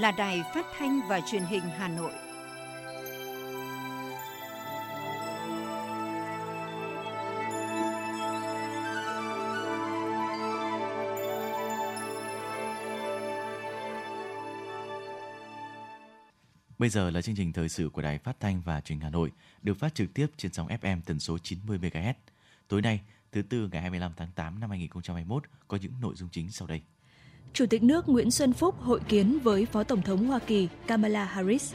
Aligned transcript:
Là 0.00 0.10
đài 0.10 0.42
phát 0.54 0.66
thanh 0.78 1.00
và 1.08 1.20
truyền 1.20 1.42
hình 1.42 1.62
Hà 1.62 1.88
Nội. 1.88 2.12
Bây 16.78 16.88
giờ 16.88 17.10
là 17.10 17.22
chương 17.22 17.34
trình 17.36 17.52
thời 17.52 17.68
sự 17.68 17.88
của 17.88 18.02
Đài 18.02 18.18
Phát 18.18 18.40
thanh 18.40 18.60
và 18.60 18.80
Truyền 18.80 18.98
hình 18.98 19.04
Hà 19.04 19.10
Nội, 19.10 19.32
được 19.62 19.74
phát 19.74 19.94
trực 19.94 20.14
tiếp 20.14 20.26
trên 20.36 20.52
sóng 20.52 20.68
FM 20.68 21.00
tần 21.06 21.20
số 21.20 21.38
90 21.38 21.78
MHz. 21.78 22.14
Tối 22.68 22.82
nay, 22.82 23.00
thứ 23.32 23.42
tư 23.42 23.68
ngày 23.72 23.80
25 23.80 24.12
tháng 24.16 24.28
8 24.34 24.60
năm 24.60 24.70
2021 24.70 25.44
có 25.68 25.78
những 25.82 25.92
nội 26.00 26.14
dung 26.16 26.28
chính 26.32 26.50
sau 26.50 26.68
đây. 26.68 26.82
Chủ 27.52 27.66
tịch 27.66 27.82
nước 27.82 28.08
Nguyễn 28.08 28.30
Xuân 28.30 28.52
Phúc 28.52 28.74
hội 28.80 29.00
kiến 29.08 29.38
với 29.42 29.66
Phó 29.66 29.82
Tổng 29.82 30.02
thống 30.02 30.26
Hoa 30.26 30.38
Kỳ 30.38 30.68
Kamala 30.86 31.24
Harris. 31.24 31.74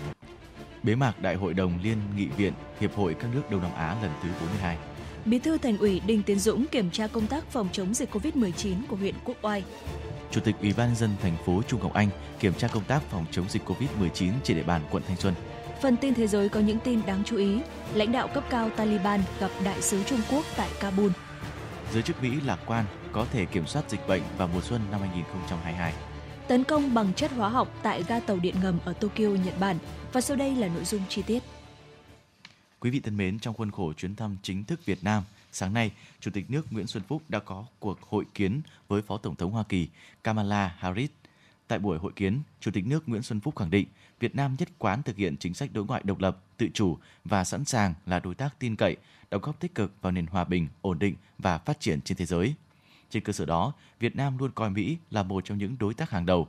Bế 0.84 0.95
mạc 0.95 1.21
Đại 1.21 1.35
hội 1.35 1.53
đồng 1.53 1.79
Liên 1.84 1.98
nghị 2.15 2.27
viện 2.27 2.53
Hiệp 2.79 2.95
hội 2.95 3.15
các 3.20 3.27
nước 3.34 3.41
Đông 3.51 3.61
Nam 3.61 3.71
Á 3.75 3.95
lần 4.01 4.11
thứ 4.23 4.29
42. 4.39 4.77
Bí 5.25 5.39
thư 5.39 5.57
Thành 5.57 5.77
ủy 5.77 6.01
Đinh 6.07 6.23
Tiến 6.23 6.39
Dũng 6.39 6.65
kiểm 6.71 6.91
tra 6.91 7.07
công 7.07 7.27
tác 7.27 7.51
phòng 7.51 7.67
chống 7.71 7.93
dịch 7.93 8.09
COVID-19 8.15 8.76
của 8.87 8.96
huyện 8.96 9.15
Quốc 9.26 9.37
Oai. 9.41 9.63
Chủ 10.31 10.41
tịch 10.41 10.55
Ủy 10.62 10.73
ban 10.77 10.96
dân 10.96 11.09
thành 11.21 11.37
phố 11.46 11.62
Trung 11.68 11.79
Ngọc 11.84 11.93
Anh 11.93 12.09
kiểm 12.40 12.53
tra 12.53 12.68
công 12.68 12.84
tác 12.84 13.01
phòng 13.12 13.26
chống 13.31 13.46
dịch 13.49 13.62
COVID-19 13.65 14.31
trên 14.43 14.57
địa 14.57 14.63
bàn 14.63 14.81
quận 14.91 15.03
Thanh 15.07 15.18
Xuân. 15.18 15.34
Phần 15.81 15.98
tin 15.98 16.13
thế 16.13 16.27
giới 16.27 16.49
có 16.49 16.59
những 16.59 16.79
tin 16.84 17.01
đáng 17.05 17.23
chú 17.26 17.37
ý. 17.37 17.59
Lãnh 17.93 18.12
đạo 18.12 18.27
cấp 18.27 18.43
cao 18.49 18.70
Taliban 18.70 19.21
gặp 19.40 19.51
đại 19.63 19.81
sứ 19.81 20.03
Trung 20.03 20.20
Quốc 20.31 20.46
tại 20.57 20.70
Kabul. 20.79 21.12
Giới 21.93 22.01
chức 22.03 22.23
Mỹ 22.23 22.31
lạc 22.46 22.59
quan 22.65 22.85
có 23.16 23.26
thể 23.32 23.46
kiểm 23.46 23.68
soát 23.68 23.90
dịch 23.90 24.08
bệnh 24.08 24.21
vào 24.38 24.48
mùa 24.54 24.62
xuân 24.62 24.82
năm 24.91 24.99
2022. 24.99 25.94
Tấn 26.48 26.63
công 26.63 26.94
bằng 26.94 27.13
chất 27.13 27.32
hóa 27.32 27.49
học 27.49 27.80
tại 27.84 28.04
ga 28.08 28.20
tàu 28.20 28.38
điện 28.38 28.55
ngầm 28.62 28.80
ở 28.85 28.94
Tokyo, 28.94 29.27
Nhật 29.46 29.60
Bản. 29.60 29.77
Và 30.13 30.21
sau 30.21 30.38
đây 30.38 30.55
là 30.55 30.68
nội 30.68 30.85
dung 30.85 31.02
chi 31.10 31.21
tiết. 31.21 31.43
Quý 32.80 32.90
vị 32.90 32.99
thân 32.99 33.18
mến, 33.18 33.40
trong 33.40 33.54
khuôn 33.54 33.71
khổ 33.71 33.93
chuyến 33.93 34.16
thăm 34.16 34.38
chính 34.43 34.63
thức 34.63 34.86
Việt 34.86 35.04
Nam, 35.04 35.24
sáng 35.52 35.74
nay, 35.74 35.91
Chủ 36.20 36.32
tịch 36.32 36.52
nước 36.52 36.66
Nguyễn 36.71 36.88
Xuân 36.88 37.04
Phúc 37.08 37.21
đã 37.30 37.40
có 37.40 37.66
cuộc 37.80 38.02
hội 38.02 38.26
kiến 38.34 38.62
với 38.88 39.02
Phó 39.02 39.18
Tổng 39.18 39.36
thống 39.36 39.52
Hoa 39.52 39.63
Kỳ 39.70 39.88
Kamala 40.24 40.76
Harris. 40.80 41.10
Tại 41.68 41.80
buổi 41.80 41.98
hội 41.98 42.12
kiến, 42.16 42.40
Chủ 42.60 42.71
tịch 42.71 42.88
nước 42.88 43.10
Nguyễn 43.10 43.24
Xuân 43.24 43.40
Phúc 43.40 43.55
khẳng 43.55 43.70
định 43.70 43.88
Việt 44.20 44.36
Nam 44.36 44.55
nhất 44.60 44.70
quán 44.77 45.04
thực 45.04 45.16
hiện 45.16 45.38
chính 45.38 45.54
sách 45.54 45.70
đối 45.74 45.86
ngoại 45.86 46.02
độc 46.05 46.20
lập, 46.20 46.38
tự 46.58 46.68
chủ 46.74 46.98
và 47.26 47.43
sẵn 47.43 47.66
sàng 47.66 47.93
là 48.05 48.20
đối 48.20 48.36
tác 48.36 48.60
tin 48.60 48.76
cậy, 48.76 48.96
đóng 49.32 49.41
góp 49.41 49.60
tích 49.60 49.76
cực 49.76 49.91
vào 50.02 50.12
nền 50.12 50.26
hòa 50.26 50.43
bình, 50.43 50.68
ổn 50.82 50.99
định 50.99 51.16
và 51.38 51.58
phát 51.58 51.80
triển 51.80 52.02
trên 52.02 52.18
thế 52.18 52.26
giới. 52.26 52.55
Trên 53.16 53.24
cơ 53.24 53.34
sở 53.34 53.46
đó, 53.46 53.74
Việt 53.99 54.16
Nam 54.16 54.38
luôn 54.38 54.52
coi 54.55 54.70
Mỹ 54.70 54.98
là 55.12 55.24
một 55.24 55.46
trong 55.46 55.58
những 55.58 55.76
đối 55.80 55.94
tác 55.94 56.10
hàng 56.10 56.26
đầu. 56.26 56.48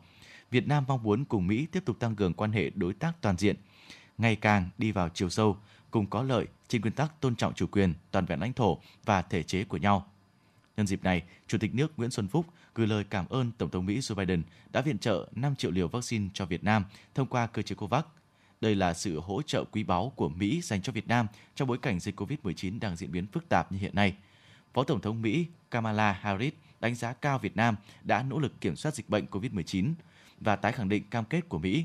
Việt 0.51 0.69
Nam 0.69 0.85
mong 0.89 1.03
muốn 1.03 1.25
cùng 1.25 1.47
Mỹ 1.47 1.67
tiếp 1.73 1.85
tục 1.85 1.99
tăng 1.99 2.17
cường 2.17 2.35
quan 2.35 2.53
hệ 2.53 2.71
đối 2.71 2.93
tác 2.93 3.13
toàn 3.21 3.37
diện, 3.37 3.57
ngày 4.19 4.37
càng 4.37 4.69
đi 4.79 4.93
vào 4.93 5.09
chiều 5.15 5.29
sâu, 5.29 5.57
cùng 5.91 6.07
có 6.07 6.23
lợi 6.23 6.47
trên 6.69 6.81
nguyên 6.81 6.93
tắc 6.93 7.21
tôn 7.21 7.37
trọng 7.37 7.55
chủ 7.55 7.67
quyền, 7.67 7.95
toàn 8.11 8.27
vẹn 8.27 8.41
lãnh 8.41 8.53
thổ 8.53 8.79
và 9.05 9.23
thể 9.23 9.43
chế 9.43 9.65
của 9.65 9.77
nhau. 9.77 10.07
Nhân 10.77 10.87
dịp 10.87 11.05
này, 11.05 11.23
Chủ 11.47 11.59
tịch 11.59 11.75
nước 11.75 11.93
Nguyễn 11.97 12.11
Xuân 12.11 12.29
Phúc 12.29 12.47
gửi 12.75 12.87
lời 12.87 13.05
cảm 13.11 13.29
ơn 13.29 13.51
Tổng 13.59 13.71
thống 13.71 13.87
Mỹ 13.87 13.99
Joe 13.99 14.15
Biden 14.15 14.43
đã 14.73 14.81
viện 14.81 14.99
trợ 14.99 15.29
5 15.35 15.57
triệu 15.57 15.71
liều 15.71 15.89
vaccine 15.89 16.29
cho 16.35 16.47
Việt 16.47 16.65
Nam 16.65 16.85
thông 17.15 17.27
qua 17.27 17.47
cơ 17.47 17.63
chế 17.63 17.75
COVAX. 17.75 18.05
Đây 18.61 18.75
là 18.75 18.95
sự 18.95 19.21
hỗ 19.21 19.43
trợ 19.43 19.65
quý 19.65 19.83
báu 19.83 20.13
của 20.17 20.29
Mỹ 20.29 20.61
dành 20.63 20.83
cho 20.83 20.93
Việt 20.93 21.09
Nam 21.09 21.27
trong 21.55 21.69
bối 21.69 21.79
cảnh 21.79 22.01
dịch 22.01 22.21
COVID-19 22.21 22.81
đang 22.81 22.97
diễn 22.97 23.13
biến 23.13 23.27
phức 23.27 23.49
tạp 23.49 23.73
như 23.73 23.79
hiện 23.79 23.95
nay. 23.95 24.15
Phó 24.75 24.85
Tổng 24.85 25.01
thống 25.01 25.23
Mỹ 25.23 25.47
Kamala 25.77 26.13
Harris 26.13 26.53
đánh 26.81 26.95
giá 26.95 27.13
cao 27.13 27.39
Việt 27.39 27.57
Nam 27.57 27.77
đã 28.05 28.23
nỗ 28.23 28.39
lực 28.39 28.61
kiểm 28.61 28.77
soát 28.77 28.95
dịch 28.95 29.09
bệnh 29.09 29.27
COVID-19 29.27 29.93
và 30.41 30.57
tái 30.57 30.73
khẳng 30.73 30.89
định 30.89 31.05
cam 31.11 31.25
kết 31.25 31.49
của 31.49 31.59
Mỹ 31.59 31.85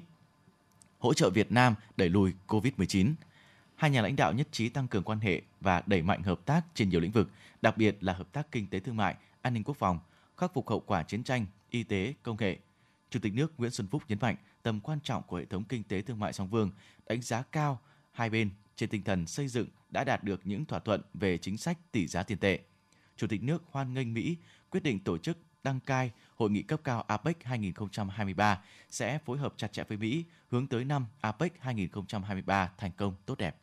hỗ 1.00 1.14
trợ 1.14 1.30
Việt 1.30 1.52
Nam 1.52 1.76
đẩy 1.98 2.10
lùi 2.10 2.34
COVID-19. 2.48 3.14
Hai 3.76 3.92
nhà 3.92 4.02
lãnh 4.02 4.16
đạo 4.16 4.34
nhất 4.34 4.48
trí 4.52 4.70
tăng 4.70 4.88
cường 4.88 5.04
quan 5.04 5.20
hệ 5.20 5.42
và 5.62 5.84
đẩy 5.86 6.02
mạnh 6.02 6.24
hợp 6.24 6.40
tác 6.46 6.62
trên 6.74 6.90
nhiều 6.90 7.00
lĩnh 7.00 7.12
vực, 7.12 7.30
đặc 7.62 7.78
biệt 7.78 8.04
là 8.04 8.14
hợp 8.14 8.34
tác 8.34 8.52
kinh 8.52 8.68
tế 8.68 8.80
thương 8.80 8.98
mại, 8.98 9.16
an 9.42 9.54
ninh 9.54 9.64
quốc 9.64 9.78
phòng, 9.78 10.00
khắc 10.38 10.54
phục 10.54 10.70
hậu 10.70 10.80
quả 10.80 11.04
chiến 11.04 11.24
tranh, 11.24 11.46
y 11.70 11.84
tế, 11.84 12.14
công 12.24 12.38
nghệ. 12.40 12.58
Chủ 13.10 13.20
tịch 13.20 13.34
nước 13.34 13.54
Nguyễn 13.58 13.72
Xuân 13.72 13.88
Phúc 13.88 14.04
nhấn 14.08 14.18
mạnh 14.22 14.36
tầm 14.64 14.80
quan 14.80 15.00
trọng 15.04 15.24
của 15.24 15.38
hệ 15.38 15.46
thống 15.46 15.64
kinh 15.64 15.84
tế 15.84 16.02
thương 16.02 16.20
mại 16.20 16.34
song 16.34 16.48
phương, 16.52 16.72
đánh 17.08 17.22
giá 17.22 17.44
cao 17.52 17.80
hai 18.12 18.30
bên 18.30 18.50
trên 18.76 18.90
tinh 18.90 19.04
thần 19.04 19.28
xây 19.28 19.48
dựng 19.48 19.68
đã 19.90 20.04
đạt 20.04 20.24
được 20.24 20.42
những 20.44 20.66
thỏa 20.66 20.80
thuận 20.80 21.02
về 21.14 21.38
chính 21.38 21.58
sách 21.58 21.78
tỷ 21.92 22.08
giá 22.08 22.24
tiền 22.24 22.38
tệ. 22.38 22.60
Chủ 23.22 23.28
tịch 23.28 23.44
nước 23.44 23.64
hoan 23.72 23.94
nghênh 23.94 24.14
Mỹ 24.14 24.38
quyết 24.70 24.84
định 24.84 25.00
tổ 25.00 25.18
chức 25.18 25.38
đăng 25.64 25.80
cai 25.80 26.12
hội 26.36 26.50
nghị 26.50 26.62
cấp 26.62 26.82
cao 26.84 27.02
APEC 27.02 27.44
2023 27.44 28.62
sẽ 28.90 29.20
phối 29.26 29.38
hợp 29.38 29.54
chặt 29.58 29.74
chẽ 29.74 29.84
với 29.84 29.98
Mỹ 29.98 30.24
hướng 30.50 30.68
tới 30.68 30.86
năm 30.86 31.06
APEC 31.22 31.54
2023 31.60 32.72
thành 32.78 32.92
công 32.98 33.14
tốt 33.26 33.38
đẹp. 33.38 33.56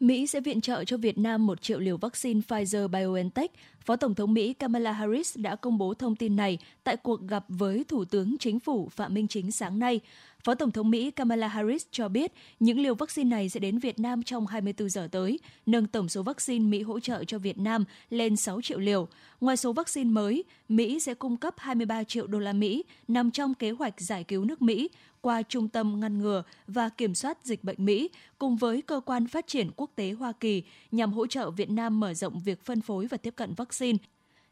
Mỹ 0.00 0.26
sẽ 0.26 0.40
viện 0.40 0.60
trợ 0.60 0.84
cho 0.84 0.96
Việt 0.96 1.18
Nam 1.18 1.46
1 1.46 1.62
triệu 1.62 1.78
liều 1.78 1.96
vaccine 1.96 2.40
Pfizer-BioNTech. 2.48 3.48
Phó 3.80 3.96
Tổng 3.96 4.14
thống 4.14 4.34
Mỹ 4.34 4.52
Kamala 4.52 4.92
Harris 4.92 5.38
đã 5.38 5.56
công 5.56 5.78
bố 5.78 5.94
thông 5.94 6.16
tin 6.16 6.36
này 6.36 6.58
tại 6.84 6.96
cuộc 6.96 7.20
gặp 7.22 7.44
với 7.48 7.84
Thủ 7.88 8.04
tướng 8.04 8.36
Chính 8.38 8.60
phủ 8.60 8.88
Phạm 8.88 9.14
Minh 9.14 9.28
Chính 9.28 9.52
sáng 9.52 9.78
nay. 9.78 10.00
Phó 10.44 10.54
Tổng 10.54 10.70
thống 10.70 10.90
Mỹ 10.90 11.10
Kamala 11.10 11.48
Harris 11.48 11.86
cho 11.90 12.08
biết 12.08 12.32
những 12.60 12.80
liều 12.80 12.94
vaccine 12.94 13.30
này 13.30 13.48
sẽ 13.48 13.60
đến 13.60 13.78
Việt 13.78 13.98
Nam 13.98 14.22
trong 14.22 14.46
24 14.46 14.88
giờ 14.88 15.08
tới, 15.12 15.38
nâng 15.66 15.86
tổng 15.86 16.08
số 16.08 16.22
vaccine 16.22 16.64
Mỹ 16.64 16.82
hỗ 16.82 17.00
trợ 17.00 17.24
cho 17.24 17.38
Việt 17.38 17.58
Nam 17.58 17.84
lên 18.10 18.36
6 18.36 18.62
triệu 18.62 18.78
liều. 18.78 19.08
Ngoài 19.40 19.56
số 19.56 19.72
vaccine 19.72 20.10
mới, 20.10 20.44
Mỹ 20.68 21.00
sẽ 21.00 21.14
cung 21.14 21.36
cấp 21.36 21.54
23 21.58 22.04
triệu 22.04 22.26
đô 22.26 22.38
la 22.38 22.52
Mỹ 22.52 22.84
nằm 23.08 23.30
trong 23.30 23.54
kế 23.54 23.70
hoạch 23.70 24.00
giải 24.00 24.24
cứu 24.24 24.44
nước 24.44 24.62
Mỹ 24.62 24.88
qua 25.20 25.42
Trung 25.42 25.68
tâm 25.68 26.00
Ngăn 26.00 26.18
ngừa 26.18 26.42
và 26.66 26.88
Kiểm 26.88 27.14
soát 27.14 27.38
Dịch 27.44 27.64
bệnh 27.64 27.84
Mỹ 27.84 28.10
cùng 28.38 28.56
với 28.56 28.82
Cơ 28.82 29.00
quan 29.00 29.26
Phát 29.26 29.46
triển 29.46 29.70
Quốc 29.76 29.90
tế 29.94 30.12
Hoa 30.12 30.32
Kỳ 30.32 30.62
nhằm 30.92 31.12
hỗ 31.12 31.26
trợ 31.26 31.50
Việt 31.50 31.70
Nam 31.70 32.00
mở 32.00 32.14
rộng 32.14 32.40
việc 32.40 32.64
phân 32.64 32.80
phối 32.80 33.06
và 33.06 33.16
tiếp 33.16 33.34
cận 33.36 33.54
vaccine 33.54 33.98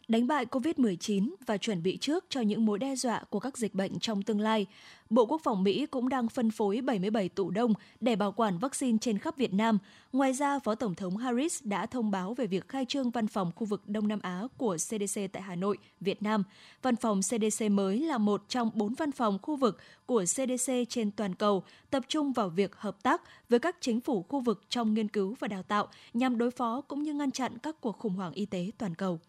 đánh 0.08 0.26
bại 0.26 0.46
COVID-19 0.46 1.30
và 1.46 1.56
chuẩn 1.56 1.82
bị 1.82 1.96
trước 1.96 2.24
cho 2.28 2.41
những 2.41 2.66
mối 2.66 2.78
đe 2.78 2.96
dọa 2.96 3.22
của 3.30 3.41
các 3.41 3.58
dịch 3.58 3.74
bệnh 3.74 3.98
trong 3.98 4.22
tương 4.22 4.41
lai. 4.41 4.66
Bộ 5.10 5.26
Quốc 5.26 5.41
phòng 5.44 5.62
Mỹ 5.62 5.86
cũng 5.86 6.08
đang 6.08 6.28
phân 6.28 6.50
phối 6.50 6.80
77 6.80 7.28
tủ 7.28 7.50
đông 7.50 7.74
để 8.00 8.16
bảo 8.16 8.32
quản 8.32 8.58
vaccine 8.58 8.98
trên 9.00 9.18
khắp 9.18 9.36
Việt 9.36 9.54
Nam. 9.54 9.78
Ngoài 10.12 10.32
ra, 10.32 10.58
Phó 10.58 10.74
Tổng 10.74 10.94
thống 10.94 11.16
Harris 11.16 11.64
đã 11.64 11.86
thông 11.86 12.10
báo 12.10 12.34
về 12.34 12.47
việc 12.47 12.68
khai 12.68 12.84
trương 12.84 13.10
văn 13.10 13.26
phòng 13.26 13.52
khu 13.56 13.66
vực 13.66 13.88
Đông 13.88 14.08
Nam 14.08 14.20
Á 14.22 14.42
của 14.56 14.76
CDC 14.76 15.20
tại 15.32 15.42
Hà 15.42 15.54
Nội, 15.54 15.78
Việt 16.00 16.22
Nam. 16.22 16.44
Văn 16.82 16.97
phòng 16.97 17.20
CDC 17.20 17.70
mới 17.70 18.00
là 18.00 18.18
một 18.18 18.44
trong 18.48 18.70
bốn 18.74 18.94
văn 18.94 19.12
phòng 19.12 19.38
khu 19.42 19.56
vực 19.56 19.78
của 20.06 20.24
CDC 20.24 20.72
trên 20.88 21.10
toàn 21.10 21.34
cầu, 21.34 21.62
tập 21.91 22.02
trung 22.08 22.32
vào 22.32 22.48
việc 22.48 22.76
hợp 22.76 23.02
tác 23.02 23.22
với 23.48 23.58
các 23.58 23.76
chính 23.80 24.00
phủ 24.00 24.22
khu 24.28 24.41
vực 24.41 24.62
trong 24.68 24.94
nghiên 24.94 25.08
cứu 25.08 25.36
và 25.41 25.48
đào 25.48 25.62
tạo 25.62 25.88
nhằm 26.14 26.38
đối 26.38 26.50
phó 26.50 26.80
cũng 26.80 27.02
như 27.02 27.14
ngăn 27.14 27.30
chặn 27.30 27.58
các 27.58 27.80
cuộc 27.80 27.98
khủng 27.98 28.14
hoảng 28.14 28.32
y 28.32 28.47
tế 28.47 28.70
toàn 28.78 28.94
cầu. 28.94 29.20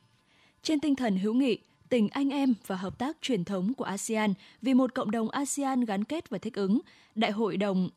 Trên 0.63 0.79
tinh 0.79 0.95
thần 0.95 1.17
hữu 1.17 1.33
nghị, 1.33 1.57
tình 1.89 2.09
anh 2.09 2.29
em 2.29 2.53
và 2.67 2.75
hợp 2.75 2.97
tác 2.97 3.17
truyền 3.21 3.43
thống 3.43 3.73
của 3.73 3.83
ASEAN 3.83 4.33
vì 4.61 4.73
một 4.73 4.93
cộng 4.95 5.11
đồng 5.11 5.29
ASEAN 5.29 5.85
gắn 5.85 6.03
kết 6.03 6.29
và 6.29 6.37
thích 6.37 6.55
ứng, 6.55 6.79
Đại 7.15 7.31
hội 7.31 7.57
đồng 7.57 7.89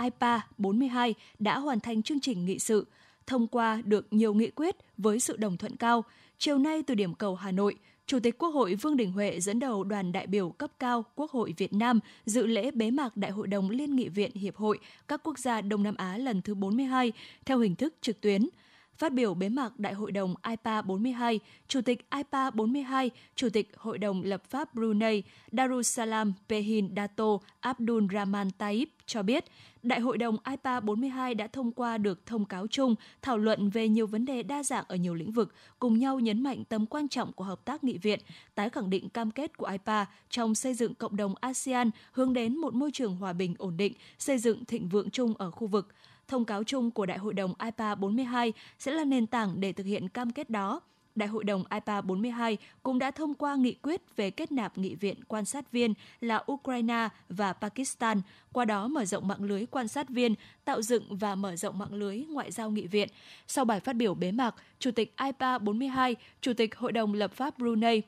IPA 0.00 0.40
42 0.58 1.14
đã 1.38 1.58
hoàn 1.58 1.80
thành 1.80 2.02
chương 2.02 2.20
trình 2.20 2.44
nghị 2.44 2.58
sự, 2.58 2.86
thông 3.26 3.46
qua 3.46 3.82
được 3.84 4.06
nhiều 4.10 4.34
nghị 4.34 4.50
quyết 4.50 4.76
với 4.98 5.20
sự 5.20 5.36
đồng 5.36 5.56
thuận 5.56 5.76
cao. 5.76 6.04
Chiều 6.38 6.58
nay 6.58 6.82
từ 6.82 6.94
điểm 6.94 7.14
cầu 7.14 7.34
Hà 7.34 7.52
Nội, 7.52 7.76
Chủ 8.06 8.18
tịch 8.20 8.38
Quốc 8.38 8.48
hội 8.48 8.74
Vương 8.74 8.96
Đình 8.96 9.12
Huệ 9.12 9.40
dẫn 9.40 9.58
đầu 9.58 9.84
đoàn 9.84 10.12
đại 10.12 10.26
biểu 10.26 10.50
cấp 10.50 10.70
cao 10.78 11.04
Quốc 11.14 11.30
hội 11.30 11.54
Việt 11.56 11.72
Nam 11.72 12.00
dự 12.26 12.46
lễ 12.46 12.70
bế 12.70 12.90
mạc 12.90 13.16
Đại 13.16 13.30
hội 13.30 13.46
đồng 13.46 13.70
Liên 13.70 13.96
nghị 13.96 14.08
viện 14.08 14.34
Hiệp 14.34 14.56
hội 14.56 14.78
các 15.08 15.20
quốc 15.24 15.38
gia 15.38 15.60
Đông 15.60 15.82
Nam 15.82 15.94
Á 15.96 16.18
lần 16.18 16.42
thứ 16.42 16.54
42 16.54 17.12
theo 17.44 17.58
hình 17.58 17.76
thức 17.76 17.94
trực 18.00 18.20
tuyến– 18.20 18.48
Phát 18.98 19.12
biểu 19.12 19.34
bế 19.34 19.48
mạc 19.48 19.78
Đại 19.78 19.92
hội 19.92 20.12
đồng 20.12 20.34
IPA 20.48 20.82
42, 20.82 21.40
Chủ 21.68 21.80
tịch 21.80 22.10
IPA 22.10 22.50
42, 22.50 23.10
Chủ 23.34 23.48
tịch 23.52 23.70
Hội 23.76 23.98
đồng 23.98 24.22
lập 24.22 24.42
pháp 24.50 24.74
Brunei 24.74 25.22
Darussalam 25.52 26.32
Pehin 26.48 26.94
Dato 26.96 27.38
Abdul 27.60 28.04
Rahman 28.12 28.50
Taib 28.50 28.88
cho 29.06 29.22
biết, 29.22 29.44
Đại 29.82 30.00
hội 30.00 30.18
đồng 30.18 30.36
IPA 30.50 30.80
42 30.80 31.34
đã 31.34 31.46
thông 31.46 31.72
qua 31.72 31.98
được 31.98 32.26
thông 32.26 32.44
cáo 32.44 32.66
chung 32.66 32.94
thảo 33.22 33.38
luận 33.38 33.70
về 33.70 33.88
nhiều 33.88 34.06
vấn 34.06 34.24
đề 34.24 34.42
đa 34.42 34.62
dạng 34.62 34.84
ở 34.88 34.96
nhiều 34.96 35.14
lĩnh 35.14 35.32
vực, 35.32 35.54
cùng 35.78 35.98
nhau 35.98 36.20
nhấn 36.20 36.42
mạnh 36.42 36.64
tầm 36.64 36.86
quan 36.86 37.08
trọng 37.08 37.32
của 37.32 37.44
hợp 37.44 37.64
tác 37.64 37.84
nghị 37.84 37.98
viện, 37.98 38.20
tái 38.54 38.70
khẳng 38.70 38.90
định 38.90 39.08
cam 39.08 39.30
kết 39.30 39.56
của 39.56 39.66
IPA 39.66 40.06
trong 40.30 40.54
xây 40.54 40.74
dựng 40.74 40.94
cộng 40.94 41.16
đồng 41.16 41.34
ASEAN 41.40 41.90
hướng 42.12 42.32
đến 42.32 42.56
một 42.56 42.74
môi 42.74 42.90
trường 42.92 43.16
hòa 43.16 43.32
bình 43.32 43.54
ổn 43.58 43.76
định, 43.76 43.92
xây 44.18 44.38
dựng 44.38 44.64
thịnh 44.64 44.88
vượng 44.88 45.10
chung 45.10 45.34
ở 45.38 45.50
khu 45.50 45.66
vực– 45.66 45.88
Thông 46.32 46.44
cáo 46.44 46.64
chung 46.64 46.90
của 46.90 47.06
Đại 47.06 47.18
hội 47.18 47.34
đồng 47.34 47.54
IPA 47.64 47.94
42 47.94 48.52
sẽ 48.78 48.92
là 48.92 49.04
nền 49.04 49.26
tảng 49.26 49.60
để 49.60 49.72
thực 49.72 49.86
hiện 49.86 50.08
cam 50.08 50.30
kết 50.30 50.50
đó. 50.50 50.80
Đại 51.14 51.28
hội 51.28 51.44
đồng 51.44 51.64
IPA 51.70 52.00
42 52.00 52.58
cũng 52.82 52.98
đã 52.98 53.10
thông 53.10 53.34
qua 53.34 53.54
nghị 53.54 53.74
quyết 53.74 54.16
về 54.16 54.30
kết 54.30 54.52
nạp 54.52 54.78
nghị 54.78 54.94
viện 54.94 55.24
quan 55.24 55.44
sát 55.44 55.72
viên 55.72 55.94
là 56.20 56.44
Ukraine 56.52 57.08
và 57.28 57.52
Pakistan, 57.52 58.20
qua 58.52 58.64
đó 58.64 58.88
mở 58.88 59.04
rộng 59.04 59.28
mạng 59.28 59.44
lưới 59.44 59.66
quan 59.66 59.88
sát 59.88 60.08
viên, 60.08 60.34
tạo 60.64 60.82
dựng 60.82 61.16
và 61.16 61.34
mở 61.34 61.56
rộng 61.56 61.78
mạng 61.78 61.94
lưới 61.94 62.24
ngoại 62.28 62.50
giao 62.50 62.70
nghị 62.70 62.86
viện. 62.86 63.08
Sau 63.46 63.64
bài 63.64 63.80
phát 63.80 63.96
biểu 63.96 64.14
bế 64.14 64.32
mạc, 64.32 64.54
Chủ 64.78 64.90
tịch 64.90 65.14
IPA 65.24 65.58
42, 65.58 66.16
Chủ 66.40 66.52
tịch 66.52 66.76
Hội 66.76 66.92
đồng 66.92 67.14
lập 67.14 67.32
pháp 67.32 67.58
Brunei 67.58 68.02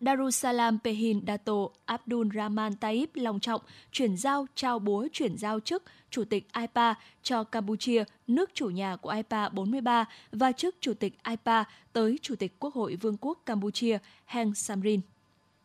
Darussalam 0.00 0.78
Pehin 0.84 1.26
Dato 1.26 1.68
Abdul 1.84 2.28
Rahman 2.34 2.76
Taib 2.76 3.08
long 3.14 3.40
trọng 3.40 3.60
chuyển 3.92 4.16
giao 4.16 4.46
trao 4.54 4.78
búa 4.78 5.08
chuyển 5.12 5.36
giao 5.38 5.60
chức 5.60 5.82
Chủ 6.10 6.24
tịch 6.24 6.48
IPA 6.60 6.94
cho 7.22 7.44
Campuchia, 7.44 8.04
nước 8.26 8.50
chủ 8.54 8.70
nhà 8.70 8.96
của 8.96 9.10
IPA 9.10 9.48
43 9.48 10.04
và 10.32 10.52
chức 10.52 10.76
Chủ 10.80 10.94
tịch 10.94 11.14
IPA 11.28 11.64
tới 11.92 12.18
Chủ 12.22 12.36
tịch 12.36 12.54
Quốc 12.58 12.74
hội 12.74 12.96
Vương 12.96 13.16
quốc 13.20 13.38
Campuchia 13.46 13.98
Heng 14.26 14.54
Samrin. 14.54 15.00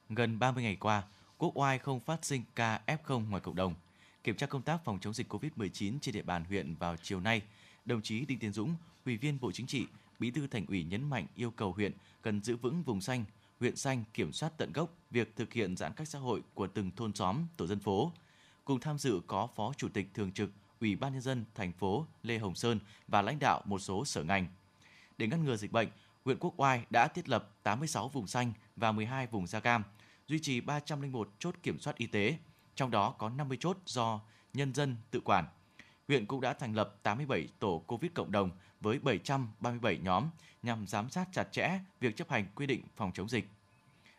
Gần 0.10 0.40
30 0.40 0.64
ngày 0.64 0.78
qua, 0.80 1.04
Quốc 1.38 1.58
oai 1.58 1.80
không 1.80 2.00
phát 2.00 2.26
sinh 2.26 2.44
ca 2.56 2.82
F0 2.88 3.30
ngoài 3.30 3.42
cộng 3.42 3.56
đồng. 3.56 3.74
Kiểm 4.24 4.36
tra 4.36 4.48
công 4.48 4.62
tác 4.62 4.78
phòng 4.86 5.00
chống 5.02 5.14
dịch 5.14 5.34
COVID-19 5.34 5.94
trên 6.02 6.16
địa 6.16 6.22
bàn 6.22 6.44
huyện 6.46 6.76
vào 6.76 6.96
chiều 7.04 7.20
nay, 7.20 7.42
đồng 7.86 8.02
chí 8.02 8.26
Đinh 8.26 8.40
Tiến 8.40 8.52
Dũng, 8.52 8.76
Ủy 9.06 9.18
viên 9.18 9.38
Bộ 9.42 9.52
Chính 9.52 9.68
trị, 9.68 9.86
Bí 10.20 10.32
thư 10.32 10.48
Thành 10.48 10.66
ủy 10.66 10.84
nhấn 10.84 11.10
mạnh 11.10 11.28
yêu 11.36 11.52
cầu 11.52 11.72
huyện 11.72 11.92
cần 12.22 12.42
giữ 12.42 12.56
vững 12.56 12.84
vùng 12.84 13.02
xanh, 13.02 13.26
huyện 13.64 13.76
xanh 13.76 14.04
kiểm 14.14 14.34
soát 14.34 14.54
tận 14.58 14.74
gốc 14.74 14.90
việc 15.12 15.36
thực 15.36 15.54
hiện 15.54 15.78
giãn 15.78 15.94
cách 15.94 16.08
xã 16.08 16.20
hội 16.20 16.42
của 16.54 16.68
từng 16.68 16.92
thôn 16.96 17.14
xóm, 17.14 17.46
tổ 17.58 17.68
dân 17.68 17.80
phố. 17.80 18.12
Cùng 18.66 18.80
tham 18.80 18.98
dự 18.98 19.22
có 19.28 19.48
Phó 19.56 19.74
Chủ 19.78 19.90
tịch 19.90 20.08
Thường 20.14 20.32
trực 20.32 20.50
Ủy 20.82 20.96
ban 20.96 21.14
nhân 21.14 21.22
dân 21.22 21.46
thành 21.56 21.72
phố 21.72 22.06
Lê 22.24 22.38
Hồng 22.38 22.56
Sơn 22.56 22.80
và 23.08 23.22
lãnh 23.22 23.40
đạo 23.40 23.62
một 23.66 23.80
số 23.80 24.06
sở 24.06 24.24
ngành. 24.24 24.48
Để 25.18 25.28
ngăn 25.28 25.46
ngừa 25.46 25.56
dịch 25.56 25.72
bệnh, 25.72 25.88
huyện 26.26 26.38
Quốc 26.40 26.54
Oai 26.58 26.86
đã 26.90 27.08
thiết 27.08 27.30
lập 27.30 27.50
86 27.64 28.10
vùng 28.10 28.28
xanh 28.28 28.54
và 28.76 28.92
12 28.92 29.28
vùng 29.28 29.48
da 29.48 29.60
cam, 29.60 29.84
duy 30.28 30.40
trì 30.40 30.62
301 30.62 31.30
chốt 31.40 31.56
kiểm 31.64 31.80
soát 31.80 31.98
y 31.98 32.08
tế, 32.08 32.38
trong 32.76 32.92
đó 32.92 33.16
có 33.18 33.30
50 33.30 33.58
chốt 33.62 33.78
do 33.86 34.20
nhân 34.54 34.74
dân 34.74 34.96
tự 35.12 35.20
quản. 35.20 35.46
Huyện 36.14 36.26
cũng 36.26 36.42
đã 36.42 36.54
thành 36.54 36.76
lập 36.76 36.96
87 37.04 37.48
tổ 37.60 37.84
COVID 37.88 38.12
cộng 38.14 38.32
đồng 38.32 38.52
với 38.82 39.00
737 39.00 39.98
nhóm 39.98 40.30
nhằm 40.64 40.88
giám 40.88 41.10
sát 41.10 41.28
chặt 41.32 41.52
chẽ 41.52 41.80
việc 42.00 42.16
chấp 42.16 42.30
hành 42.30 42.46
quy 42.56 42.66
định 42.66 42.84
phòng 42.96 43.12
chống 43.14 43.30
dịch. 43.30 43.48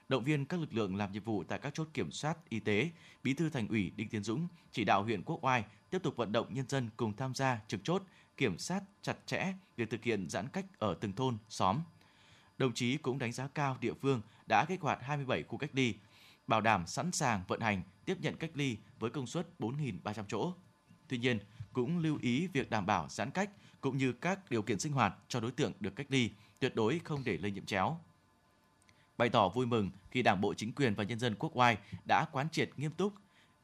Động 0.08 0.24
viên 0.24 0.46
các 0.46 0.60
lực 0.60 0.74
lượng 0.74 0.96
làm 0.96 1.12
nhiệm 1.12 1.24
vụ 1.24 1.44
tại 1.44 1.58
các 1.58 1.74
chốt 1.74 1.88
kiểm 1.94 2.10
soát 2.10 2.36
y 2.48 2.60
tế, 2.60 2.90
Bí 3.22 3.34
thư 3.34 3.50
Thành 3.50 3.68
ủy 3.68 3.92
Đinh 3.96 4.08
Tiến 4.08 4.22
Dũng 4.22 4.48
chỉ 4.72 4.84
đạo 4.84 5.02
huyện 5.02 5.22
Quốc 5.22 5.44
Oai 5.44 5.64
tiếp 5.90 5.98
tục 6.02 6.16
vận 6.16 6.32
động 6.32 6.54
nhân 6.54 6.68
dân 6.68 6.90
cùng 6.96 7.16
tham 7.16 7.34
gia 7.34 7.60
trực 7.68 7.80
chốt, 7.84 8.02
kiểm 8.36 8.58
soát 8.58 8.82
chặt 9.02 9.16
chẽ 9.26 9.52
việc 9.76 9.90
thực 9.90 10.04
hiện 10.04 10.28
giãn 10.28 10.48
cách 10.48 10.66
ở 10.78 10.94
từng 11.00 11.12
thôn, 11.12 11.36
xóm. 11.48 11.80
Đồng 12.58 12.72
chí 12.72 12.96
cũng 12.96 13.18
đánh 13.18 13.32
giá 13.32 13.48
cao 13.54 13.76
địa 13.80 13.94
phương 14.02 14.20
đã 14.46 14.64
kích 14.68 14.80
hoạt 14.80 14.98
27 15.02 15.42
khu 15.42 15.58
cách 15.58 15.70
ly, 15.72 15.94
bảo 16.46 16.60
đảm 16.60 16.86
sẵn 16.86 17.12
sàng 17.12 17.42
vận 17.48 17.60
hành 17.60 17.82
tiếp 18.04 18.16
nhận 18.20 18.36
cách 18.36 18.50
ly 18.54 18.76
với 18.98 19.10
công 19.10 19.26
suất 19.26 19.46
4.300 19.58 20.24
chỗ. 20.28 20.52
Tuy 21.08 21.18
nhiên, 21.18 21.38
cũng 21.72 21.98
lưu 21.98 22.18
ý 22.22 22.46
việc 22.46 22.70
đảm 22.70 22.86
bảo 22.86 23.06
giãn 23.08 23.30
cách 23.30 23.50
cũng 23.80 23.96
như 23.96 24.12
các 24.12 24.50
điều 24.50 24.62
kiện 24.62 24.78
sinh 24.78 24.92
hoạt 24.92 25.14
cho 25.28 25.40
đối 25.40 25.50
tượng 25.50 25.72
được 25.80 25.96
cách 25.96 26.06
ly, 26.08 26.30
tuyệt 26.58 26.74
đối 26.74 27.00
không 27.04 27.24
để 27.24 27.38
lây 27.38 27.50
nhiễm 27.50 27.66
chéo. 27.66 27.98
Bày 29.16 29.28
tỏ 29.28 29.48
vui 29.48 29.66
mừng 29.66 29.90
khi 30.10 30.22
Đảng 30.22 30.40
bộ 30.40 30.54
chính 30.54 30.72
quyền 30.72 30.94
và 30.94 31.04
nhân 31.04 31.18
dân 31.18 31.34
quốc 31.38 31.56
oai 31.56 31.78
đã 32.08 32.26
quán 32.32 32.48
triệt 32.50 32.70
nghiêm 32.76 32.90
túc, 32.90 33.14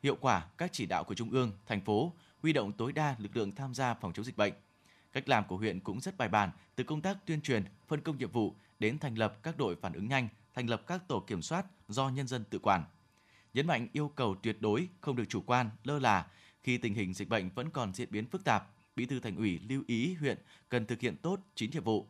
hiệu 0.02 0.16
quả 0.20 0.46
các 0.58 0.72
chỉ 0.72 0.86
đạo 0.86 1.04
của 1.04 1.14
Trung 1.14 1.30
ương, 1.30 1.52
thành 1.66 1.80
phố, 1.80 2.12
huy 2.42 2.52
động 2.52 2.72
tối 2.72 2.92
đa 2.92 3.16
lực 3.18 3.36
lượng 3.36 3.52
tham 3.52 3.74
gia 3.74 3.94
phòng 3.94 4.12
chống 4.12 4.24
dịch 4.24 4.36
bệnh. 4.36 4.52
Cách 5.12 5.28
làm 5.28 5.44
của 5.44 5.56
huyện 5.56 5.80
cũng 5.80 6.00
rất 6.00 6.16
bài 6.16 6.28
bản, 6.28 6.50
từ 6.76 6.84
công 6.84 7.00
tác 7.00 7.26
tuyên 7.26 7.40
truyền, 7.40 7.64
phân 7.88 8.00
công 8.00 8.18
nhiệm 8.18 8.30
vụ 8.30 8.54
đến 8.78 8.98
thành 8.98 9.14
lập 9.14 9.38
các 9.42 9.56
đội 9.56 9.76
phản 9.76 9.92
ứng 9.92 10.08
nhanh, 10.08 10.28
thành 10.54 10.66
lập 10.66 10.82
các 10.86 11.08
tổ 11.08 11.24
kiểm 11.26 11.42
soát 11.42 11.66
do 11.88 12.08
nhân 12.08 12.26
dân 12.26 12.44
tự 12.44 12.58
quản. 12.58 12.84
Nhấn 13.54 13.66
mạnh 13.66 13.88
yêu 13.92 14.08
cầu 14.08 14.36
tuyệt 14.42 14.56
đối 14.60 14.88
không 15.00 15.16
được 15.16 15.24
chủ 15.28 15.42
quan, 15.46 15.70
lơ 15.84 15.98
là 15.98 16.26
khi 16.62 16.78
tình 16.78 16.94
hình 16.94 17.14
dịch 17.14 17.28
bệnh 17.28 17.50
vẫn 17.54 17.70
còn 17.70 17.94
diễn 17.94 18.08
biến 18.10 18.26
phức 18.26 18.44
tạp, 18.44 18.68
Bí 18.96 19.06
thư 19.06 19.20
Thành 19.20 19.36
ủy 19.36 19.60
lưu 19.68 19.82
ý 19.86 20.14
huyện 20.14 20.38
cần 20.68 20.86
thực 20.86 21.00
hiện 21.00 21.16
tốt 21.16 21.40
chín 21.54 21.70
nhiệm 21.70 21.84
vụ. 21.84 22.06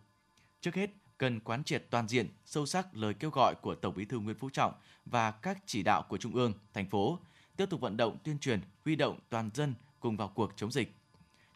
Trước 0.61 0.75
hết, 0.75 0.91
cần 1.19 1.41
quán 1.41 1.65
triệt 1.65 1.87
toàn 1.91 2.09
diện, 2.09 2.29
sâu 2.45 2.67
sắc 2.67 2.97
lời 2.97 3.15
kêu 3.15 3.31
gọi 3.31 3.55
của 3.63 3.75
Tổng 3.75 3.95
Bí 3.97 4.05
thư 4.05 4.19
Nguyễn 4.19 4.37
Phú 4.39 4.51
Trọng 4.51 4.73
và 5.05 5.31
các 5.31 5.59
chỉ 5.67 5.83
đạo 5.83 6.03
của 6.09 6.17
Trung 6.17 6.35
ương, 6.35 6.53
thành 6.75 6.87
phố, 6.87 7.19
tiếp 7.57 7.67
tục 7.71 7.81
vận 7.81 7.97
động 7.97 8.19
tuyên 8.25 8.39
truyền, 8.39 8.61
huy 8.85 8.97
động 8.97 9.19
toàn 9.29 9.51
dân 9.55 9.75
cùng 10.01 10.17
vào 10.17 10.29
cuộc 10.29 10.53
chống 10.57 10.73
dịch. 10.73 10.93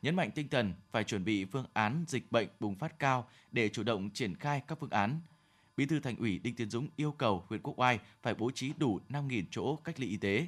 Nhấn 0.02 0.16
mạnh 0.16 0.30
tinh 0.34 0.48
thần 0.48 0.74
phải 0.90 1.04
chuẩn 1.04 1.24
bị 1.24 1.44
phương 1.44 1.66
án 1.72 2.04
dịch 2.08 2.32
bệnh 2.32 2.48
bùng 2.60 2.74
phát 2.74 2.98
cao 2.98 3.28
để 3.52 3.68
chủ 3.68 3.82
động 3.82 4.10
triển 4.10 4.34
khai 4.34 4.62
các 4.66 4.78
phương 4.80 4.90
án. 4.90 5.20
Bí 5.76 5.86
thư 5.86 6.00
Thành 6.00 6.16
ủy 6.16 6.38
Đinh 6.38 6.54
Tiến 6.54 6.70
Dũng 6.70 6.88
yêu 6.96 7.12
cầu 7.12 7.44
huyện 7.48 7.62
Quốc 7.62 7.78
Oai 7.78 7.98
phải 8.22 8.34
bố 8.34 8.50
trí 8.50 8.72
đủ 8.78 9.00
5.000 9.08 9.44
chỗ 9.50 9.76
cách 9.76 10.00
ly 10.00 10.06
y 10.06 10.16
tế. 10.16 10.46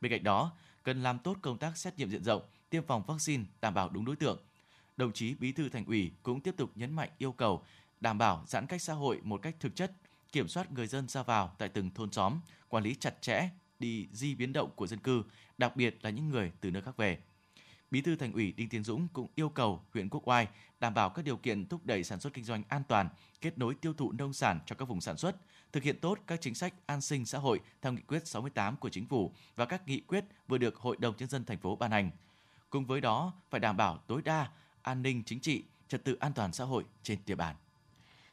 Bên 0.00 0.12
cạnh 0.12 0.24
đó, 0.24 0.52
cần 0.82 1.02
làm 1.02 1.18
tốt 1.18 1.36
công 1.42 1.58
tác 1.58 1.76
xét 1.76 1.98
nghiệm 1.98 2.10
diện 2.10 2.24
rộng, 2.24 2.42
tiêm 2.70 2.86
phòng 2.86 3.02
vaccine 3.06 3.44
đảm 3.60 3.74
bảo 3.74 3.88
đúng 3.88 4.04
đối 4.04 4.16
tượng. 4.16 4.38
Đồng 4.96 5.12
chí 5.12 5.34
Bí 5.34 5.52
thư 5.52 5.68
Thành 5.68 5.84
ủy 5.84 6.12
cũng 6.22 6.40
tiếp 6.40 6.54
tục 6.56 6.70
nhấn 6.74 6.92
mạnh 6.92 7.10
yêu 7.18 7.32
cầu 7.32 7.64
đảm 8.00 8.18
bảo 8.18 8.44
giãn 8.46 8.66
cách 8.66 8.82
xã 8.82 8.92
hội 8.92 9.20
một 9.22 9.42
cách 9.42 9.56
thực 9.60 9.76
chất, 9.76 9.92
kiểm 10.32 10.48
soát 10.48 10.72
người 10.72 10.86
dân 10.86 11.08
ra 11.08 11.22
vào 11.22 11.54
tại 11.58 11.68
từng 11.68 11.90
thôn 11.90 12.12
xóm, 12.12 12.40
quản 12.68 12.84
lý 12.84 12.94
chặt 12.94 13.22
chẽ 13.22 13.48
đi 13.78 14.08
di 14.12 14.34
biến 14.34 14.52
động 14.52 14.70
của 14.76 14.86
dân 14.86 14.98
cư, 14.98 15.22
đặc 15.58 15.76
biệt 15.76 15.98
là 16.02 16.10
những 16.10 16.28
người 16.28 16.52
từ 16.60 16.70
nơi 16.70 16.82
khác 16.82 16.96
về. 16.96 17.18
Bí 17.92 18.00
thư 18.00 18.16
Thành 18.16 18.32
ủy 18.32 18.52
Đinh 18.52 18.68
Tiến 18.68 18.84
Dũng 18.84 19.08
cũng 19.12 19.26
yêu 19.34 19.48
cầu 19.48 19.82
huyện 19.94 20.08
Quốc 20.08 20.28
Oai 20.28 20.48
đảm 20.80 20.94
bảo 20.94 21.10
các 21.10 21.24
điều 21.24 21.36
kiện 21.36 21.66
thúc 21.66 21.86
đẩy 21.86 22.04
sản 22.04 22.20
xuất 22.20 22.32
kinh 22.32 22.44
doanh 22.44 22.62
an 22.68 22.82
toàn, 22.88 23.08
kết 23.40 23.58
nối 23.58 23.74
tiêu 23.74 23.94
thụ 23.94 24.12
nông 24.12 24.32
sản 24.32 24.60
cho 24.66 24.76
các 24.76 24.88
vùng 24.88 25.00
sản 25.00 25.16
xuất, 25.16 25.36
thực 25.72 25.82
hiện 25.82 26.00
tốt 26.00 26.18
các 26.26 26.40
chính 26.40 26.54
sách 26.54 26.74
an 26.86 27.00
sinh 27.00 27.26
xã 27.26 27.38
hội 27.38 27.60
theo 27.82 27.92
nghị 27.92 28.00
quyết 28.00 28.26
68 28.26 28.76
của 28.76 28.88
chính 28.88 29.06
phủ 29.06 29.32
và 29.56 29.64
các 29.64 29.88
nghị 29.88 30.00
quyết 30.00 30.24
vừa 30.48 30.58
được 30.58 30.76
Hội 30.76 30.96
đồng 30.98 31.14
nhân 31.18 31.28
dân 31.28 31.44
thành 31.44 31.58
phố 31.58 31.76
ban 31.76 31.90
hành. 31.90 32.10
Cùng 32.70 32.86
với 32.86 33.00
đó, 33.00 33.32
phải 33.50 33.60
đảm 33.60 33.76
bảo 33.76 33.96
tối 34.06 34.22
đa 34.24 34.50
an 34.82 35.02
ninh 35.02 35.22
chính 35.26 35.40
trị, 35.40 35.62
trật 35.88 36.04
tự 36.04 36.14
an 36.20 36.32
toàn 36.32 36.52
xã 36.52 36.64
hội 36.64 36.84
trên 37.02 37.18
địa 37.26 37.34
bàn. 37.34 37.56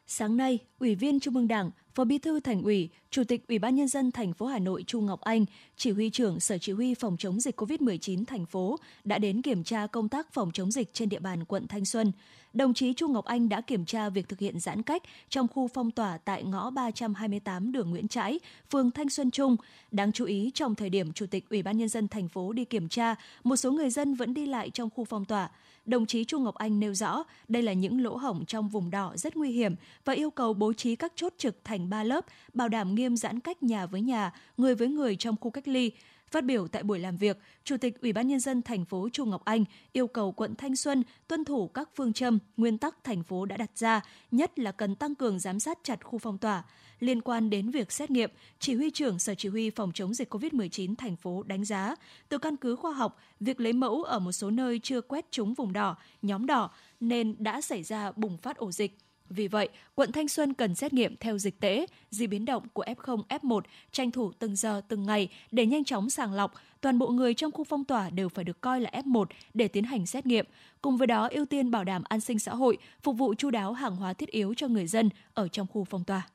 Sáng 0.07 0.37
nay, 0.37 0.59
Ủy 0.79 0.95
viên 0.95 1.19
Trung 1.19 1.35
ương 1.35 1.47
Đảng, 1.47 1.71
Phó 1.95 2.03
Bí 2.03 2.17
thư 2.17 2.39
Thành 2.39 2.63
ủy, 2.63 2.89
Chủ 3.11 3.23
tịch 3.23 3.47
Ủy 3.47 3.59
ban 3.59 3.75
nhân 3.75 3.87
dân 3.87 4.11
thành 4.11 4.33
phố 4.33 4.45
Hà 4.45 4.59
Nội 4.59 4.83
Chu 4.87 5.01
Ngọc 5.01 5.21
Anh, 5.21 5.45
Chỉ 5.77 5.91
huy 5.91 6.09
trưởng 6.09 6.39
Sở 6.39 6.57
Chỉ 6.57 6.71
huy 6.71 6.93
phòng 6.93 7.17
chống 7.19 7.39
dịch 7.39 7.61
COVID-19 7.61 8.25
thành 8.25 8.45
phố 8.45 8.79
đã 9.03 9.17
đến 9.17 9.41
kiểm 9.41 9.63
tra 9.63 9.87
công 9.87 10.09
tác 10.09 10.33
phòng 10.33 10.51
chống 10.53 10.71
dịch 10.71 10.93
trên 10.93 11.09
địa 11.09 11.19
bàn 11.19 11.45
quận 11.45 11.67
Thanh 11.67 11.85
Xuân. 11.85 12.11
Đồng 12.53 12.73
chí 12.73 12.93
Chu 12.93 13.07
Ngọc 13.07 13.25
Anh 13.25 13.49
đã 13.49 13.61
kiểm 13.61 13.85
tra 13.85 14.09
việc 14.09 14.29
thực 14.29 14.39
hiện 14.39 14.59
giãn 14.59 14.81
cách 14.81 15.03
trong 15.29 15.47
khu 15.47 15.67
phong 15.67 15.91
tỏa 15.91 16.17
tại 16.17 16.43
ngõ 16.43 16.69
328 16.69 17.71
đường 17.71 17.89
Nguyễn 17.89 18.07
Trãi, 18.07 18.39
phường 18.71 18.91
Thanh 18.91 19.09
Xuân 19.09 19.31
Trung. 19.31 19.55
Đáng 19.91 20.11
chú 20.11 20.25
ý, 20.25 20.51
trong 20.53 20.75
thời 20.75 20.89
điểm 20.89 21.13
Chủ 21.13 21.25
tịch 21.25 21.49
Ủy 21.49 21.63
ban 21.63 21.77
nhân 21.77 21.89
dân 21.89 22.07
thành 22.07 22.27
phố 22.27 22.53
đi 22.53 22.65
kiểm 22.65 22.89
tra, 22.89 23.15
một 23.43 23.55
số 23.55 23.71
người 23.71 23.89
dân 23.89 24.15
vẫn 24.15 24.33
đi 24.33 24.45
lại 24.45 24.69
trong 24.69 24.89
khu 24.89 25.05
phong 25.05 25.25
tỏa 25.25 25.49
đồng 25.89 26.05
chí 26.05 26.25
Chu 26.25 26.39
Ngọc 26.39 26.55
Anh 26.55 26.79
nêu 26.79 26.93
rõ 26.93 27.23
đây 27.47 27.63
là 27.63 27.73
những 27.73 28.03
lỗ 28.03 28.17
hổng 28.17 28.45
trong 28.45 28.69
vùng 28.69 28.91
đỏ 28.91 29.13
rất 29.15 29.37
nguy 29.37 29.51
hiểm 29.51 29.75
và 30.05 30.13
yêu 30.13 30.31
cầu 30.31 30.53
bố 30.53 30.73
trí 30.73 30.95
các 30.95 31.13
chốt 31.15 31.33
trực 31.37 31.55
thành 31.63 31.78
3 31.87 32.03
lớp, 32.03 32.25
bảo 32.53 32.69
đảm 32.69 32.95
nghiêm 32.95 33.17
giãn 33.17 33.39
cách 33.39 33.63
nhà 33.63 33.85
với 33.85 34.01
nhà, 34.01 34.33
người 34.57 34.75
với 34.75 34.87
người 34.87 35.15
trong 35.15 35.35
khu 35.41 35.51
cách 35.51 35.67
ly. 35.67 35.91
Phát 36.31 36.45
biểu 36.45 36.67
tại 36.67 36.83
buổi 36.83 36.99
làm 36.99 37.17
việc, 37.17 37.37
Chủ 37.63 37.77
tịch 37.77 38.01
Ủy 38.01 38.13
ban 38.13 38.27
nhân 38.27 38.39
dân 38.39 38.61
thành 38.61 38.85
phố 38.85 39.09
Chu 39.09 39.25
Ngọc 39.25 39.45
Anh 39.45 39.65
yêu 39.93 40.07
cầu 40.07 40.31
quận 40.31 40.55
Thanh 40.55 40.75
Xuân 40.75 41.03
tuân 41.27 41.45
thủ 41.45 41.67
các 41.67 41.89
phương 41.95 42.13
châm, 42.13 42.39
nguyên 42.57 42.77
tắc 42.77 43.03
thành 43.03 43.23
phố 43.23 43.45
đã 43.45 43.57
đặt 43.57 43.71
ra, 43.75 44.01
nhất 44.31 44.59
là 44.59 44.71
cần 44.71 44.95
tăng 44.95 45.15
cường 45.15 45.39
giám 45.39 45.59
sát 45.59 45.79
chặt 45.83 46.05
khu 46.05 46.19
phong 46.19 46.37
tỏa. 46.37 46.63
Liên 46.99 47.21
quan 47.21 47.49
đến 47.49 47.69
việc 47.69 47.91
xét 47.91 48.11
nghiệm, 48.11 48.31
chỉ 48.59 48.75
huy 48.75 48.91
trưởng 48.91 49.19
Sở 49.19 49.35
Chỉ 49.35 49.49
huy 49.49 49.69
phòng 49.69 49.91
chống 49.93 50.13
dịch 50.13 50.33
COVID-19 50.33 50.95
thành 50.95 51.15
phố 51.15 51.43
đánh 51.43 51.65
giá, 51.65 51.95
từ 52.29 52.37
căn 52.37 52.57
cứ 52.57 52.75
khoa 52.75 52.91
học, 52.91 53.17
việc 53.39 53.59
lấy 53.59 53.73
mẫu 53.73 54.03
ở 54.03 54.19
một 54.19 54.31
số 54.31 54.49
nơi 54.49 54.79
chưa 54.83 55.01
quét 55.01 55.31
trúng 55.31 55.53
vùng 55.53 55.73
đỏ, 55.73 55.97
nhóm 56.21 56.45
đỏ 56.45 56.71
nên 56.99 57.35
đã 57.39 57.61
xảy 57.61 57.83
ra 57.83 58.11
bùng 58.11 58.37
phát 58.37 58.57
ổ 58.57 58.71
dịch. 58.71 58.97
Vì 59.29 59.47
vậy, 59.47 59.69
quận 59.95 60.11
Thanh 60.11 60.27
Xuân 60.27 60.53
cần 60.53 60.75
xét 60.75 60.93
nghiệm 60.93 61.15
theo 61.17 61.37
dịch 61.37 61.59
tễ, 61.59 61.85
di 62.11 62.27
biến 62.27 62.45
động 62.45 62.67
của 62.73 62.83
F0, 62.83 63.23
F1, 63.29 63.61
tranh 63.91 64.11
thủ 64.11 64.31
từng 64.39 64.55
giờ, 64.55 64.81
từng 64.87 65.03
ngày 65.03 65.29
để 65.51 65.65
nhanh 65.65 65.83
chóng 65.83 66.09
sàng 66.09 66.33
lọc. 66.33 66.53
Toàn 66.81 66.99
bộ 66.99 67.07
người 67.07 67.33
trong 67.33 67.51
khu 67.51 67.63
phong 67.63 67.85
tỏa 67.85 68.09
đều 68.09 68.29
phải 68.29 68.43
được 68.43 68.61
coi 68.61 68.81
là 68.81 68.89
F1 68.93 69.25
để 69.53 69.67
tiến 69.67 69.83
hành 69.83 70.05
xét 70.05 70.25
nghiệm. 70.25 70.45
Cùng 70.81 70.97
với 70.97 71.07
đó, 71.07 71.27
ưu 71.31 71.45
tiên 71.45 71.71
bảo 71.71 71.83
đảm 71.83 72.03
an 72.09 72.19
sinh 72.19 72.39
xã 72.39 72.55
hội, 72.55 72.77
phục 73.01 73.17
vụ 73.17 73.33
chu 73.33 73.49
đáo 73.49 73.73
hàng 73.73 73.95
hóa 73.95 74.13
thiết 74.13 74.29
yếu 74.29 74.53
cho 74.57 74.67
người 74.67 74.87
dân 74.87 75.09
ở 75.33 75.47
trong 75.47 75.67
khu 75.67 75.83
phong 75.83 76.03
tỏa. 76.03 76.27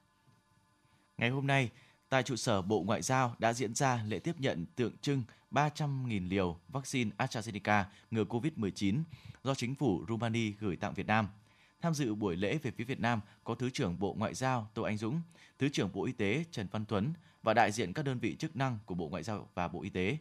Ngày 1.18 1.30
hôm 1.30 1.46
nay, 1.46 1.70
tại 2.08 2.22
trụ 2.22 2.36
sở 2.36 2.62
Bộ 2.62 2.82
Ngoại 2.82 3.02
giao 3.02 3.34
đã 3.38 3.52
diễn 3.52 3.74
ra 3.74 4.04
lễ 4.08 4.18
tiếp 4.18 4.34
nhận 4.38 4.66
tượng 4.76 4.92
trưng 5.00 5.22
300.000 5.50 6.28
liều 6.28 6.56
vaccine 6.68 7.10
AstraZeneca 7.18 7.84
ngừa 8.10 8.24
COVID-19 8.24 9.02
do 9.44 9.54
chính 9.54 9.74
phủ 9.74 10.04
Rumani 10.08 10.52
gửi 10.60 10.76
tặng 10.76 10.94
Việt 10.94 11.06
Nam. 11.06 11.28
Tham 11.84 11.94
dự 11.94 12.14
buổi 12.14 12.36
lễ 12.36 12.58
về 12.62 12.70
phía 12.70 12.84
Việt 12.84 13.00
Nam 13.00 13.20
có 13.44 13.54
Thứ 13.54 13.70
trưởng 13.70 13.98
Bộ 13.98 14.14
Ngoại 14.18 14.34
giao 14.34 14.70
Tô 14.74 14.82
Anh 14.82 14.96
Dũng, 14.96 15.20
Thứ 15.58 15.68
trưởng 15.68 15.92
Bộ 15.92 16.04
Y 16.04 16.12
tế 16.12 16.44
Trần 16.50 16.66
Văn 16.70 16.84
Tuấn 16.84 17.12
và 17.42 17.54
đại 17.54 17.72
diện 17.72 17.92
các 17.92 18.04
đơn 18.04 18.18
vị 18.18 18.36
chức 18.36 18.56
năng 18.56 18.78
của 18.86 18.94
Bộ 18.94 19.08
Ngoại 19.08 19.22
giao 19.22 19.48
và 19.54 19.68
Bộ 19.68 19.82
Y 19.82 19.90
tế. 19.90 20.18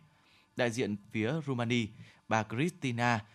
Đại 0.56 0.72
diện 0.72 0.96
phía 1.12 1.34
Romania 1.48 1.86
bà 2.28 2.44
Cristina 2.44 3.26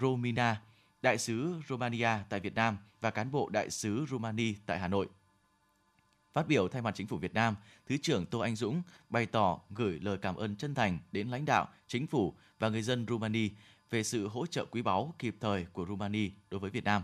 Romina, 0.00 0.62
đại 1.02 1.18
sứ 1.18 1.54
Romania 1.68 2.08
tại 2.28 2.40
Việt 2.40 2.54
Nam 2.54 2.76
và 3.00 3.10
cán 3.10 3.30
bộ 3.30 3.48
đại 3.48 3.70
sứ 3.70 4.06
Romania 4.10 4.54
tại 4.66 4.78
Hà 4.78 4.88
Nội. 4.88 5.08
Phát 6.32 6.48
biểu 6.48 6.68
thay 6.68 6.82
mặt 6.82 6.94
chính 6.94 7.06
phủ 7.06 7.16
Việt 7.16 7.34
Nam, 7.34 7.54
Thứ 7.86 7.96
trưởng 8.02 8.26
Tô 8.26 8.38
Anh 8.38 8.56
Dũng 8.56 8.82
bày 9.08 9.26
tỏ 9.26 9.60
gửi 9.70 10.00
lời 10.00 10.18
cảm 10.22 10.36
ơn 10.36 10.56
chân 10.56 10.74
thành 10.74 10.98
đến 11.12 11.28
lãnh 11.28 11.44
đạo, 11.44 11.68
chính 11.86 12.06
phủ 12.06 12.34
và 12.58 12.68
người 12.68 12.82
dân 12.82 13.06
Romania 13.08 13.48
về 13.90 14.02
sự 14.02 14.28
hỗ 14.28 14.46
trợ 14.46 14.64
quý 14.64 14.82
báu 14.82 15.14
kịp 15.18 15.36
thời 15.40 15.64
của 15.72 15.86
Romania 15.86 16.30
đối 16.50 16.60
với 16.60 16.70
Việt 16.70 16.84
Nam. 16.84 17.02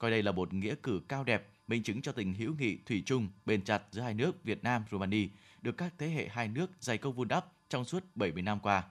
Coi 0.00 0.10
đây 0.10 0.22
là 0.22 0.32
một 0.32 0.54
nghĩa 0.54 0.74
cử 0.82 1.00
cao 1.08 1.24
đẹp 1.24 1.48
minh 1.68 1.82
chứng 1.82 2.02
cho 2.02 2.12
tình 2.12 2.34
hữu 2.34 2.54
nghị 2.58 2.78
thủy 2.86 3.02
chung 3.06 3.28
bền 3.44 3.64
chặt 3.64 3.82
giữa 3.90 4.02
hai 4.02 4.14
nước 4.14 4.44
Việt 4.44 4.64
Nam 4.64 4.84
Romania 4.90 5.28
được 5.62 5.76
các 5.76 5.94
thế 5.98 6.08
hệ 6.08 6.28
hai 6.28 6.48
nước 6.48 6.70
dày 6.80 6.98
công 6.98 7.14
vun 7.14 7.28
đắp 7.28 7.46
trong 7.68 7.84
suốt 7.84 8.04
70 8.14 8.42
năm 8.42 8.60
qua. 8.60 8.84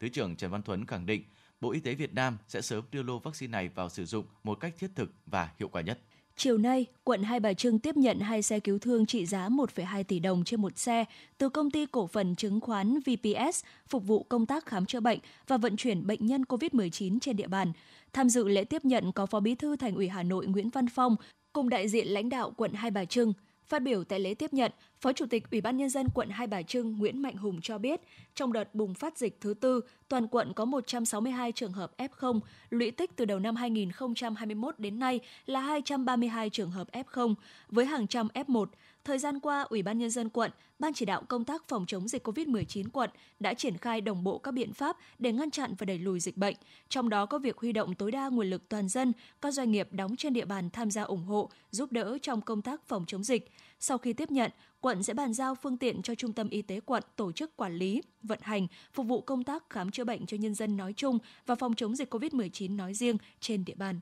Thứ 0.00 0.08
trưởng 0.08 0.36
Trần 0.36 0.50
Văn 0.50 0.62
Thuấn 0.62 0.86
khẳng 0.86 1.06
định, 1.06 1.24
Bộ 1.60 1.72
Y 1.72 1.80
tế 1.80 1.94
Việt 1.94 2.14
Nam 2.14 2.38
sẽ 2.48 2.60
sớm 2.60 2.84
đưa 2.92 3.02
lô 3.02 3.18
vaccine 3.18 3.50
này 3.50 3.68
vào 3.68 3.88
sử 3.88 4.04
dụng 4.04 4.26
một 4.44 4.54
cách 4.54 4.74
thiết 4.78 4.90
thực 4.94 5.14
và 5.26 5.50
hiệu 5.58 5.68
quả 5.68 5.82
nhất. 5.82 6.00
Chiều 6.36 6.58
nay, 6.58 6.86
quận 7.04 7.22
Hai 7.22 7.40
Bà 7.40 7.52
Trưng 7.52 7.78
tiếp 7.78 7.96
nhận 7.96 8.20
hai 8.20 8.42
xe 8.42 8.60
cứu 8.60 8.78
thương 8.78 9.06
trị 9.06 9.26
giá 9.26 9.48
1,2 9.48 10.04
tỷ 10.04 10.18
đồng 10.18 10.44
trên 10.44 10.62
một 10.62 10.78
xe 10.78 11.04
từ 11.38 11.48
công 11.48 11.70
ty 11.70 11.86
cổ 11.86 12.06
phần 12.06 12.36
chứng 12.36 12.60
khoán 12.60 12.98
VPS 13.00 13.64
phục 13.88 14.06
vụ 14.06 14.22
công 14.22 14.46
tác 14.46 14.66
khám 14.66 14.86
chữa 14.86 15.00
bệnh 15.00 15.18
và 15.46 15.56
vận 15.56 15.76
chuyển 15.76 16.06
bệnh 16.06 16.26
nhân 16.26 16.42
COVID-19 16.42 17.18
trên 17.20 17.36
địa 17.36 17.48
bàn. 17.48 17.72
Tham 18.12 18.28
dự 18.28 18.48
lễ 18.48 18.64
tiếp 18.64 18.84
nhận 18.84 19.12
có 19.12 19.26
Phó 19.26 19.40
Bí 19.40 19.54
thư 19.54 19.76
Thành 19.76 19.94
ủy 19.94 20.08
Hà 20.08 20.22
Nội 20.22 20.46
Nguyễn 20.46 20.70
Văn 20.70 20.86
Phong 20.88 21.16
cùng 21.52 21.68
đại 21.68 21.88
diện 21.88 22.06
lãnh 22.06 22.28
đạo 22.28 22.52
quận 22.56 22.72
Hai 22.72 22.90
Bà 22.90 23.04
Trưng. 23.04 23.32
Phát 23.70 23.82
biểu 23.82 24.04
tại 24.04 24.20
lễ 24.20 24.34
tiếp 24.34 24.52
nhận, 24.52 24.72
Phó 25.00 25.12
Chủ 25.12 25.26
tịch 25.26 25.50
Ủy 25.50 25.60
ban 25.60 25.76
Nhân 25.76 25.90
dân 25.90 26.06
quận 26.14 26.28
Hai 26.30 26.46
Bà 26.46 26.62
Trưng 26.62 26.98
Nguyễn 26.98 27.22
Mạnh 27.22 27.36
Hùng 27.36 27.60
cho 27.62 27.78
biết, 27.78 28.00
trong 28.34 28.52
đợt 28.52 28.74
bùng 28.74 28.94
phát 28.94 29.18
dịch 29.18 29.40
thứ 29.40 29.54
tư, 29.54 29.80
toàn 30.08 30.28
quận 30.28 30.52
có 30.54 30.64
162 30.64 31.52
trường 31.52 31.72
hợp 31.72 31.92
F0, 31.98 32.40
lũy 32.70 32.90
tích 32.90 33.16
từ 33.16 33.24
đầu 33.24 33.38
năm 33.38 33.56
2021 33.56 34.78
đến 34.78 34.98
nay 34.98 35.20
là 35.46 35.60
232 35.60 36.50
trường 36.50 36.70
hợp 36.70 36.88
F0, 36.92 37.34
với 37.68 37.84
hàng 37.84 38.06
trăm 38.06 38.28
F1. 38.34 38.66
Thời 39.10 39.18
gian 39.18 39.40
qua, 39.40 39.62
Ủy 39.62 39.82
ban 39.82 39.98
Nhân 39.98 40.10
dân 40.10 40.28
quận, 40.28 40.50
Ban 40.78 40.92
chỉ 40.94 41.04
đạo 41.04 41.22
công 41.28 41.44
tác 41.44 41.68
phòng 41.68 41.86
chống 41.86 42.08
dịch 42.08 42.26
COVID-19 42.28 42.88
quận 42.92 43.10
đã 43.40 43.54
triển 43.54 43.78
khai 43.78 44.00
đồng 44.00 44.24
bộ 44.24 44.38
các 44.38 44.50
biện 44.50 44.72
pháp 44.72 44.96
để 45.18 45.32
ngăn 45.32 45.50
chặn 45.50 45.74
và 45.78 45.84
đẩy 45.84 45.98
lùi 45.98 46.20
dịch 46.20 46.36
bệnh, 46.36 46.56
trong 46.88 47.08
đó 47.08 47.26
có 47.26 47.38
việc 47.38 47.58
huy 47.58 47.72
động 47.72 47.94
tối 47.94 48.10
đa 48.10 48.28
nguồn 48.28 48.50
lực 48.50 48.68
toàn 48.68 48.88
dân, 48.88 49.12
các 49.40 49.54
doanh 49.54 49.70
nghiệp 49.70 49.88
đóng 49.90 50.16
trên 50.16 50.32
địa 50.32 50.44
bàn 50.44 50.70
tham 50.70 50.90
gia 50.90 51.02
ủng 51.02 51.24
hộ, 51.24 51.50
giúp 51.70 51.92
đỡ 51.92 52.18
trong 52.22 52.40
công 52.40 52.62
tác 52.62 52.88
phòng 52.88 53.04
chống 53.06 53.24
dịch. 53.24 53.50
Sau 53.80 53.98
khi 53.98 54.12
tiếp 54.12 54.30
nhận, 54.30 54.50
quận 54.80 55.02
sẽ 55.02 55.14
bàn 55.14 55.34
giao 55.34 55.54
phương 55.54 55.76
tiện 55.76 56.02
cho 56.02 56.14
Trung 56.14 56.32
tâm 56.32 56.48
Y 56.48 56.62
tế 56.62 56.80
quận 56.80 57.02
tổ 57.16 57.32
chức 57.32 57.56
quản 57.56 57.74
lý, 57.74 58.02
vận 58.22 58.38
hành, 58.42 58.66
phục 58.92 59.06
vụ 59.06 59.20
công 59.20 59.44
tác 59.44 59.70
khám 59.70 59.90
chữa 59.90 60.04
bệnh 60.04 60.26
cho 60.26 60.36
nhân 60.36 60.54
dân 60.54 60.76
nói 60.76 60.92
chung 60.96 61.18
và 61.46 61.54
phòng 61.54 61.74
chống 61.74 61.96
dịch 61.96 62.14
COVID-19 62.14 62.76
nói 62.76 62.94
riêng 62.94 63.16
trên 63.40 63.64
địa 63.64 63.74
bàn. 63.74 64.00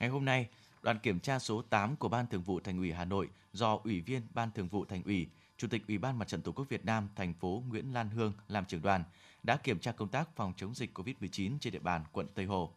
Ngày 0.00 0.08
hôm 0.08 0.24
nay, 0.24 0.48
đoàn 0.84 0.98
kiểm 0.98 1.20
tra 1.20 1.38
số 1.38 1.62
8 1.62 1.96
của 1.96 2.08
Ban 2.08 2.26
Thường 2.26 2.42
vụ 2.42 2.60
Thành 2.60 2.78
ủy 2.78 2.92
Hà 2.92 3.04
Nội 3.04 3.28
do 3.52 3.78
Ủy 3.84 4.00
viên 4.00 4.22
Ban 4.34 4.50
Thường 4.50 4.68
vụ 4.68 4.84
Thành 4.84 5.02
ủy, 5.04 5.26
Chủ 5.56 5.68
tịch 5.68 5.82
Ủy 5.88 5.98
ban 5.98 6.18
Mặt 6.18 6.28
trận 6.28 6.42
Tổ 6.42 6.52
quốc 6.52 6.68
Việt 6.68 6.84
Nam 6.84 7.08
thành 7.16 7.34
phố 7.34 7.62
Nguyễn 7.68 7.94
Lan 7.94 8.10
Hương 8.10 8.32
làm 8.48 8.64
trưởng 8.64 8.82
đoàn 8.82 9.04
đã 9.42 9.56
kiểm 9.56 9.78
tra 9.78 9.92
công 9.92 10.08
tác 10.08 10.36
phòng 10.36 10.52
chống 10.56 10.74
dịch 10.74 10.98
COVID-19 10.98 11.58
trên 11.60 11.72
địa 11.72 11.78
bàn 11.78 12.04
quận 12.12 12.26
Tây 12.34 12.44
Hồ. 12.44 12.72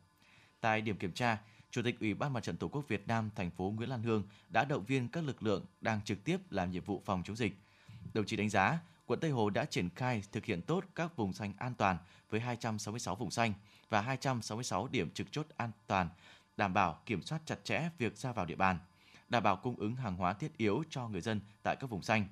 Tại 0.61 0.81
điểm 0.81 0.97
kiểm 0.97 1.11
tra, 1.11 1.37
Chủ 1.71 1.81
tịch 1.81 1.99
Ủy 1.99 2.13
ban 2.13 2.33
Mặt 2.33 2.43
trận 2.43 2.57
Tổ 2.57 2.67
quốc 2.67 2.87
Việt 2.87 3.07
Nam 3.07 3.29
thành 3.35 3.51
phố 3.51 3.73
Nguyễn 3.75 3.89
Lan 3.89 4.03
Hương 4.03 4.23
đã 4.49 4.65
động 4.65 4.85
viên 4.85 5.07
các 5.07 5.23
lực 5.23 5.43
lượng 5.43 5.65
đang 5.81 6.01
trực 6.01 6.23
tiếp 6.23 6.37
làm 6.51 6.71
nhiệm 6.71 6.83
vụ 6.83 7.01
phòng 7.05 7.23
chống 7.25 7.35
dịch. 7.35 7.57
Đồng 8.13 8.25
chí 8.25 8.35
đánh 8.35 8.49
giá, 8.49 8.79
quận 9.05 9.19
Tây 9.19 9.31
Hồ 9.31 9.49
đã 9.49 9.65
triển 9.65 9.89
khai 9.89 10.23
thực 10.31 10.45
hiện 10.45 10.61
tốt 10.61 10.83
các 10.95 11.15
vùng 11.15 11.33
xanh 11.33 11.53
an 11.57 11.73
toàn 11.77 11.97
với 12.29 12.39
266 12.39 13.15
vùng 13.15 13.31
xanh 13.31 13.53
và 13.89 14.01
266 14.01 14.87
điểm 14.87 15.09
trực 15.13 15.31
chốt 15.31 15.45
an 15.57 15.71
toàn, 15.87 16.09
đảm 16.57 16.73
bảo 16.73 17.01
kiểm 17.05 17.21
soát 17.21 17.41
chặt 17.45 17.59
chẽ 17.63 17.89
việc 17.97 18.17
ra 18.17 18.31
vào 18.31 18.45
địa 18.45 18.55
bàn, 18.55 18.77
đảm 19.29 19.43
bảo 19.43 19.55
cung 19.55 19.75
ứng 19.75 19.95
hàng 19.95 20.15
hóa 20.15 20.33
thiết 20.33 20.57
yếu 20.57 20.83
cho 20.89 21.07
người 21.07 21.21
dân 21.21 21.41
tại 21.63 21.75
các 21.79 21.89
vùng 21.89 22.01
xanh. 22.01 22.27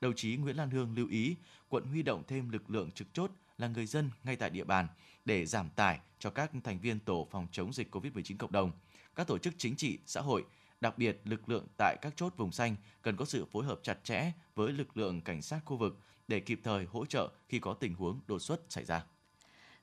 Đồng 0.00 0.14
chí 0.16 0.36
Nguyễn 0.36 0.56
Lan 0.56 0.70
Hương 0.70 0.94
lưu 0.94 1.08
ý, 1.08 1.36
quận 1.68 1.84
huy 1.84 2.02
động 2.02 2.22
thêm 2.28 2.50
lực 2.50 2.70
lượng 2.70 2.90
trực 2.90 3.08
chốt 3.12 3.30
là 3.58 3.68
người 3.68 3.86
dân 3.86 4.10
ngay 4.24 4.36
tại 4.36 4.50
địa 4.50 4.64
bàn 4.64 4.86
để 5.24 5.46
giảm 5.46 5.70
tải 5.70 6.00
cho 6.18 6.30
các 6.30 6.50
thành 6.64 6.78
viên 6.78 6.98
tổ 7.00 7.28
phòng 7.30 7.46
chống 7.52 7.72
dịch 7.72 7.94
COVID-19 7.94 8.36
cộng 8.36 8.52
đồng. 8.52 8.72
Các 9.14 9.26
tổ 9.26 9.38
chức 9.38 9.54
chính 9.58 9.76
trị, 9.76 9.98
xã 10.06 10.20
hội, 10.20 10.44
đặc 10.80 10.98
biệt 10.98 11.20
lực 11.24 11.48
lượng 11.48 11.66
tại 11.76 11.96
các 12.02 12.12
chốt 12.16 12.34
vùng 12.36 12.52
xanh 12.52 12.76
cần 13.02 13.16
có 13.16 13.24
sự 13.24 13.44
phối 13.52 13.64
hợp 13.64 13.80
chặt 13.82 14.04
chẽ 14.04 14.32
với 14.54 14.72
lực 14.72 14.96
lượng 14.96 15.20
cảnh 15.20 15.42
sát 15.42 15.60
khu 15.64 15.76
vực 15.76 15.98
để 16.28 16.40
kịp 16.40 16.60
thời 16.64 16.84
hỗ 16.84 17.06
trợ 17.06 17.28
khi 17.48 17.58
có 17.58 17.74
tình 17.74 17.94
huống 17.94 18.20
đột 18.26 18.38
xuất 18.38 18.60
xảy 18.68 18.84
ra. 18.84 19.04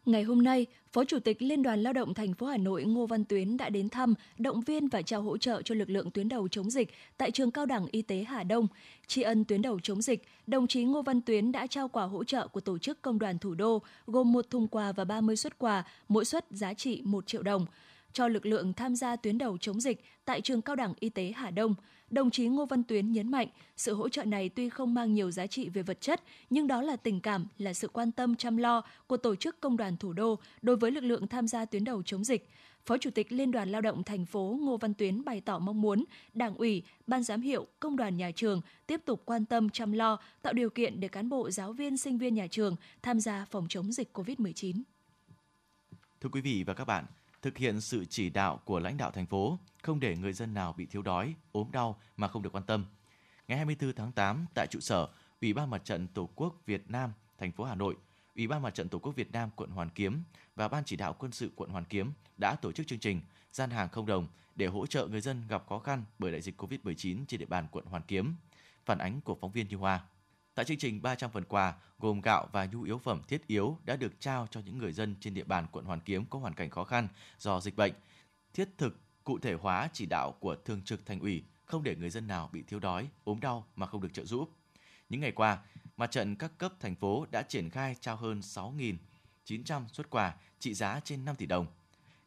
Ngày 0.05 0.24
hôm 0.24 0.43
nay, 0.43 0.65
Phó 0.93 1.05
Chủ 1.05 1.19
tịch 1.19 1.41
Liên 1.41 1.63
đoàn 1.63 1.83
Lao 1.83 1.93
động 1.93 2.13
thành 2.13 2.33
phố 2.33 2.45
Hà 2.45 2.57
Nội 2.57 2.83
Ngô 2.83 3.05
Văn 3.05 3.25
Tuyến 3.25 3.57
đã 3.57 3.69
đến 3.69 3.89
thăm, 3.89 4.13
động 4.38 4.62
viên 4.62 4.88
và 4.88 5.01
trao 5.01 5.21
hỗ 5.21 5.38
trợ 5.38 5.62
cho 5.62 5.75
lực 5.75 5.89
lượng 5.89 6.12
tuyến 6.12 6.29
đầu 6.29 6.47
chống 6.47 6.69
dịch 6.69 6.89
tại 7.17 7.31
trường 7.31 7.51
Cao 7.51 7.65
đẳng 7.65 7.88
Y 7.91 8.01
tế 8.01 8.24
Hà 8.27 8.43
Đông. 8.43 8.67
Tri 9.07 9.21
ân 9.21 9.45
tuyến 9.45 9.62
đầu 9.62 9.79
chống 9.83 10.01
dịch, 10.01 10.24
đồng 10.47 10.67
chí 10.67 10.83
Ngô 10.83 11.01
Văn 11.01 11.21
Tuyến 11.21 11.51
đã 11.51 11.67
trao 11.67 11.88
quà 11.88 12.03
hỗ 12.03 12.24
trợ 12.24 12.47
của 12.47 12.59
tổ 12.59 12.77
chức 12.77 13.01
công 13.01 13.19
đoàn 13.19 13.39
thủ 13.39 13.55
đô, 13.55 13.81
gồm 14.07 14.31
một 14.31 14.50
thùng 14.50 14.67
quà 14.67 14.91
và 14.91 15.05
30 15.05 15.35
suất 15.35 15.57
quà, 15.59 15.83
mỗi 16.07 16.25
suất 16.25 16.45
giá 16.50 16.74
trị 16.74 17.01
1 17.05 17.27
triệu 17.27 17.43
đồng 17.43 17.65
cho 18.13 18.27
lực 18.27 18.45
lượng 18.45 18.74
tham 18.74 18.95
gia 18.95 19.15
tuyến 19.15 19.38
đầu 19.38 19.57
chống 19.57 19.81
dịch 19.81 20.03
tại 20.25 20.41
trường 20.41 20.62
Cao 20.62 20.75
đẳng 20.75 20.93
Y 21.00 21.09
tế 21.09 21.33
Hà 21.35 21.51
Đông. 21.51 21.75
Đồng 22.09 22.31
chí 22.31 22.47
Ngô 22.47 22.65
Văn 22.65 22.83
Tuyến 22.83 23.12
nhấn 23.12 23.31
mạnh, 23.31 23.47
sự 23.77 23.93
hỗ 23.93 24.09
trợ 24.09 24.24
này 24.24 24.50
tuy 24.50 24.69
không 24.69 24.93
mang 24.93 25.13
nhiều 25.13 25.31
giá 25.31 25.47
trị 25.47 25.69
về 25.69 25.81
vật 25.81 26.01
chất, 26.01 26.21
nhưng 26.50 26.67
đó 26.67 26.81
là 26.81 26.95
tình 26.95 27.21
cảm, 27.21 27.47
là 27.57 27.74
sự 27.74 27.88
quan 27.88 28.12
tâm 28.12 28.35
chăm 28.35 28.57
lo 28.57 28.81
của 29.07 29.17
tổ 29.17 29.35
chức 29.35 29.59
công 29.59 29.77
đoàn 29.77 29.97
thủ 29.97 30.13
đô 30.13 30.39
đối 30.62 30.75
với 30.75 30.91
lực 30.91 31.03
lượng 31.03 31.27
tham 31.27 31.47
gia 31.47 31.65
tuyến 31.65 31.83
đầu 31.83 32.03
chống 32.03 32.24
dịch. 32.24 32.50
Phó 32.85 32.97
Chủ 32.97 33.09
tịch 33.09 33.31
Liên 33.31 33.51
đoàn 33.51 33.69
Lao 33.69 33.81
động 33.81 34.03
thành 34.03 34.25
phố 34.25 34.57
Ngô 34.62 34.77
Văn 34.77 34.93
Tuyến 34.93 35.25
bày 35.25 35.41
tỏ 35.41 35.59
mong 35.59 35.81
muốn 35.81 36.03
Đảng 36.33 36.55
ủy, 36.55 36.83
Ban 37.07 37.24
giám 37.24 37.41
hiệu, 37.41 37.67
Công 37.79 37.95
đoàn 37.95 38.17
nhà 38.17 38.31
trường 38.35 38.62
tiếp 38.88 39.01
tục 39.05 39.21
quan 39.25 39.45
tâm 39.45 39.69
chăm 39.69 39.91
lo, 39.91 40.19
tạo 40.41 40.53
điều 40.53 40.69
kiện 40.69 41.00
để 41.00 41.07
cán 41.07 41.29
bộ, 41.29 41.51
giáo 41.51 41.74
viên, 41.74 41.97
sinh 41.97 42.17
viên 42.17 42.33
nhà 42.35 42.47
trường 42.47 42.75
tham 43.01 43.19
gia 43.19 43.45
phòng 43.45 43.65
chống 43.69 43.91
dịch 43.91 44.17
COVID-19. 44.17 44.81
Thưa 46.21 46.29
quý 46.29 46.41
vị 46.41 46.63
và 46.63 46.74
các 46.74 46.85
bạn, 46.85 47.05
thực 47.45 47.57
hiện 47.57 47.81
sự 47.81 48.05
chỉ 48.05 48.29
đạo 48.29 48.59
của 48.65 48.79
lãnh 48.79 48.97
đạo 48.97 49.11
thành 49.11 49.25
phố, 49.25 49.59
không 49.83 49.99
để 49.99 50.15
người 50.15 50.33
dân 50.33 50.53
nào 50.53 50.73
bị 50.77 50.85
thiếu 50.85 51.01
đói, 51.01 51.35
ốm 51.51 51.71
đau 51.71 51.99
mà 52.17 52.27
không 52.27 52.41
được 52.41 52.55
quan 52.55 52.63
tâm. 52.63 52.85
Ngày 53.47 53.57
24 53.57 53.93
tháng 53.93 54.11
8 54.11 54.45
tại 54.53 54.67
trụ 54.67 54.79
sở 54.79 55.07
Ủy 55.41 55.53
ban 55.53 55.69
Mặt 55.69 55.85
trận 55.85 56.07
Tổ 56.07 56.29
quốc 56.35 56.61
Việt 56.65 56.91
Nam 56.91 57.13
thành 57.37 57.51
phố 57.51 57.63
Hà 57.63 57.75
Nội, 57.75 57.95
Ủy 58.35 58.47
ban 58.47 58.61
Mặt 58.61 58.75
trận 58.75 58.89
Tổ 58.89 58.99
quốc 58.99 59.15
Việt 59.15 59.31
Nam 59.31 59.49
quận 59.55 59.69
Hoàn 59.69 59.89
Kiếm 59.89 60.23
và 60.55 60.67
Ban 60.67 60.83
chỉ 60.85 60.95
đạo 60.95 61.15
quân 61.19 61.31
sự 61.31 61.51
quận 61.55 61.69
Hoàn 61.69 61.85
Kiếm 61.85 62.11
đã 62.37 62.55
tổ 62.55 62.71
chức 62.71 62.87
chương 62.87 62.99
trình 62.99 63.21
gian 63.51 63.69
hàng 63.69 63.89
không 63.89 64.05
đồng 64.05 64.27
để 64.55 64.67
hỗ 64.67 64.85
trợ 64.85 65.07
người 65.07 65.21
dân 65.21 65.47
gặp 65.49 65.63
khó 65.69 65.79
khăn 65.79 66.03
bởi 66.19 66.31
đại 66.31 66.41
dịch 66.41 66.61
Covid-19 66.61 67.25
trên 67.27 67.39
địa 67.39 67.45
bàn 67.45 67.67
quận 67.71 67.85
Hoàn 67.85 68.03
Kiếm. 68.07 68.35
Phản 68.85 68.97
ánh 68.97 69.21
của 69.21 69.37
phóng 69.41 69.51
viên 69.51 69.67
Như 69.67 69.77
Hoa. 69.77 70.03
Tại 70.55 70.65
chương 70.65 70.77
trình 70.77 71.01
300 71.01 71.31
phần 71.31 71.43
quà 71.43 71.74
gồm 72.00 72.21
gạo 72.21 72.47
và 72.51 72.65
nhu 72.65 72.83
yếu 72.83 72.97
phẩm 72.97 73.21
thiết 73.27 73.47
yếu 73.47 73.77
đã 73.85 73.95
được 73.95 74.21
trao 74.21 74.47
cho 74.51 74.59
những 74.65 74.77
người 74.77 74.93
dân 74.93 75.15
trên 75.19 75.33
địa 75.33 75.43
bàn 75.43 75.67
quận 75.71 75.85
Hoàn 75.85 76.00
Kiếm 76.00 76.25
có 76.25 76.39
hoàn 76.39 76.53
cảnh 76.53 76.69
khó 76.69 76.83
khăn 76.83 77.07
do 77.38 77.62
dịch 77.62 77.75
bệnh. 77.75 77.93
Thiết 78.53 78.69
thực, 78.77 79.00
cụ 79.24 79.39
thể 79.39 79.53
hóa 79.53 79.89
chỉ 79.93 80.05
đạo 80.05 80.31
của 80.39 80.55
Thường 80.55 80.81
trực 80.81 81.05
Thành 81.05 81.19
ủy 81.19 81.43
không 81.65 81.83
để 81.83 81.95
người 81.95 82.09
dân 82.09 82.27
nào 82.27 82.50
bị 82.53 82.63
thiếu 82.63 82.79
đói, 82.79 83.07
ốm 83.24 83.39
đau 83.39 83.65
mà 83.75 83.85
không 83.85 84.01
được 84.01 84.13
trợ 84.13 84.25
giúp. 84.25 84.50
Những 85.09 85.21
ngày 85.21 85.31
qua, 85.31 85.57
mặt 85.97 86.12
trận 86.12 86.35
các 86.35 86.51
cấp 86.57 86.74
thành 86.79 86.95
phố 86.95 87.25
đã 87.31 87.41
triển 87.41 87.69
khai 87.69 87.95
trao 88.00 88.15
hơn 88.15 88.39
6.900 88.39 89.88
xuất 89.88 90.09
quà 90.09 90.35
trị 90.59 90.74
giá 90.74 91.00
trên 91.03 91.25
5 91.25 91.35
tỷ 91.35 91.45
đồng, 91.45 91.67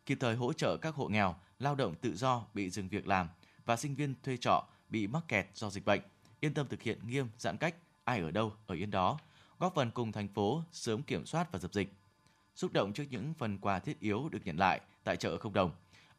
kịp 0.06 0.18
thời 0.20 0.36
hỗ 0.36 0.52
trợ 0.52 0.76
các 0.76 0.94
hộ 0.94 1.08
nghèo, 1.08 1.34
lao 1.58 1.74
động 1.74 1.94
tự 1.94 2.16
do 2.16 2.46
bị 2.54 2.70
dừng 2.70 2.88
việc 2.88 3.06
làm 3.06 3.28
và 3.64 3.76
sinh 3.76 3.94
viên 3.94 4.14
thuê 4.22 4.36
trọ 4.36 4.66
bị 4.88 5.06
mắc 5.06 5.22
kẹt 5.28 5.46
do 5.54 5.70
dịch 5.70 5.84
bệnh, 5.84 6.00
yên 6.40 6.54
tâm 6.54 6.68
thực 6.68 6.82
hiện 6.82 6.98
nghiêm 7.06 7.28
giãn 7.38 7.56
cách, 7.56 7.74
ai 8.08 8.20
ở 8.20 8.30
đâu 8.30 8.52
ở 8.66 8.74
yên 8.74 8.90
đó, 8.90 9.18
góp 9.58 9.74
phần 9.74 9.90
cùng 9.90 10.12
thành 10.12 10.28
phố 10.28 10.62
sớm 10.72 11.02
kiểm 11.02 11.26
soát 11.26 11.52
và 11.52 11.58
dập 11.58 11.72
dịch. 11.72 11.92
Xúc 12.54 12.72
động 12.72 12.92
trước 12.92 13.04
những 13.10 13.34
phần 13.34 13.58
quà 13.58 13.78
thiết 13.78 14.00
yếu 14.00 14.28
được 14.28 14.38
nhận 14.44 14.56
lại 14.56 14.80
tại 15.04 15.16
chợ 15.16 15.38
không 15.38 15.52
đồng, 15.52 15.70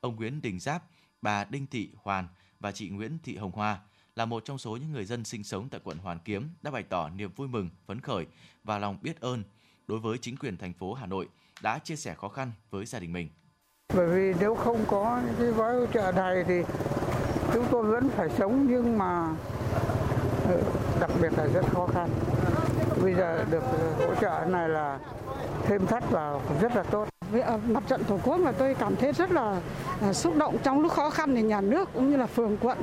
ông 0.02 0.16
Nguyễn 0.16 0.42
Đình 0.42 0.60
Giáp, 0.60 0.84
bà 1.22 1.44
Đinh 1.44 1.68
Thị 1.68 1.90
Hoàn 2.04 2.28
và 2.60 2.72
chị 2.72 2.90
Nguyễn 2.90 3.18
Thị 3.24 3.38
Hồng 3.38 3.52
Hoa 3.52 3.80
là 4.16 4.26
một 4.26 4.46
trong 4.46 4.58
số 4.58 4.78
những 4.78 4.92
người 4.92 5.06
dân 5.06 5.24
sinh 5.26 5.44
sống 5.44 5.70
tại 5.70 5.82
quận 5.84 5.98
Hoàn 5.98 6.20
Kiếm 6.20 6.50
đã 6.62 6.72
bày 6.72 6.84
tỏ 6.84 7.10
niềm 7.10 7.32
vui 7.36 7.48
mừng, 7.48 7.70
phấn 7.86 8.02
khởi 8.02 8.26
và 8.64 8.80
lòng 8.80 8.98
biết 9.02 9.20
ơn 9.20 9.44
đối 9.88 10.00
với 10.00 10.18
chính 10.18 10.38
quyền 10.38 10.58
thành 10.58 10.74
phố 10.74 10.94
Hà 10.94 11.06
Nội 11.06 11.28
đã 11.62 11.80
chia 11.80 11.96
sẻ 11.96 12.14
khó 12.14 12.28
khăn 12.30 12.52
với 12.70 12.86
gia 12.86 13.00
đình 13.00 13.14
mình. 13.14 13.30
Bởi 13.96 14.08
vì 14.08 14.40
nếu 14.40 14.56
không 14.56 14.86
có 14.88 15.22
cái 15.40 15.48
gói 15.48 15.76
hỗ 15.76 15.86
trợ 15.86 16.12
này 16.12 16.44
thì 16.48 16.62
chúng 17.54 17.66
tôi 17.72 17.84
vẫn 17.84 18.10
phải 18.10 18.30
sống 18.38 18.68
nhưng 18.70 18.98
mà 18.98 19.36
ờ, 20.46 20.79
đặc 21.00 21.10
biệt 21.22 21.30
là 21.38 21.48
rất 21.54 21.66
khó 21.74 21.88
khăn. 21.94 22.10
Bây 23.04 23.14
giờ 23.14 23.46
được 23.52 23.64
ờ, 23.64 24.08
hỗ 24.08 24.16
trợ 24.22 24.46
này 24.48 24.70
là 24.70 24.98
thêm 25.68 25.88
thắt 25.88 26.12
vào 26.12 26.42
rất 26.62 26.76
là 26.76 26.84
tốt. 26.84 27.08
Với 27.32 27.42
ờ, 27.42 27.60
mặt 27.68 27.84
trận 27.88 28.04
Tổ 28.04 28.20
quốc 28.24 28.40
mà 28.40 28.52
tôi 28.52 28.76
cảm 28.80 28.96
thấy 28.96 29.12
rất 29.12 29.32
là, 29.32 29.56
ờ, 30.02 30.14
xúc 30.14 30.36
động 30.36 30.58
trong 30.64 30.82
lúc 30.82 30.92
khó 30.92 31.10
khăn 31.10 31.36
thì 31.36 31.42
nhà 31.42 31.62
nước 31.62 31.90
cũng 31.94 32.12
như 32.12 32.18
là 32.18 32.26
phường 32.26 32.58
quận 32.58 32.78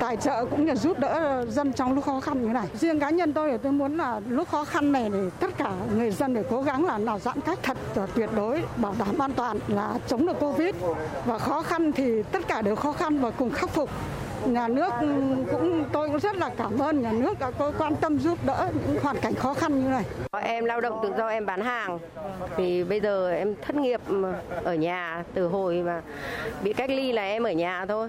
tài 0.00 0.16
trợ 0.16 0.44
cũng 0.44 0.64
như 0.66 0.74
giúp 0.74 0.98
đỡ 0.98 1.44
dân 1.48 1.72
trong 1.72 1.94
lúc 1.94 2.04
khó 2.04 2.20
khăn 2.20 2.42
như 2.42 2.48
này. 2.48 2.66
Riêng 2.74 3.00
cá 3.00 3.10
nhân 3.10 3.32
tôi 3.32 3.50
thì 3.50 3.56
tôi 3.62 3.72
muốn 3.72 3.96
là 3.96 4.20
lúc 4.28 4.48
khó 4.48 4.64
khăn 4.64 4.92
này 4.92 5.10
thì 5.12 5.18
tất 5.40 5.58
cả 5.58 5.72
người 5.96 6.10
dân 6.10 6.34
để 6.34 6.44
cố 6.50 6.62
gắng 6.62 6.84
là 6.84 6.98
nào 6.98 7.18
giãn 7.18 7.40
cách 7.40 7.58
thật 7.62 7.76
tuyệt 8.14 8.30
đối 8.36 8.62
bảo 8.76 8.94
đảm 8.98 9.18
an 9.18 9.32
toàn 9.32 9.58
là 9.68 9.94
chống 10.08 10.26
được 10.26 10.40
Covid 10.40 10.74
và 11.26 11.38
khó 11.38 11.62
khăn 11.62 11.92
thì 11.92 12.22
tất 12.22 12.48
cả 12.48 12.62
đều 12.62 12.76
khó 12.76 12.92
khăn 12.92 13.18
và 13.20 13.30
cùng 13.30 13.50
khắc 13.50 13.70
phục 13.70 13.90
nhà 14.46 14.68
nước 14.68 14.90
cũng 15.50 15.84
tôi 15.92 16.08
cũng 16.08 16.20
rất 16.20 16.36
là 16.36 16.50
cảm 16.56 16.78
ơn 16.78 17.02
nhà 17.02 17.12
nước 17.12 17.38
đã 17.38 17.50
có 17.58 17.72
quan 17.78 17.96
tâm 17.96 18.18
giúp 18.18 18.38
đỡ 18.46 18.68
những 18.88 19.02
hoàn 19.02 19.16
cảnh 19.16 19.34
khó 19.34 19.54
khăn 19.54 19.84
như 19.84 19.88
này. 19.88 20.04
Em 20.42 20.64
lao 20.64 20.80
động 20.80 21.00
tự 21.02 21.12
do 21.18 21.28
em 21.28 21.46
bán 21.46 21.62
hàng 21.62 21.98
thì 22.56 22.84
bây 22.84 23.00
giờ 23.00 23.30
em 23.30 23.54
thất 23.62 23.76
nghiệp 23.76 24.00
ở 24.64 24.74
nhà 24.74 25.24
từ 25.34 25.46
hồi 25.46 25.74
mà 25.74 26.02
bị 26.62 26.72
cách 26.72 26.90
ly 26.90 27.12
là 27.12 27.22
em 27.22 27.42
ở 27.42 27.52
nhà 27.52 27.86
thôi. 27.86 28.08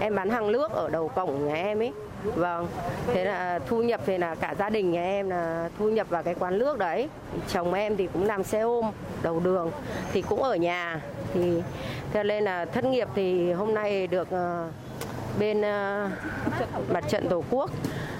Em 0.00 0.14
bán 0.16 0.30
hàng 0.30 0.52
nước 0.52 0.72
ở 0.72 0.88
đầu 0.88 1.08
cổng 1.08 1.48
nhà 1.48 1.54
em 1.54 1.82
ấy. 1.82 1.92
Vâng, 2.34 2.68
thế 3.06 3.24
là 3.24 3.58
thu 3.68 3.82
nhập 3.82 4.00
thì 4.06 4.18
là 4.18 4.34
cả 4.34 4.54
gia 4.58 4.70
đình 4.70 4.92
nhà 4.92 5.02
em 5.02 5.30
là 5.30 5.68
thu 5.78 5.88
nhập 5.88 6.08
vào 6.10 6.22
cái 6.22 6.34
quán 6.34 6.58
nước 6.58 6.78
đấy. 6.78 7.08
Chồng 7.48 7.74
em 7.74 7.96
thì 7.96 8.08
cũng 8.12 8.24
làm 8.24 8.44
xe 8.44 8.60
ôm 8.60 8.84
đầu 9.22 9.40
đường 9.40 9.70
thì 10.12 10.22
cũng 10.22 10.42
ở 10.42 10.56
nhà 10.56 11.00
thì 11.34 11.62
cho 12.14 12.22
nên 12.22 12.44
là 12.44 12.64
thất 12.64 12.84
nghiệp 12.84 13.08
thì 13.14 13.52
hôm 13.52 13.74
nay 13.74 14.06
được 14.06 14.28
uh, 14.34 14.72
bên 15.38 15.58
uh, 15.58 16.92
mặt 16.92 17.04
trận 17.08 17.28
tổ 17.28 17.44
quốc 17.50 17.70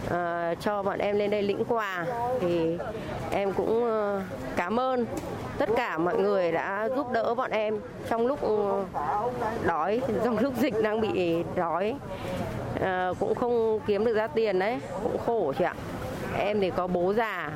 uh, 0.07 0.61
cho 0.61 0.83
bọn 0.83 0.99
em 0.99 1.19
lên 1.19 1.31
đây 1.31 1.43
lĩnh 1.43 1.65
quà. 1.65 2.07
Thì 2.41 2.79
em 3.31 3.53
cũng 3.53 3.85
uh, 3.85 4.23
cảm 4.57 4.81
ơn 4.81 5.07
tất 5.59 5.69
cả 5.77 5.99
mọi 5.99 6.19
người 6.19 6.53
đã 6.53 6.89
giúp 6.97 7.13
đỡ 7.13 7.35
bọn 7.35 7.51
em 7.51 7.81
trong 8.11 8.27
lúc 8.27 8.41
ừ, 8.43 8.85
đói 9.67 10.01
trong 10.25 10.39
lúc 10.39 10.55
dịch 10.57 10.75
đang 10.83 11.01
bị 11.01 11.43
đói. 11.57 11.95
À, 12.81 13.11
cũng 13.21 13.35
không 13.35 13.81
kiếm 13.87 14.05
được 14.05 14.15
ra 14.15 14.27
tiền 14.27 14.59
đấy 14.59 14.81
cũng 15.03 15.19
khổ 15.27 15.53
chị 15.59 15.65
ạ. 15.65 15.75
Em 16.39 16.61
thì 16.61 16.71
có 16.71 16.87
bố 16.87 17.15
già 17.15 17.53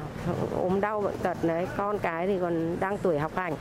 ốm 0.56 0.80
đau 0.80 1.00
bệnh 1.00 1.18
tật 1.22 1.36
đấy 1.42 1.66
con 1.76 1.98
cái 1.98 2.26
thì 2.26 2.38
còn 2.40 2.76
đang 2.80 2.98
tuổi 2.98 3.18
học 3.18 3.32
hành. 3.36 3.54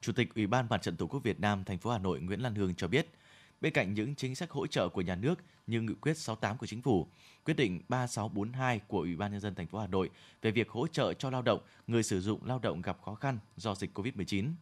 Chủ 0.00 0.12
tịch 0.12 0.34
Ủy 0.34 0.46
ban 0.46 0.66
Mặt 0.70 0.82
trận 0.82 0.96
Tổ 0.96 1.06
quốc 1.06 1.20
Việt 1.22 1.40
Nam 1.40 1.64
thành 1.64 1.78
phố 1.78 1.90
Hà 1.90 1.98
Nội 1.98 2.20
Nguyễn 2.20 2.42
Lan 2.42 2.54
Hương 2.54 2.74
cho 2.74 2.88
biết, 2.88 3.06
bên 3.60 3.72
cạnh 3.72 3.94
những 3.94 4.14
chính 4.14 4.34
sách 4.34 4.50
hỗ 4.50 4.66
trợ 4.66 4.88
của 4.88 5.00
nhà 5.00 5.14
nước 5.14 5.34
như 5.66 5.80
nghị 5.80 5.94
quyết 5.94 6.18
68 6.18 6.58
của 6.58 6.66
chính 6.66 6.82
phủ, 6.82 7.06
quyết 7.44 7.54
định 7.54 7.80
3642 7.88 8.80
của 8.88 8.98
Ủy 8.98 9.16
ban 9.16 9.32
nhân 9.32 9.40
dân 9.40 9.54
thành 9.54 9.66
phố 9.66 9.78
Hà 9.78 9.86
Nội 9.86 10.10
về 10.42 10.50
việc 10.50 10.68
hỗ 10.68 10.86
trợ 10.86 11.14
cho 11.14 11.30
lao 11.30 11.42
động, 11.42 11.60
người 11.86 12.02
sử 12.02 12.20
dụng 12.20 12.44
lao 12.44 12.58
động 12.58 12.82
gặp 12.82 12.98
khó 13.04 13.14
khăn 13.14 13.38
do 13.56 13.74
dịch 13.74 13.98
Covid-19. 13.98 14.52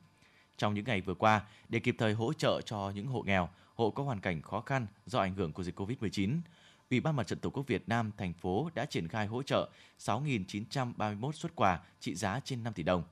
Trong 0.57 0.75
những 0.75 0.85
ngày 0.85 1.01
vừa 1.01 1.15
qua, 1.15 1.43
để 1.69 1.79
kịp 1.79 1.95
thời 1.99 2.13
hỗ 2.13 2.33
trợ 2.33 2.61
cho 2.67 2.93
những 2.95 3.07
hộ 3.07 3.23
nghèo, 3.23 3.49
hộ 3.75 3.91
có 3.91 4.03
hoàn 4.03 4.21
cảnh 4.21 4.43
khó 4.43 4.61
khăn 4.61 4.87
do 5.07 5.19
ảnh 5.19 5.35
hưởng 5.35 5.53
của 5.53 5.63
dịch 5.63 5.81
Covid-19, 5.81 6.41
Ủy 6.91 7.01
ban 7.01 7.17
Mặt 7.17 7.27
trận 7.27 7.39
Tổ 7.39 7.51
quốc 7.51 7.67
Việt 7.67 7.89
Nam 7.89 8.11
thành 8.17 8.33
phố 8.33 8.71
đã 8.75 8.85
triển 8.85 9.09
khai 9.09 9.27
hỗ 9.27 9.43
trợ 9.43 9.71
6.931 9.99 11.33
xuất 11.33 11.57
quà 11.57 11.81
trị 12.01 12.15
giá 12.15 12.41
trên 12.45 12.65
5 12.65 12.73
tỷ 12.73 12.83
đồng. 12.83 13.03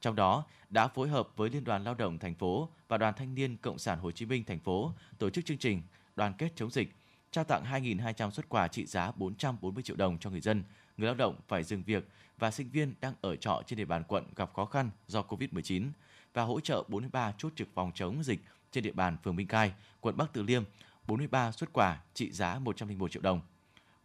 Trong 0.00 0.16
đó, 0.16 0.44
đã 0.70 0.88
phối 0.88 1.08
hợp 1.08 1.28
với 1.36 1.50
Liên 1.50 1.64
đoàn 1.64 1.84
Lao 1.84 1.94
động 1.94 2.18
thành 2.18 2.34
phố 2.34 2.68
và 2.88 2.98
Đoàn 2.98 3.14
Thanh 3.16 3.34
niên 3.34 3.56
Cộng 3.56 3.78
sản 3.78 3.98
Hồ 3.98 4.10
Chí 4.10 4.26
Minh 4.26 4.44
thành 4.44 4.58
phố 4.58 4.92
tổ 5.18 5.30
chức 5.30 5.44
chương 5.44 5.58
trình 5.58 5.82
Đoàn 6.16 6.34
kết 6.38 6.52
chống 6.56 6.70
dịch, 6.70 6.94
trao 7.30 7.44
tặng 7.44 7.64
2.200 7.64 8.30
xuất 8.30 8.48
quà 8.48 8.68
trị 8.68 8.86
giá 8.86 9.12
440 9.16 9.82
triệu 9.82 9.96
đồng 9.96 10.18
cho 10.18 10.30
người 10.30 10.40
dân, 10.40 10.64
người 10.96 11.06
lao 11.06 11.14
động 11.14 11.36
phải 11.48 11.62
dừng 11.62 11.82
việc 11.82 12.08
và 12.38 12.50
sinh 12.50 12.70
viên 12.70 12.94
đang 13.00 13.14
ở 13.20 13.36
trọ 13.36 13.62
trên 13.66 13.76
địa 13.76 13.84
bàn 13.84 14.02
quận 14.08 14.24
gặp 14.36 14.50
khó 14.54 14.64
khăn 14.64 14.90
do 15.06 15.22
Covid-19 15.28 15.90
và 16.34 16.42
hỗ 16.42 16.60
trợ 16.60 16.82
43 16.88 17.32
chốt 17.38 17.52
trực 17.56 17.68
phòng 17.74 17.92
chống 17.94 18.22
dịch 18.24 18.40
trên 18.72 18.84
địa 18.84 18.92
bàn 18.92 19.16
phường 19.24 19.36
Minh 19.36 19.46
Cai, 19.46 19.72
quận 20.00 20.16
Bắc 20.16 20.32
Từ 20.32 20.42
Liêm, 20.42 20.62
43 21.06 21.52
xuất 21.52 21.72
quà 21.72 22.00
trị 22.14 22.30
giá 22.30 22.58
101 22.58 23.10
triệu 23.10 23.22
đồng. 23.22 23.40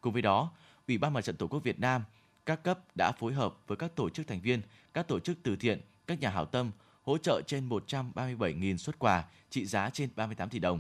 Cùng 0.02 0.14
với 0.14 0.22
đó, 0.22 0.52
Ủy 0.88 0.98
ban 0.98 1.14
Mặt 1.14 1.22
trận 1.22 1.36
Tổ 1.36 1.48
quốc 1.48 1.64
Việt 1.64 1.80
Nam 1.80 2.04
các 2.46 2.64
cấp 2.64 2.80
đã 2.98 3.12
phối 3.12 3.34
hợp 3.34 3.56
với 3.68 3.78
các 3.78 3.96
tổ 3.96 4.10
chức 4.10 4.28
thành 4.28 4.42
viên, 4.42 4.62
các 4.96 5.08
tổ 5.08 5.20
chức 5.20 5.38
từ 5.44 5.56
thiện, 5.56 5.82
các 6.08 6.20
nhà 6.20 6.30
hảo 6.30 6.46
tâm 6.46 6.72
hỗ 7.04 7.18
trợ 7.18 7.42
trên 7.48 7.70
137.000 7.70 8.78
xuất 8.78 9.00
quà 9.00 9.24
trị 9.50 9.66
giá 9.66 9.90
trên 9.90 10.10
38 10.16 10.50
tỷ 10.50 10.60
đồng. 10.60 10.80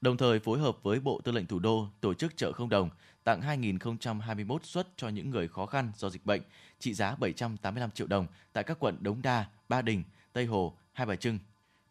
Đồng 0.00 0.16
thời 0.16 0.38
phối 0.38 0.58
hợp 0.58 0.82
với 0.82 1.00
Bộ 1.00 1.20
Tư 1.24 1.32
lệnh 1.32 1.46
Thủ 1.46 1.58
đô 1.58 1.86
tổ 2.00 2.14
chức 2.14 2.36
chợ 2.36 2.52
không 2.52 2.68
đồng 2.68 2.90
tặng 3.24 3.40
2.021 3.40 4.58
suất 4.62 4.88
cho 4.96 5.08
những 5.08 5.30
người 5.30 5.48
khó 5.48 5.66
khăn 5.66 5.92
do 5.96 6.10
dịch 6.10 6.26
bệnh 6.26 6.42
trị 6.78 6.94
giá 6.94 7.16
785 7.16 7.90
triệu 7.90 8.06
đồng 8.06 8.26
tại 8.52 8.64
các 8.64 8.76
quận 8.80 8.96
Đống 9.00 9.22
Đa, 9.22 9.46
Ba 9.68 9.82
Đình, 9.82 10.02
Tây 10.32 10.46
Hồ, 10.46 10.76
Hai 10.92 11.06
Bà 11.06 11.16
Trưng. 11.16 11.38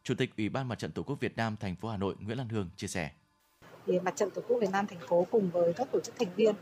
Chủ 0.03 0.15
tịch 0.15 0.31
Ủy 0.37 0.49
ban 0.49 0.67
Mặt 0.67 0.79
trận 0.79 0.91
Tổ 0.91 1.03
quốc 1.03 1.19
Việt 1.19 1.37
Nam 1.37 1.55
thành 1.59 1.75
phố 1.75 1.89
Hà 1.89 1.97
Nội 1.97 2.15
Nguyễn 2.19 2.37
Lan 2.37 2.49
Hương 2.49 2.69
chia 2.75 2.87
sẻ. 2.87 3.11
Thì 3.87 3.99
Mặt 3.99 4.15
trận 4.15 4.29
Tổ 4.31 4.41
quốc 4.47 4.57
Việt 4.61 4.71
Nam 4.71 4.87
thành 4.87 4.99
phố 5.07 5.27
cùng 5.31 5.49
với 5.49 5.73
các 5.73 5.87
tổ 5.91 5.99
chức 5.99 6.15
thành 6.19 6.35
viên 6.35 6.55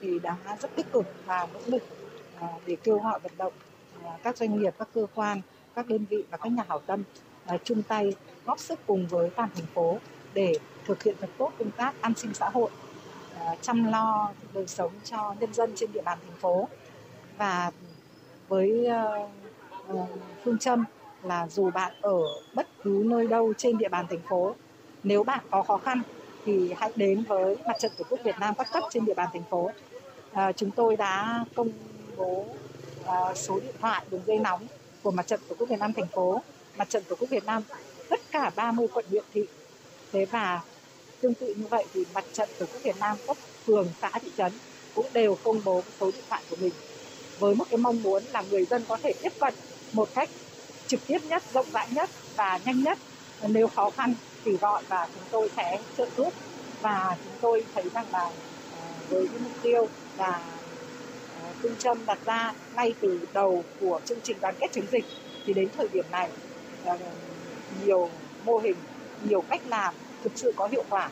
thì 0.00 0.18
đã 0.18 0.36
rất 0.62 0.76
tích 0.76 0.92
cực 0.92 1.06
và 1.26 1.48
nỗ 1.54 1.60
lực 1.66 1.82
à, 2.40 2.48
để 2.66 2.76
kêu 2.84 2.98
gọi 2.98 3.20
vận 3.20 3.32
động 3.38 3.52
các 4.22 4.36
doanh 4.36 4.58
nghiệp, 4.58 4.74
các 4.78 4.88
cơ 4.94 5.06
quan, 5.14 5.40
các 5.74 5.88
đơn 5.88 6.04
vị 6.10 6.24
và 6.30 6.36
các 6.36 6.52
nhà 6.52 6.64
hảo 6.68 6.78
tâm 6.86 7.02
à, 7.46 7.58
chung 7.64 7.82
tay 7.82 8.14
góp 8.46 8.58
sức 8.58 8.78
cùng 8.86 9.06
với 9.06 9.30
toàn 9.30 9.48
thành 9.54 9.66
phố 9.74 9.98
để 10.34 10.54
thực 10.84 11.02
hiện 11.02 11.14
thật 11.20 11.30
tốt 11.38 11.52
công 11.58 11.70
tác 11.70 11.94
an 12.00 12.14
sinh 12.16 12.34
xã 12.34 12.48
hội, 12.48 12.70
à, 13.38 13.56
chăm 13.60 13.92
lo 13.92 14.32
đời 14.54 14.66
sống 14.66 14.92
cho 15.04 15.34
nhân 15.40 15.54
dân 15.54 15.72
trên 15.76 15.92
địa 15.92 16.02
bàn 16.02 16.18
thành 16.26 16.36
phố. 16.40 16.68
Và 17.38 17.70
với 18.48 18.86
ờ, 18.86 19.28
ờ, 19.88 20.06
phương 20.44 20.58
châm 20.58 20.84
là 21.22 21.48
dù 21.48 21.70
bạn 21.70 21.92
ở 22.00 22.18
bất 22.54 22.66
cứ 22.82 23.02
nơi 23.06 23.26
đâu 23.26 23.52
trên 23.56 23.78
địa 23.78 23.88
bàn 23.88 24.06
thành 24.10 24.20
phố 24.28 24.54
nếu 25.02 25.24
bạn 25.24 25.40
có 25.50 25.62
khó 25.62 25.76
khăn 25.76 26.02
thì 26.44 26.72
hãy 26.76 26.92
đến 26.96 27.22
với 27.28 27.56
mặt 27.66 27.76
trận 27.78 27.92
tổ 27.98 28.04
quốc 28.10 28.20
Việt 28.24 28.38
Nam 28.40 28.54
các 28.58 28.66
cấp 28.72 28.82
trên 28.90 29.04
địa 29.04 29.14
bàn 29.14 29.28
thành 29.32 29.42
phố. 29.50 29.70
À, 30.32 30.52
chúng 30.52 30.70
tôi 30.70 30.96
đã 30.96 31.44
công 31.54 31.68
bố 32.16 32.46
uh, 33.10 33.36
số 33.36 33.60
điện 33.60 33.74
thoại 33.80 34.04
đường 34.10 34.22
dây 34.26 34.38
nóng 34.38 34.66
của 35.02 35.10
mặt 35.10 35.26
trận 35.26 35.40
tổ 35.48 35.54
quốc 35.58 35.68
Việt 35.68 35.78
Nam 35.78 35.92
thành 35.92 36.06
phố, 36.06 36.42
mặt 36.76 36.88
trận 36.90 37.02
tổ 37.08 37.16
quốc 37.16 37.30
Việt 37.30 37.44
Nam 37.44 37.62
tất 38.08 38.20
cả 38.30 38.50
30 38.56 38.86
quận 38.94 39.04
huyện 39.10 39.24
thị. 39.32 39.46
Thế 40.12 40.24
và 40.24 40.60
tương 41.20 41.34
tự 41.34 41.54
như 41.54 41.66
vậy 41.66 41.84
thì 41.94 42.04
mặt 42.14 42.24
trận 42.32 42.48
tổ 42.58 42.66
quốc 42.66 42.82
Việt 42.82 42.96
Nam 43.00 43.16
cấp 43.26 43.36
phường 43.66 43.88
xã 44.00 44.10
thị 44.10 44.30
trấn 44.36 44.52
cũng 44.94 45.06
đều 45.12 45.36
công 45.42 45.60
bố 45.64 45.82
số 46.00 46.10
điện 46.10 46.24
thoại 46.28 46.42
của 46.50 46.56
mình 46.60 46.72
với 47.38 47.54
một 47.54 47.64
cái 47.70 47.78
mong 47.78 48.02
muốn 48.02 48.22
là 48.32 48.42
người 48.50 48.64
dân 48.64 48.84
có 48.88 48.96
thể 49.02 49.12
tiếp 49.22 49.32
cận 49.40 49.54
một 49.92 50.08
cách 50.14 50.28
trực 50.86 51.00
tiếp 51.06 51.18
nhất, 51.28 51.42
rộng 51.52 51.66
rãi 51.72 51.88
nhất 51.90 52.10
và 52.36 52.60
nhanh 52.64 52.82
nhất. 52.82 52.98
Nếu 53.48 53.68
khó 53.68 53.90
khăn 53.90 54.14
thì 54.44 54.56
gọi 54.56 54.82
và 54.88 55.08
chúng 55.14 55.24
tôi 55.30 55.50
sẽ 55.56 55.78
trợ 55.96 56.06
giúp 56.16 56.32
và 56.80 57.16
chúng 57.24 57.34
tôi 57.40 57.64
thấy 57.74 57.84
rằng 57.94 58.06
là 58.12 58.20
ờ, 58.20 58.32
với 59.08 59.28
cái 59.28 59.38
mục 59.44 59.52
tiêu 59.62 59.88
là 60.18 60.59
phương 61.62 61.76
châm 61.78 61.98
đặt 62.06 62.18
ra 62.24 62.52
ngay 62.76 62.94
từ 63.00 63.28
đầu 63.32 63.64
của 63.80 64.00
chương 64.04 64.18
trình 64.22 64.36
đoàn 64.40 64.54
kết 64.60 64.66
chống 64.72 64.86
dịch 64.92 65.04
thì 65.46 65.52
đến 65.52 65.68
thời 65.76 65.88
điểm 65.92 66.04
này 66.10 66.30
ờ, 66.84 66.98
nhiều 67.84 68.10
mô 68.44 68.58
hình 68.58 68.76
nhiều 69.24 69.40
cách 69.40 69.62
làm 69.68 69.94
thực 70.22 70.32
sự 70.34 70.52
có 70.56 70.68
hiệu 70.72 70.84
quả 70.90 71.10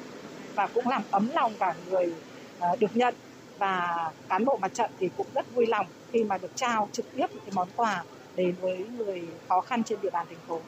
và 0.55 0.67
cũng 0.67 0.89
làm 0.89 1.03
ấm 1.11 1.31
lòng 1.35 1.53
cả 1.59 1.75
người 1.91 2.15
ờ, 2.59 2.77
được 2.81 2.97
nhận 2.97 3.15
và 3.59 4.11
cán 4.29 4.45
bộ 4.45 4.57
mặt 4.57 4.75
trận 4.75 4.91
thì 4.99 5.11
cũng 5.17 5.27
rất 5.35 5.55
vui 5.55 5.67
lòng 5.67 5.87
khi 6.13 6.25
mà 6.25 6.39
được 6.39 6.51
trao 6.55 6.89
trực 6.93 7.07
tiếp 7.17 7.27
những 7.31 7.41
cái 7.45 7.53
món 7.55 7.69
quà 7.77 8.05
đến 8.37 8.55
với 8.61 8.87
người 8.99 9.23
khó 9.49 9.61
khăn 9.61 9.85
trên 9.85 9.99
địa 10.03 10.11
bàn 10.11 10.27
thành 10.29 10.39
phố. 10.47 10.61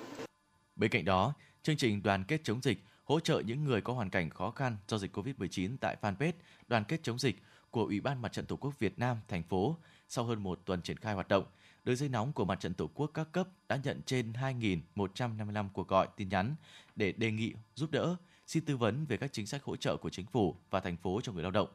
Bên 0.76 0.90
cạnh 0.90 1.04
đó, 1.04 1.34
chương 1.62 1.76
trình 1.76 2.02
đoàn 2.02 2.24
kết 2.24 2.40
chống 2.44 2.60
dịch 2.62 2.78
hỗ 3.04 3.20
trợ 3.20 3.42
những 3.46 3.64
người 3.64 3.80
có 3.80 3.92
hoàn 3.92 4.10
cảnh 4.10 4.30
khó 4.30 4.50
khăn 4.50 4.76
do 4.88 4.98
dịch 4.98 5.16
COVID-19 5.16 5.76
tại 5.80 5.96
fanpage 6.00 6.32
Đoàn 6.68 6.84
kết 6.84 7.00
chống 7.02 7.18
dịch 7.18 7.36
của 7.70 7.84
Ủy 7.84 8.00
ban 8.00 8.22
Mặt 8.22 8.32
trận 8.32 8.46
Tổ 8.46 8.56
quốc 8.56 8.78
Việt 8.78 8.98
Nam 8.98 9.16
thành 9.28 9.42
phố 9.42 9.76
sau 10.08 10.24
hơn 10.24 10.42
một 10.42 10.60
tuần 10.64 10.82
triển 10.82 10.96
khai 10.96 11.14
hoạt 11.14 11.28
động. 11.28 11.44
Đường 11.84 11.96
dây 11.96 12.08
nóng 12.08 12.32
của 12.32 12.44
Mặt 12.44 12.60
trận 12.60 12.74
Tổ 12.74 12.90
quốc 12.94 13.10
các 13.14 13.32
cấp 13.32 13.48
đã 13.68 13.76
nhận 13.84 14.00
trên 14.06 14.32
2.155 14.32 15.68
cuộc 15.72 15.88
gọi 15.88 16.08
tin 16.16 16.28
nhắn 16.28 16.54
để 16.96 17.12
đề 17.12 17.30
nghị 17.30 17.52
giúp 17.74 17.90
đỡ, 17.90 18.16
xin 18.46 18.64
tư 18.64 18.76
vấn 18.76 19.04
về 19.06 19.16
các 19.16 19.32
chính 19.32 19.46
sách 19.46 19.64
hỗ 19.64 19.76
trợ 19.76 19.96
của 19.96 20.10
chính 20.10 20.26
phủ 20.26 20.56
và 20.70 20.80
thành 20.80 20.96
phố 20.96 21.20
cho 21.22 21.32
người 21.32 21.42
lao 21.42 21.52
động. 21.52 21.68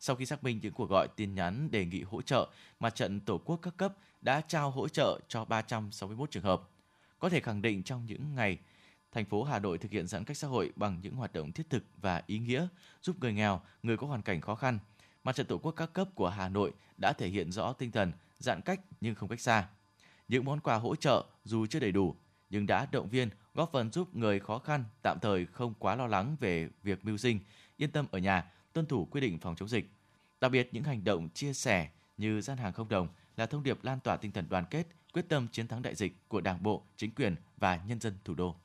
Sau 0.00 0.16
khi 0.16 0.26
xác 0.26 0.44
minh 0.44 0.58
những 0.62 0.72
cuộc 0.72 0.90
gọi 0.90 1.08
tin 1.16 1.34
nhắn 1.34 1.70
đề 1.70 1.84
nghị 1.84 2.02
hỗ 2.02 2.22
trợ, 2.22 2.48
Mặt 2.80 2.94
trận 2.94 3.20
Tổ 3.20 3.38
quốc 3.38 3.56
các 3.62 3.76
cấp 3.76 3.94
đã 4.20 4.40
trao 4.40 4.70
hỗ 4.70 4.88
trợ 4.88 5.20
cho 5.28 5.44
361 5.44 6.30
trường 6.30 6.42
hợp. 6.42 6.62
Có 7.18 7.28
thể 7.28 7.40
khẳng 7.40 7.62
định 7.62 7.82
trong 7.82 8.06
những 8.06 8.34
ngày 8.34 8.58
thành 9.12 9.24
phố 9.24 9.42
Hà 9.42 9.58
Nội 9.58 9.78
thực 9.78 9.90
hiện 9.90 10.06
giãn 10.06 10.24
cách 10.24 10.36
xã 10.36 10.48
hội 10.48 10.72
bằng 10.76 10.98
những 11.02 11.14
hoạt 11.14 11.32
động 11.32 11.52
thiết 11.52 11.70
thực 11.70 11.84
và 12.00 12.22
ý 12.26 12.38
nghĩa, 12.38 12.68
giúp 13.02 13.16
người 13.20 13.32
nghèo, 13.32 13.60
người 13.82 13.96
có 13.96 14.06
hoàn 14.06 14.22
cảnh 14.22 14.40
khó 14.40 14.54
khăn– 14.54 14.78
Mặt 15.24 15.36
trận 15.36 15.46
Tổ 15.46 15.58
quốc 15.58 15.72
các 15.72 15.92
cấp 15.92 16.08
của 16.14 16.28
Hà 16.28 16.48
Nội 16.48 16.72
đã 16.96 17.12
thể 17.12 17.28
hiện 17.28 17.52
rõ 17.52 17.72
tinh 17.72 17.90
thần 17.90 18.12
giãn 18.38 18.60
cách 18.60 18.80
nhưng 19.00 19.14
không 19.14 19.28
cách 19.28 19.40
xa. 19.40 19.68
Những 20.28 20.44
món 20.44 20.60
quà 20.60 20.76
hỗ 20.76 20.96
trợ 20.96 21.24
dù 21.44 21.66
chưa 21.66 21.80
đầy 21.80 21.92
đủ 21.92 22.16
nhưng 22.50 22.66
đã 22.66 22.86
động 22.92 23.08
viên 23.08 23.30
góp 23.54 23.72
phần 23.72 23.92
giúp 23.92 24.16
người 24.16 24.40
khó 24.40 24.58
khăn 24.58 24.84
tạm 25.02 25.18
thời 25.22 25.46
không 25.46 25.74
quá 25.78 25.96
lo 25.96 26.06
lắng 26.06 26.36
về 26.40 26.68
việc 26.82 27.04
mưu 27.04 27.16
sinh, 27.16 27.40
yên 27.76 27.90
tâm 27.90 28.06
ở 28.10 28.18
nhà, 28.18 28.50
tuân 28.72 28.86
thủ 28.86 29.08
quy 29.10 29.20
định 29.20 29.38
phòng 29.38 29.56
chống 29.56 29.68
dịch. 29.68 29.90
Đặc 30.40 30.50
biệt 30.50 30.68
những 30.72 30.84
hành 30.84 31.04
động 31.04 31.28
chia 31.28 31.52
sẻ 31.52 31.88
như 32.16 32.40
gian 32.40 32.58
hàng 32.58 32.72
không 32.72 32.88
đồng 32.88 33.08
là 33.36 33.46
thông 33.46 33.62
điệp 33.62 33.84
lan 33.84 34.00
tỏa 34.00 34.16
tinh 34.16 34.32
thần 34.32 34.46
đoàn 34.48 34.64
kết, 34.70 34.86
quyết 35.12 35.28
tâm 35.28 35.48
chiến 35.48 35.68
thắng 35.68 35.82
đại 35.82 35.94
dịch 35.94 36.28
của 36.28 36.40
Đảng 36.40 36.62
bộ, 36.62 36.82
chính 36.96 37.10
quyền 37.10 37.36
và 37.56 37.80
nhân 37.86 38.00
dân 38.00 38.14
thủ 38.24 38.34
đô. 38.34 38.56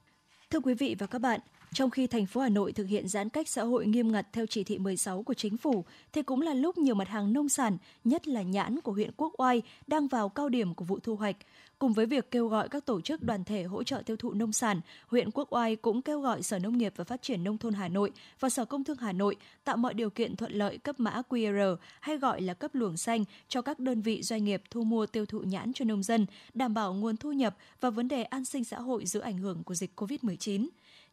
Thưa 0.50 0.60
quý 0.60 0.74
vị 0.74 0.96
và 1.00 1.08
các 1.08 1.20
bạn, 1.20 1.40
trong 1.74 1.90
khi 1.90 2.08
thành 2.08 2.26
phố 2.26 2.42
Hà 2.42 2.50
Nội 2.50 2.72
thực 2.72 2.88
hiện 2.88 3.08
giãn 3.08 3.30
cách 3.30 3.48
xã 3.48 3.64
hội 3.64 3.86
nghiêm 3.86 4.12
ngặt 4.12 4.28
theo 4.34 4.46
chỉ 4.46 4.64
thị 4.64 4.78
16 4.78 5.24
của 5.24 5.34
chính 5.34 5.58
phủ, 5.58 5.86
thì 6.14 6.22
cũng 6.22 6.42
là 6.42 6.54
lúc 6.54 6.78
nhiều 6.78 6.96
mặt 6.96 7.08
hàng 7.08 7.34
nông 7.34 7.50
sản, 7.50 7.78
nhất 8.04 8.28
là 8.28 8.42
nhãn 8.42 8.82
của 8.82 8.92
huyện 8.92 9.12
Quốc 9.18 9.34
Oai 9.38 9.62
đang 9.88 10.08
vào 10.08 10.30
cao 10.30 10.50
điểm 10.50 10.74
của 10.74 10.86
vụ 10.86 11.00
thu 11.00 11.16
hoạch. 11.16 11.36
Cùng 11.80 11.94
với 11.94 12.06
việc 12.06 12.32
kêu 12.32 12.48
gọi 12.48 12.70
các 12.70 12.86
tổ 12.86 13.02
chức 13.02 13.24
đoàn 13.24 13.44
thể 13.44 13.64
hỗ 13.64 13.84
trợ 13.84 14.02
tiêu 14.06 14.18
thụ 14.18 14.34
nông 14.34 14.54
sản, 14.54 14.82
huyện 15.08 15.32
Quốc 15.32 15.54
Oai 15.54 15.76
cũng 15.76 16.02
kêu 16.02 16.22
gọi 16.22 16.44
Sở 16.44 16.60
Nông 16.60 16.78
nghiệp 16.78 16.94
và 16.96 17.04
Phát 17.04 17.22
triển 17.22 17.44
Nông 17.44 17.58
thôn 17.58 17.74
Hà 17.74 17.88
Nội 17.88 18.12
và 18.40 18.50
Sở 18.50 18.66
Công 18.66 18.84
Thương 18.84 18.98
Hà 18.98 19.12
Nội 19.12 19.36
tạo 19.64 19.78
mọi 19.78 19.94
điều 19.94 20.10
kiện 20.10 20.36
thuận 20.36 20.52
lợi 20.52 20.78
cấp 20.78 21.00
mã 21.00 21.22
QR 21.30 21.76
hay 22.00 22.18
gọi 22.18 22.42
là 22.42 22.54
cấp 22.54 22.76
luồng 22.76 22.98
xanh 22.98 23.26
cho 23.48 23.62
các 23.62 23.80
đơn 23.80 24.02
vị 24.02 24.22
doanh 24.24 24.44
nghiệp 24.44 24.64
thu 24.70 24.84
mua 24.84 25.06
tiêu 25.06 25.26
thụ 25.26 25.40
nhãn 25.40 25.74
cho 25.74 25.86
nông 25.86 26.04
dân, 26.04 26.26
đảm 26.54 26.74
bảo 26.74 26.94
nguồn 26.94 27.18
thu 27.18 27.32
nhập 27.32 27.58
và 27.82 27.90
vấn 27.90 28.08
đề 28.08 28.24
an 28.24 28.46
sinh 28.46 28.64
xã 28.64 28.80
hội 28.80 29.06
giữa 29.06 29.22
ảnh 29.22 29.38
hưởng 29.38 29.64
của 29.64 29.76
dịch 29.76 30.00
COVID-19. 30.00 30.68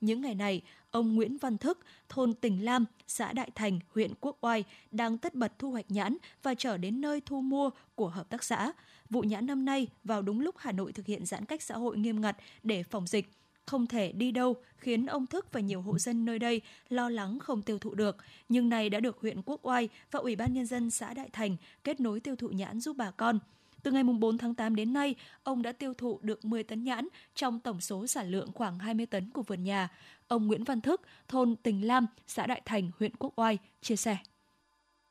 Những 0.06 0.20
ngày 0.20 0.34
này, 0.34 0.62
ông 0.90 1.14
Nguyễn 1.14 1.38
Văn 1.38 1.58
Thức, 1.58 1.78
thôn 2.08 2.34
Tình 2.34 2.64
Lam, 2.64 2.84
xã 3.06 3.32
Đại 3.32 3.50
Thành, 3.54 3.80
huyện 3.94 4.12
Quốc 4.20 4.36
Oai 4.40 4.64
đang 4.90 5.18
tất 5.18 5.34
bật 5.34 5.58
thu 5.58 5.70
hoạch 5.70 5.90
nhãn 5.90 6.16
và 6.42 6.54
trở 6.54 6.76
đến 6.76 7.00
nơi 7.00 7.20
thu 7.20 7.40
mua 7.40 7.70
của 7.94 8.08
hợp 8.08 8.30
tác 8.30 8.44
xã. 8.44 8.72
Vụ 9.10 9.20
nhãn 9.20 9.46
năm 9.46 9.64
nay 9.64 9.86
vào 10.04 10.22
đúng 10.22 10.40
lúc 10.40 10.54
Hà 10.58 10.72
Nội 10.72 10.92
thực 10.92 11.06
hiện 11.06 11.26
giãn 11.26 11.44
cách 11.44 11.62
xã 11.62 11.76
hội 11.76 11.98
nghiêm 11.98 12.20
ngặt 12.20 12.36
để 12.62 12.82
phòng 12.82 13.06
dịch 13.06 13.30
không 13.66 13.86
thể 13.86 14.12
đi 14.12 14.30
đâu 14.30 14.56
khiến 14.78 15.06
ông 15.06 15.26
Thức 15.26 15.52
và 15.52 15.60
nhiều 15.60 15.80
hộ 15.80 15.98
dân 15.98 16.24
nơi 16.24 16.38
đây 16.38 16.60
lo 16.88 17.08
lắng 17.08 17.38
không 17.38 17.62
tiêu 17.62 17.78
thụ 17.78 17.94
được. 17.94 18.16
Nhưng 18.48 18.68
này 18.68 18.90
đã 18.90 19.00
được 19.00 19.20
huyện 19.20 19.42
Quốc 19.42 19.60
Oai 19.62 19.88
và 20.10 20.20
Ủy 20.20 20.36
ban 20.36 20.52
Nhân 20.52 20.66
dân 20.66 20.90
xã 20.90 21.14
Đại 21.14 21.28
Thành 21.32 21.56
kết 21.84 22.00
nối 22.00 22.20
tiêu 22.20 22.36
thụ 22.36 22.48
nhãn 22.48 22.80
giúp 22.80 22.96
bà 22.96 23.10
con. 23.10 23.38
Từ 23.86 23.92
ngày 23.92 24.02
4 24.02 24.38
tháng 24.38 24.54
8 24.54 24.76
đến 24.76 24.92
nay, 24.92 25.14
ông 25.42 25.62
đã 25.62 25.72
tiêu 25.72 25.94
thụ 25.94 26.18
được 26.22 26.44
10 26.44 26.62
tấn 26.62 26.84
nhãn 26.84 27.08
trong 27.34 27.60
tổng 27.60 27.80
số 27.80 28.06
sản 28.06 28.30
lượng 28.30 28.52
khoảng 28.54 28.78
20 28.78 29.06
tấn 29.06 29.30
của 29.30 29.42
vườn 29.42 29.64
nhà. 29.64 29.88
Ông 30.28 30.46
Nguyễn 30.46 30.64
Văn 30.64 30.80
Thức, 30.80 31.00
thôn 31.28 31.56
Tình 31.56 31.86
Lam, 31.86 32.06
xã 32.26 32.46
Đại 32.46 32.62
Thành, 32.64 32.90
huyện 32.98 33.16
Quốc 33.16 33.32
Oai, 33.36 33.58
chia 33.80 33.96
sẻ. 33.96 34.16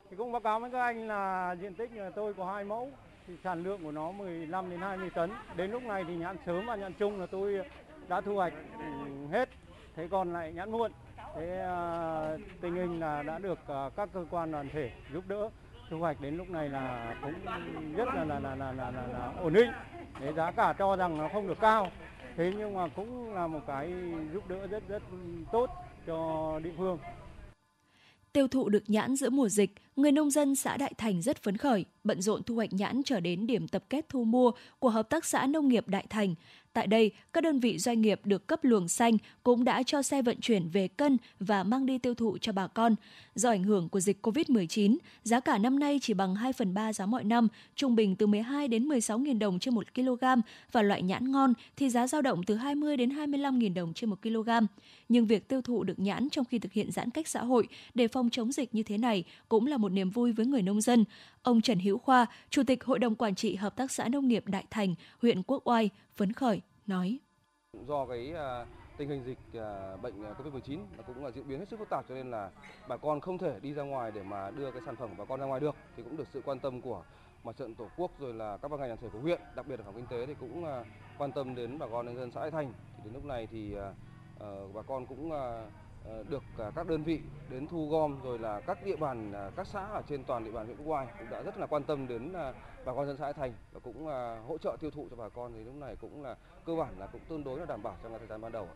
Thì 0.09 0.15
cũng 0.17 0.31
báo 0.31 0.41
cáo 0.41 0.59
với 0.59 0.71
các 0.71 0.79
anh 0.79 1.07
là 1.07 1.55
diện 1.61 1.73
tích 1.73 1.91
nhà 1.91 2.09
tôi 2.15 2.33
có 2.33 2.53
hai 2.53 2.63
mẫu, 2.63 2.91
thì 3.27 3.33
sản 3.43 3.63
lượng 3.63 3.83
của 3.83 3.91
nó 3.91 4.11
15 4.11 4.69
đến 4.69 4.79
20 4.79 5.09
tấn. 5.09 5.31
Đến 5.55 5.71
lúc 5.71 5.83
này 5.83 6.03
thì 6.07 6.15
nhãn 6.15 6.38
sớm 6.45 6.65
và 6.65 6.75
nhãn 6.75 6.93
chung 6.93 7.19
là 7.19 7.25
tôi 7.25 7.59
đã 8.07 8.21
thu 8.21 8.35
hoạch 8.35 8.53
hết, 9.31 9.49
thế 9.95 10.07
còn 10.11 10.33
lại 10.33 10.53
nhãn 10.53 10.71
muộn. 10.71 10.91
Thế 11.35 11.67
uh, 12.35 12.61
tình 12.61 12.75
hình 12.75 12.99
là 12.99 13.23
đã 13.23 13.39
được 13.39 13.59
uh, 13.59 13.95
các 13.95 14.09
cơ 14.13 14.25
quan 14.29 14.51
đoàn 14.51 14.69
thể 14.73 14.91
giúp 15.13 15.23
đỡ 15.27 15.49
thu 15.89 16.00
hoạch 16.00 16.21
đến 16.21 16.38
lúc 16.38 16.50
này 16.50 16.69
là 16.69 17.15
cũng 17.21 17.34
rất 17.95 18.08
là 18.15 18.24
là 18.24 18.39
là 18.39 18.56
là, 18.56 18.71
là, 18.71 18.91
là, 18.91 19.08
là 19.08 19.34
ổn 19.41 19.54
định. 19.54 19.71
Để 20.21 20.34
giá 20.34 20.52
cả 20.52 20.74
cho 20.78 20.95
rằng 20.95 21.17
nó 21.17 21.30
không 21.34 21.48
được 21.48 21.60
cao, 21.62 21.91
thế 22.38 22.54
nhưng 22.58 22.74
mà 22.74 22.88
cũng 22.88 23.34
là 23.34 23.48
một 23.48 23.60
cái 23.67 23.93
giúp 24.34 24.48
đỡ 24.48 24.67
rất 24.67 24.88
rất 24.88 25.04
tốt 25.52 25.69
cho 26.08 26.60
địa 26.63 26.74
phương. 26.78 26.98
Tiêu 28.34 28.48
thụ 28.48 28.69
được 28.69 28.84
nhãn 28.88 29.15
giữa 29.15 29.30
mùa 29.30 29.50
dịch, 29.50 29.71
người 29.95 30.12
nông 30.12 30.32
dân 30.32 30.56
xã 30.56 30.78
Đại 30.78 30.93
Thành 30.98 31.21
rất 31.21 31.43
phấn 31.43 31.58
khởi, 31.58 31.86
bận 32.04 32.21
rộn 32.21 32.43
thu 32.43 32.56
hoạch 32.56 32.74
nhãn 32.74 33.02
trở 33.04 33.19
đến 33.19 33.48
điểm 33.48 33.67
tập 33.67 33.84
kết 33.89 34.10
thu 34.10 34.24
mua 34.24 34.52
của 34.80 34.89
Hợp 34.89 35.10
tác 35.10 35.26
xã 35.26 35.48
Nông 35.48 35.67
nghiệp 35.67 35.88
Đại 35.88 36.06
Thành. 36.10 36.36
Tại 36.75 36.88
đây, 36.88 37.11
các 37.33 37.43
đơn 37.43 37.59
vị 37.59 37.77
doanh 37.77 38.01
nghiệp 38.01 38.21
được 38.23 38.47
cấp 38.47 38.59
luồng 38.63 38.88
xanh 38.88 39.17
cũng 39.43 39.63
đã 39.63 39.83
cho 39.83 40.01
xe 40.01 40.21
vận 40.21 40.39
chuyển 40.41 40.69
về 40.69 40.88
cân 40.88 41.17
và 41.39 41.63
mang 41.63 41.85
đi 41.85 41.97
tiêu 41.97 42.13
thụ 42.13 42.38
cho 42.38 42.51
bà 42.51 42.67
con. 42.67 42.95
Do 43.35 43.49
ảnh 43.49 43.63
hưởng 43.63 43.89
của 43.89 43.99
dịch 43.99 44.27
COVID-19, 44.27 44.97
giá 45.23 45.39
cả 45.39 45.57
năm 45.57 45.79
nay 45.79 45.99
chỉ 46.01 46.13
bằng 46.13 46.35
2 46.35 46.53
phần 46.53 46.73
3 46.73 46.93
giá 46.93 47.05
mọi 47.05 47.23
năm, 47.23 47.47
trung 47.75 47.95
bình 47.95 48.15
từ 48.15 48.27
12 48.27 48.67
đến 48.67 48.83
16 48.83 49.17
000 49.17 49.39
đồng 49.39 49.59
trên 49.59 49.75
1 49.75 49.93
kg 49.95 50.23
và 50.71 50.81
loại 50.81 51.01
nhãn 51.01 51.31
ngon 51.31 51.53
thì 51.77 51.89
giá 51.89 52.07
dao 52.07 52.21
động 52.21 52.43
từ 52.43 52.55
20 52.55 52.97
đến 52.97 53.09
25 53.09 53.61
000 53.61 53.73
đồng 53.73 53.93
trên 53.93 54.09
1 54.09 54.21
kg. 54.21 54.49
Nhưng 55.09 55.25
việc 55.25 55.47
tiêu 55.47 55.61
thụ 55.61 55.83
được 55.83 55.99
nhãn 55.99 56.29
trong 56.29 56.45
khi 56.45 56.59
thực 56.59 56.73
hiện 56.73 56.91
giãn 56.91 57.09
cách 57.09 57.27
xã 57.27 57.43
hội 57.43 57.67
để 57.93 58.07
phòng 58.07 58.29
chống 58.29 58.51
dịch 58.51 58.75
như 58.75 58.83
thế 58.83 58.97
này 58.97 59.23
cũng 59.49 59.67
là 59.67 59.77
một 59.77 59.89
niềm 59.89 60.09
vui 60.09 60.31
với 60.31 60.45
người 60.45 60.61
nông 60.61 60.81
dân. 60.81 61.05
Ông 61.45 61.62
Trần 61.62 61.79
Hữu 61.79 61.97
Khoa, 61.97 62.25
Chủ 62.49 62.63
tịch 62.67 62.84
Hội 62.84 62.99
đồng 62.99 63.15
Quản 63.15 63.36
trị 63.36 63.55
Hợp 63.55 63.75
tác 63.75 63.91
xã 63.91 64.08
Nông 64.08 64.27
nghiệp 64.27 64.43
Đại 64.47 64.65
Thành, 64.69 64.95
huyện 65.21 65.43
Quốc 65.43 65.67
Oai, 65.67 65.89
phấn 66.15 66.34
khởi, 66.34 66.62
nói. 66.88 67.19
Do 67.88 68.05
cái 68.05 68.34
uh, 68.34 68.67
tình 68.97 69.10
hình 69.10 69.23
dịch 69.25 69.38
uh, 69.47 70.01
bệnh 70.01 70.23
à, 70.23 70.34
Covid-19 70.38 70.79
nó 70.97 71.03
cũng 71.08 71.25
là 71.25 71.31
diễn 71.31 71.47
biến 71.47 71.60
hết 71.60 71.65
sức 71.69 71.79
phức 71.79 71.89
tạp 71.89 72.05
cho 72.10 72.15
nên 72.15 72.31
là 72.31 72.49
bà 72.88 72.97
con 72.97 73.19
không 73.19 73.38
thể 73.38 73.60
đi 73.62 73.73
ra 73.73 73.84
ngoài 73.84 74.12
để 74.15 74.23
mà 74.23 74.51
đưa 74.51 74.71
cái 74.71 74.81
sản 74.86 74.95
phẩm 74.95 75.10
của 75.10 75.15
bà 75.17 75.25
con 75.25 75.39
ra 75.39 75.45
ngoài 75.45 75.60
được 75.60 75.75
thì 75.97 76.03
cũng 76.03 76.17
được 76.17 76.27
sự 76.34 76.41
quan 76.45 76.60
tâm 76.60 76.81
của 76.81 77.03
mặt 77.43 77.58
trận 77.58 77.75
tổ 77.75 77.88
quốc 77.97 78.12
rồi 78.19 78.34
là 78.34 78.58
các 78.58 78.71
ban 78.71 78.79
ngành 78.79 78.89
đoàn 78.89 78.99
thể 79.01 79.10
của 79.13 79.19
huyện 79.19 79.41
đặc 79.55 79.67
biệt 79.67 79.79
là 79.79 79.86
phòng 79.86 79.95
kinh 79.95 80.08
tế 80.08 80.25
thì 80.25 80.34
cũng 80.39 80.63
uh, 80.63 80.86
quan 81.17 81.31
tâm 81.31 81.55
đến 81.55 81.79
bà 81.79 81.88
con 81.91 82.05
nhân 82.05 82.15
dân 82.15 82.31
xã 82.31 82.41
Đại 82.41 82.51
Thành 82.51 82.73
thì 82.97 83.03
đến 83.03 83.13
lúc 83.13 83.25
này 83.25 83.47
thì 83.51 83.75
uh, 83.75 84.75
bà 84.75 84.81
con 84.81 85.05
cũng 85.05 85.31
uh, 85.31 85.36
Ờ, 86.09 86.23
được 86.29 86.43
à, 86.57 86.71
các 86.75 86.87
đơn 86.87 87.03
vị 87.03 87.19
đến 87.49 87.67
thu 87.67 87.87
gom 87.89 88.21
rồi 88.23 88.39
là 88.39 88.61
các 88.67 88.77
địa 88.85 88.95
bàn 88.95 89.31
à, 89.31 89.51
các 89.55 89.67
xã 89.67 89.85
ở 89.85 90.01
trên 90.09 90.23
toàn 90.23 90.45
địa 90.45 90.51
bàn 90.51 90.65
huyện 90.65 90.77
Quốc 90.77 90.87
Oai 90.87 91.07
cũng 91.19 91.29
đã 91.29 91.41
rất 91.41 91.57
là 91.57 91.65
quan 91.67 91.83
tâm 91.83 92.07
đến 92.07 92.33
à, 92.33 92.53
bà 92.85 92.93
con 92.93 93.07
dân 93.07 93.17
xã 93.17 93.33
Thành 93.33 93.53
và 93.71 93.79
cũng 93.79 94.05
hỗ 94.47 94.57
trợ 94.57 94.77
tiêu 94.79 94.91
thụ 94.91 95.07
cho 95.09 95.15
bà 95.15 95.29
con 95.29 95.53
thì 95.53 95.63
lúc 95.63 95.75
này 95.75 95.95
cũng 95.95 96.23
là 96.23 96.35
cơ 96.65 96.75
bản 96.75 96.99
là 96.99 97.07
cũng 97.07 97.21
tương 97.29 97.43
đối 97.43 97.59
là 97.59 97.65
đảm 97.65 97.83
bảo 97.83 97.95
trong 98.03 98.17
thời 98.19 98.27
gian 98.27 98.41
ban 98.41 98.51
đầu. 98.51 98.67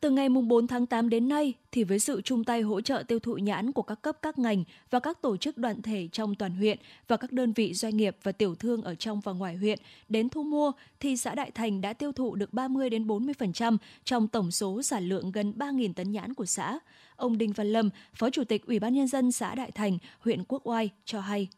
Từ 0.00 0.10
ngày 0.10 0.28
4 0.28 0.66
tháng 0.66 0.86
8 0.86 1.08
đến 1.08 1.28
nay, 1.28 1.54
thì 1.72 1.84
với 1.84 1.98
sự 1.98 2.20
chung 2.22 2.44
tay 2.44 2.62
hỗ 2.62 2.80
trợ 2.80 3.02
tiêu 3.08 3.18
thụ 3.18 3.34
nhãn 3.34 3.72
của 3.72 3.82
các 3.82 4.02
cấp 4.02 4.16
các 4.22 4.38
ngành 4.38 4.64
và 4.90 5.00
các 5.00 5.22
tổ 5.22 5.36
chức 5.36 5.58
đoàn 5.58 5.82
thể 5.82 6.08
trong 6.12 6.34
toàn 6.34 6.52
huyện 6.52 6.78
và 7.08 7.16
các 7.16 7.32
đơn 7.32 7.52
vị 7.52 7.74
doanh 7.74 7.96
nghiệp 7.96 8.16
và 8.22 8.32
tiểu 8.32 8.54
thương 8.54 8.82
ở 8.82 8.94
trong 8.94 9.20
và 9.20 9.32
ngoài 9.32 9.56
huyện 9.56 9.78
đến 10.08 10.28
thu 10.28 10.42
mua, 10.42 10.72
thì 11.00 11.16
xã 11.16 11.34
Đại 11.34 11.50
Thành 11.50 11.80
đã 11.80 11.92
tiêu 11.92 12.12
thụ 12.12 12.34
được 12.34 12.52
30 12.52 12.90
đến 12.90 13.06
40% 13.06 13.76
trong 14.04 14.28
tổng 14.28 14.50
số 14.50 14.82
sản 14.82 15.08
lượng 15.08 15.32
gần 15.32 15.52
3.000 15.58 15.92
tấn 15.92 16.12
nhãn 16.12 16.34
của 16.34 16.46
xã. 16.46 16.78
Ông 17.16 17.38
Đinh 17.38 17.52
Văn 17.52 17.66
Lâm, 17.66 17.90
Phó 18.14 18.30
Chủ 18.30 18.44
tịch 18.44 18.66
Ủy 18.66 18.78
ban 18.78 18.94
Nhân 18.94 19.08
dân 19.08 19.32
xã 19.32 19.54
Đại 19.54 19.70
Thành, 19.70 19.98
huyện 20.20 20.44
Quốc 20.48 20.62
Oai 20.68 20.90
cho 21.04 21.20
hay. 21.20 21.48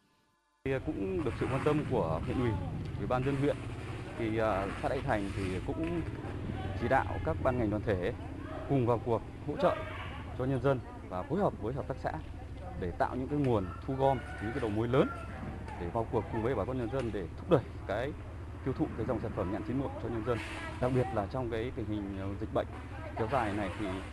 Cũng 0.87 1.24
được 1.24 1.33
sự 1.40 1.46
quan 1.52 1.62
tâm 1.64 1.85
của 1.90 2.20
huyện 2.24 2.40
ủy, 2.40 2.50
Ủy 2.98 3.07
ban 3.07 3.24
dân 3.24 3.37
huyện, 3.37 3.57
thì 4.18 4.38
à, 4.38 4.66
xã 4.83 4.88
Đại 4.88 5.00
Thành 5.07 5.31
thì 5.37 5.42
cũng 5.66 6.00
chỉ 6.82 6.88
đạo 6.88 7.20
các 7.24 7.40
ban 7.42 7.58
ngành 7.58 7.70
đoàn 7.70 7.82
thể 7.82 8.14
cùng 8.66 8.86
vào 8.86 8.98
cuộc 9.00 9.22
hỗ 9.40 9.56
trợ 9.58 9.78
cho 10.34 10.44
nhân 10.44 10.60
dân 10.60 10.82
và 11.08 11.24
phối 11.24 11.40
hợp 11.40 11.54
với 11.60 11.74
hợp 11.74 11.88
tác 11.88 11.98
xã 12.00 12.12
để 12.76 12.92
tạo 12.92 13.16
những 13.16 13.28
cái 13.28 13.38
nguồn 13.38 13.74
thu 13.82 13.96
gom, 13.96 14.20
những 14.40 14.52
cái 14.54 14.60
đầu 14.60 14.70
mối 14.70 14.88
lớn 14.88 15.08
để 15.78 15.90
vào 15.90 16.06
cuộc 16.06 16.28
cùng 16.30 16.42
với 16.42 16.54
bà 16.56 16.64
con 16.66 16.78
nhân 16.78 16.90
dân 16.90 17.12
để 17.12 17.28
thúc 17.36 17.50
đẩy 17.50 17.64
cái 17.86 18.14
tiêu 18.64 18.74
thụ 18.74 18.94
cái 18.96 19.06
dòng 19.06 19.20
sản 19.20 19.32
phẩm 19.32 19.50
nhãn 19.50 19.64
chín 19.64 19.78
muộn 19.78 19.92
cho 19.98 20.08
nhân 20.08 20.24
dân. 20.24 20.40
Đặc 20.80 20.92
biệt 20.92 21.14
là 21.14 21.26
trong 21.26 21.50
cái 21.50 21.72
tình 21.72 21.86
hình 21.86 22.16
ờ, 22.18 22.36
dịch 22.36 22.52
bệnh 22.52 22.68
kéo 23.16 23.28
dài 23.28 23.54
này 23.54 23.70
thì 23.74 24.04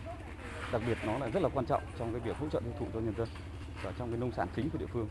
đặc 0.71 0.84
biệt 0.84 0.99
nó 1.03 1.19
là 1.19 1.29
rất 1.29 1.43
là 1.43 1.49
quan 1.49 1.65
trọng 1.65 1.84
trong 1.95 2.13
cái 2.13 2.21
việc 2.21 2.38
hỗ 2.38 2.49
trợ 2.49 2.62
tiêu 2.63 2.73
thụ 2.77 2.91
cho 2.93 2.99
nhân 3.01 3.15
dân 3.15 3.29
và 3.82 3.93
trong 3.93 4.12
cái 4.12 4.17
nông 4.19 4.32
sản 4.32 4.49
chính 4.53 4.71
của 4.71 4.79
địa 4.79 4.88
phương. 4.88 5.10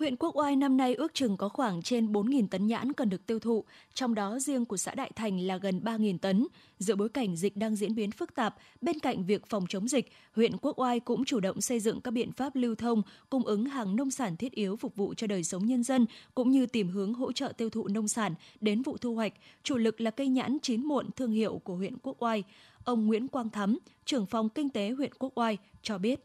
Huyện 0.00 0.16
Quốc 0.16 0.36
Oai 0.36 0.56
năm 0.56 0.76
nay 0.76 0.94
ước 0.94 1.14
chừng 1.14 1.36
có 1.36 1.48
khoảng 1.48 1.82
trên 1.82 2.12
4.000 2.12 2.46
tấn 2.48 2.66
nhãn 2.66 2.92
cần 2.92 3.08
được 3.08 3.26
tiêu 3.26 3.38
thụ, 3.38 3.64
trong 3.94 4.14
đó 4.14 4.38
riêng 4.38 4.64
của 4.64 4.76
xã 4.76 4.94
Đại 4.94 5.10
Thành 5.16 5.40
là 5.40 5.56
gần 5.56 5.80
3.000 5.84 6.18
tấn. 6.18 6.46
Giữa 6.78 6.96
bối 6.96 7.08
cảnh 7.08 7.36
dịch 7.36 7.56
đang 7.56 7.76
diễn 7.76 7.94
biến 7.94 8.10
phức 8.10 8.34
tạp, 8.34 8.56
bên 8.80 8.98
cạnh 8.98 9.24
việc 9.26 9.46
phòng 9.46 9.64
chống 9.68 9.88
dịch, 9.88 10.12
huyện 10.36 10.56
Quốc 10.56 10.78
Oai 10.78 11.00
cũng 11.00 11.24
chủ 11.24 11.40
động 11.40 11.60
xây 11.60 11.80
dựng 11.80 12.00
các 12.00 12.10
biện 12.10 12.32
pháp 12.32 12.56
lưu 12.56 12.74
thông, 12.74 13.02
cung 13.30 13.44
ứng 13.44 13.64
hàng 13.64 13.96
nông 13.96 14.10
sản 14.10 14.36
thiết 14.36 14.52
yếu 14.52 14.76
phục 14.76 14.96
vụ 14.96 15.14
cho 15.14 15.26
đời 15.26 15.44
sống 15.44 15.66
nhân 15.66 15.82
dân, 15.82 16.06
cũng 16.34 16.50
như 16.50 16.66
tìm 16.66 16.88
hướng 16.88 17.14
hỗ 17.14 17.32
trợ 17.32 17.52
tiêu 17.56 17.70
thụ 17.70 17.88
nông 17.88 18.08
sản 18.08 18.34
đến 18.60 18.82
vụ 18.82 18.96
thu 18.96 19.14
hoạch, 19.14 19.32
chủ 19.62 19.76
lực 19.76 20.00
là 20.00 20.10
cây 20.10 20.28
nhãn 20.28 20.58
chín 20.62 20.84
muộn 20.84 21.10
thương 21.16 21.32
hiệu 21.32 21.60
của 21.64 21.76
huyện 21.76 21.98
Quốc 22.02 22.22
Oai. 22.22 22.44
Ông 22.84 23.06
Nguyễn 23.06 23.28
Quang 23.28 23.50
Thắm, 23.50 23.78
trưởng 24.04 24.26
phòng 24.26 24.48
kinh 24.48 24.70
tế 24.70 24.90
huyện 24.90 25.12
Quốc 25.18 25.38
Oai 25.38 25.58
cho 25.82 25.98
biết. 25.98 26.24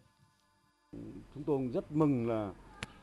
Chúng 1.34 1.44
tôi 1.46 1.70
rất 1.74 1.92
mừng 1.92 2.28
là 2.28 2.52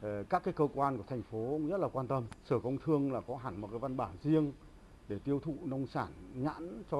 Ờ, 0.03 0.25
các 0.29 0.45
cái 0.45 0.55
cơ 0.55 0.69
quan 0.75 0.97
của 0.97 1.05
thành 1.09 1.23
phố 1.23 1.39
cũng 1.51 1.69
rất 1.69 1.81
là 1.81 1.89
quan 1.89 2.07
tâm. 2.07 2.25
Sở 2.45 2.59
Công 2.59 2.79
Thương 2.79 3.13
là 3.13 3.21
có 3.21 3.37
hẳn 3.37 3.61
một 3.61 3.69
cái 3.71 3.79
văn 3.79 3.97
bản 3.97 4.11
riêng 4.23 4.53
để 5.09 5.19
tiêu 5.19 5.41
thụ 5.41 5.55
nông 5.65 5.87
sản 5.87 6.09
nhãn 6.35 6.83
cho 6.91 6.99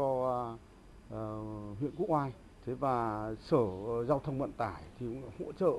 uh, 1.07 1.79
huyện 1.79 1.91
Quốc 1.97 2.11
Oai. 2.11 2.33
Thế 2.67 2.75
và 2.75 3.29
Sở 3.41 3.67
Giao 4.09 4.19
thông 4.25 4.39
Vận 4.39 4.53
tải 4.53 4.83
thì 4.99 5.07
cũng 5.07 5.23
hỗ 5.39 5.53
trợ 5.53 5.73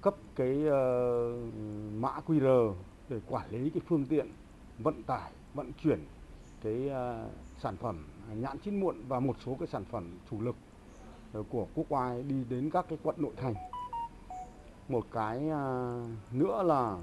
cấp 0.00 0.14
cái 0.36 0.56
uh, 0.56 1.54
mã 1.94 2.20
QR 2.26 2.74
để 3.08 3.20
quản 3.28 3.50
lý 3.50 3.70
cái 3.70 3.80
phương 3.88 4.06
tiện 4.06 4.32
vận 4.78 5.02
tải, 5.02 5.32
vận 5.54 5.72
chuyển 5.82 6.04
cái 6.62 6.90
uh, 6.90 7.30
sản 7.58 7.76
phẩm 7.76 8.06
nhãn 8.34 8.58
chín 8.58 8.80
muộn 8.80 8.96
và 9.08 9.20
một 9.20 9.36
số 9.46 9.56
cái 9.60 9.68
sản 9.68 9.84
phẩm 9.84 10.18
chủ 10.30 10.40
lực 10.40 10.56
của 11.48 11.66
Quốc 11.74 11.86
Oai 11.88 12.22
đi 12.22 12.44
đến 12.48 12.70
các 12.70 12.86
cái 12.88 12.98
quận 13.02 13.16
nội 13.18 13.32
thành 13.36 13.54
một 14.88 15.06
cái 15.12 15.48
à, 15.48 15.94
nữa 16.32 16.62
là 16.62 16.98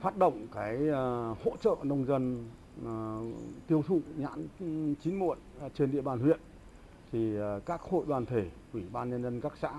phát 0.00 0.16
động 0.16 0.46
cái 0.54 0.76
à, 0.88 1.34
hỗ 1.44 1.56
trợ 1.62 1.76
nông 1.82 2.06
dân 2.06 2.48
à, 2.86 3.18
tiêu 3.66 3.84
thụ 3.86 4.00
nhãn 4.16 4.46
chín 5.02 5.18
muộn 5.18 5.38
trên 5.74 5.90
địa 5.90 6.00
bàn 6.00 6.20
huyện. 6.20 6.40
Thì 7.12 7.36
các 7.66 7.80
hội 7.80 8.04
đoàn 8.08 8.26
thể 8.26 8.50
ủy 8.72 8.82
ban 8.92 9.10
nhân 9.10 9.22
dân 9.22 9.40
các 9.40 9.52
xã 9.62 9.72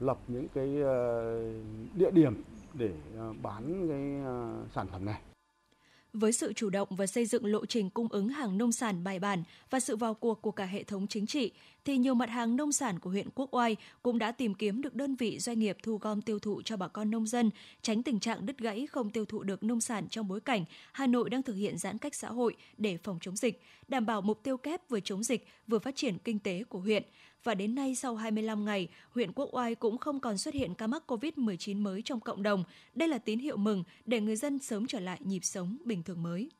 lập 0.00 0.18
những 0.28 0.48
cái 0.54 0.68
địa 1.94 2.10
điểm 2.10 2.42
để 2.74 2.92
bán 3.42 3.88
cái 3.88 4.20
sản 4.74 4.86
phẩm 4.92 5.04
này. 5.04 5.20
Với 6.12 6.32
sự 6.32 6.52
chủ 6.52 6.70
động 6.70 6.88
và 6.90 7.06
xây 7.06 7.26
dựng 7.26 7.46
lộ 7.46 7.66
trình 7.66 7.90
cung 7.90 8.08
ứng 8.10 8.28
hàng 8.28 8.58
nông 8.58 8.72
sản 8.72 9.04
bài 9.04 9.18
bản 9.18 9.42
và 9.70 9.80
sự 9.80 9.96
vào 9.96 10.14
cuộc 10.14 10.42
của 10.42 10.50
cả 10.50 10.64
hệ 10.64 10.82
thống 10.82 11.06
chính 11.06 11.26
trị, 11.26 11.52
thì 11.84 11.98
nhiều 11.98 12.14
mặt 12.14 12.30
hàng 12.30 12.56
nông 12.56 12.72
sản 12.72 12.98
của 12.98 13.10
huyện 13.10 13.28
Quốc 13.34 13.54
Oai 13.54 13.76
cũng 14.02 14.18
đã 14.18 14.32
tìm 14.32 14.54
kiếm 14.54 14.82
được 14.82 14.94
đơn 14.94 15.16
vị 15.16 15.38
doanh 15.38 15.58
nghiệp 15.58 15.76
thu 15.82 15.98
gom 15.98 16.22
tiêu 16.22 16.38
thụ 16.38 16.62
cho 16.62 16.76
bà 16.76 16.88
con 16.88 17.10
nông 17.10 17.26
dân, 17.26 17.50
tránh 17.82 18.02
tình 18.02 18.20
trạng 18.20 18.46
đứt 18.46 18.58
gãy 18.58 18.86
không 18.86 19.10
tiêu 19.10 19.24
thụ 19.24 19.42
được 19.42 19.62
nông 19.62 19.80
sản 19.80 20.08
trong 20.08 20.28
bối 20.28 20.40
cảnh 20.40 20.64
Hà 20.92 21.06
Nội 21.06 21.30
đang 21.30 21.42
thực 21.42 21.54
hiện 21.54 21.78
giãn 21.78 21.98
cách 21.98 22.14
xã 22.14 22.28
hội 22.28 22.56
để 22.76 22.98
phòng 23.02 23.18
chống 23.20 23.36
dịch, 23.36 23.62
đảm 23.88 24.06
bảo 24.06 24.20
mục 24.20 24.42
tiêu 24.42 24.56
kép 24.56 24.88
vừa 24.88 25.00
chống 25.00 25.22
dịch 25.22 25.46
vừa 25.66 25.78
phát 25.78 25.96
triển 25.96 26.18
kinh 26.18 26.38
tế 26.38 26.64
của 26.64 26.78
huyện 26.78 27.02
và 27.44 27.54
đến 27.54 27.74
nay 27.74 27.94
sau 27.94 28.16
25 28.16 28.64
ngày, 28.64 28.88
huyện 29.10 29.32
Quốc 29.32 29.54
Oai 29.54 29.74
cũng 29.74 29.98
không 29.98 30.20
còn 30.20 30.38
xuất 30.38 30.54
hiện 30.54 30.74
ca 30.74 30.86
mắc 30.86 31.02
COVID-19 31.06 31.82
mới 31.82 32.02
trong 32.02 32.20
cộng 32.20 32.42
đồng. 32.42 32.64
Đây 32.94 33.08
là 33.08 33.18
tín 33.18 33.38
hiệu 33.38 33.56
mừng 33.56 33.84
để 34.06 34.20
người 34.20 34.36
dân 34.36 34.58
sớm 34.58 34.86
trở 34.86 35.00
lại 35.00 35.18
nhịp 35.24 35.44
sống 35.44 35.76
bình 35.84 36.02
thường 36.02 36.22
mới. 36.22 36.50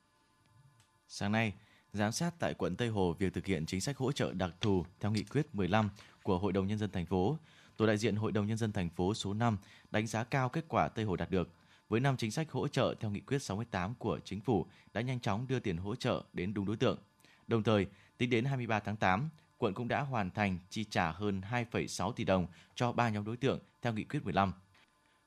Sáng 1.09 1.33
nay, 1.33 1.53
giám 1.93 2.13
sát 2.13 2.35
tại 2.39 2.55
quận 2.55 2.77
Tây 2.77 2.89
Hồ 2.89 3.13
việc 3.19 3.35
thực 3.35 3.47
hiện 3.47 3.67
chính 3.67 3.81
sách 3.81 3.97
hỗ 3.97 4.13
trợ 4.13 4.33
đặc 4.33 4.51
thù 4.61 4.85
theo 5.01 5.11
nghị 5.11 5.23
quyết 5.23 5.55
15 5.55 5.91
của 6.23 6.39
Hội 6.39 6.53
đồng 6.53 6.67
nhân 6.67 6.79
dân 6.79 6.91
thành 6.91 7.07
phố. 7.07 7.39
Tổ 7.77 7.87
đại 7.87 7.99
diện 7.99 8.17
Hội 8.17 8.33
đồng 8.33 8.47
nhân 8.47 8.57
dân 8.57 8.73
thành 8.73 8.89
phố 8.89 9.15
số 9.15 9.35
5 9.35 9.59
đánh 9.91 10.07
giá 10.07 10.25
cao 10.25 10.49
kết 10.49 10.65
quả 10.69 10.89
Tây 10.89 11.05
Hồ 11.05 11.17
đạt 11.17 11.31
được. 11.31 11.49
Với 11.89 12.01
năm 12.01 12.17
chính 12.17 12.31
sách 12.31 12.51
hỗ 12.51 12.69
trợ 12.69 12.95
theo 13.01 13.11
nghị 13.11 13.21
quyết 13.21 13.43
68 13.43 13.95
của 13.95 14.19
chính 14.25 14.41
phủ 14.41 14.67
đã 14.93 15.01
nhanh 15.01 15.21
chóng 15.21 15.47
đưa 15.49 15.59
tiền 15.59 15.77
hỗ 15.77 15.95
trợ 15.95 16.23
đến 16.33 16.55
đúng 16.55 16.67
đối 16.67 16.77
tượng. 16.77 16.99
Đồng 17.47 17.63
thời, 17.63 17.87
tính 18.19 18.31
đến 18.31 18.45
23 18.45 18.81
tháng 18.81 18.97
8, 18.97 19.29
quận 19.59 19.75
cũng 19.75 19.89
đã 19.89 20.01
hoàn 20.01 20.31
thành 20.31 20.59
chi 20.71 20.85
trả 20.85 21.11
hơn 21.11 21.41
2,6 21.51 22.13
tỷ 22.13 22.25
đồng 22.25 22.47
cho 22.75 22.93
ba 22.93 23.09
nhóm 23.09 23.25
đối 23.25 23.37
tượng 23.37 23.59
theo 23.83 23.93
nghị 23.93 24.05
quyết 24.05 24.25
15. 24.25 24.53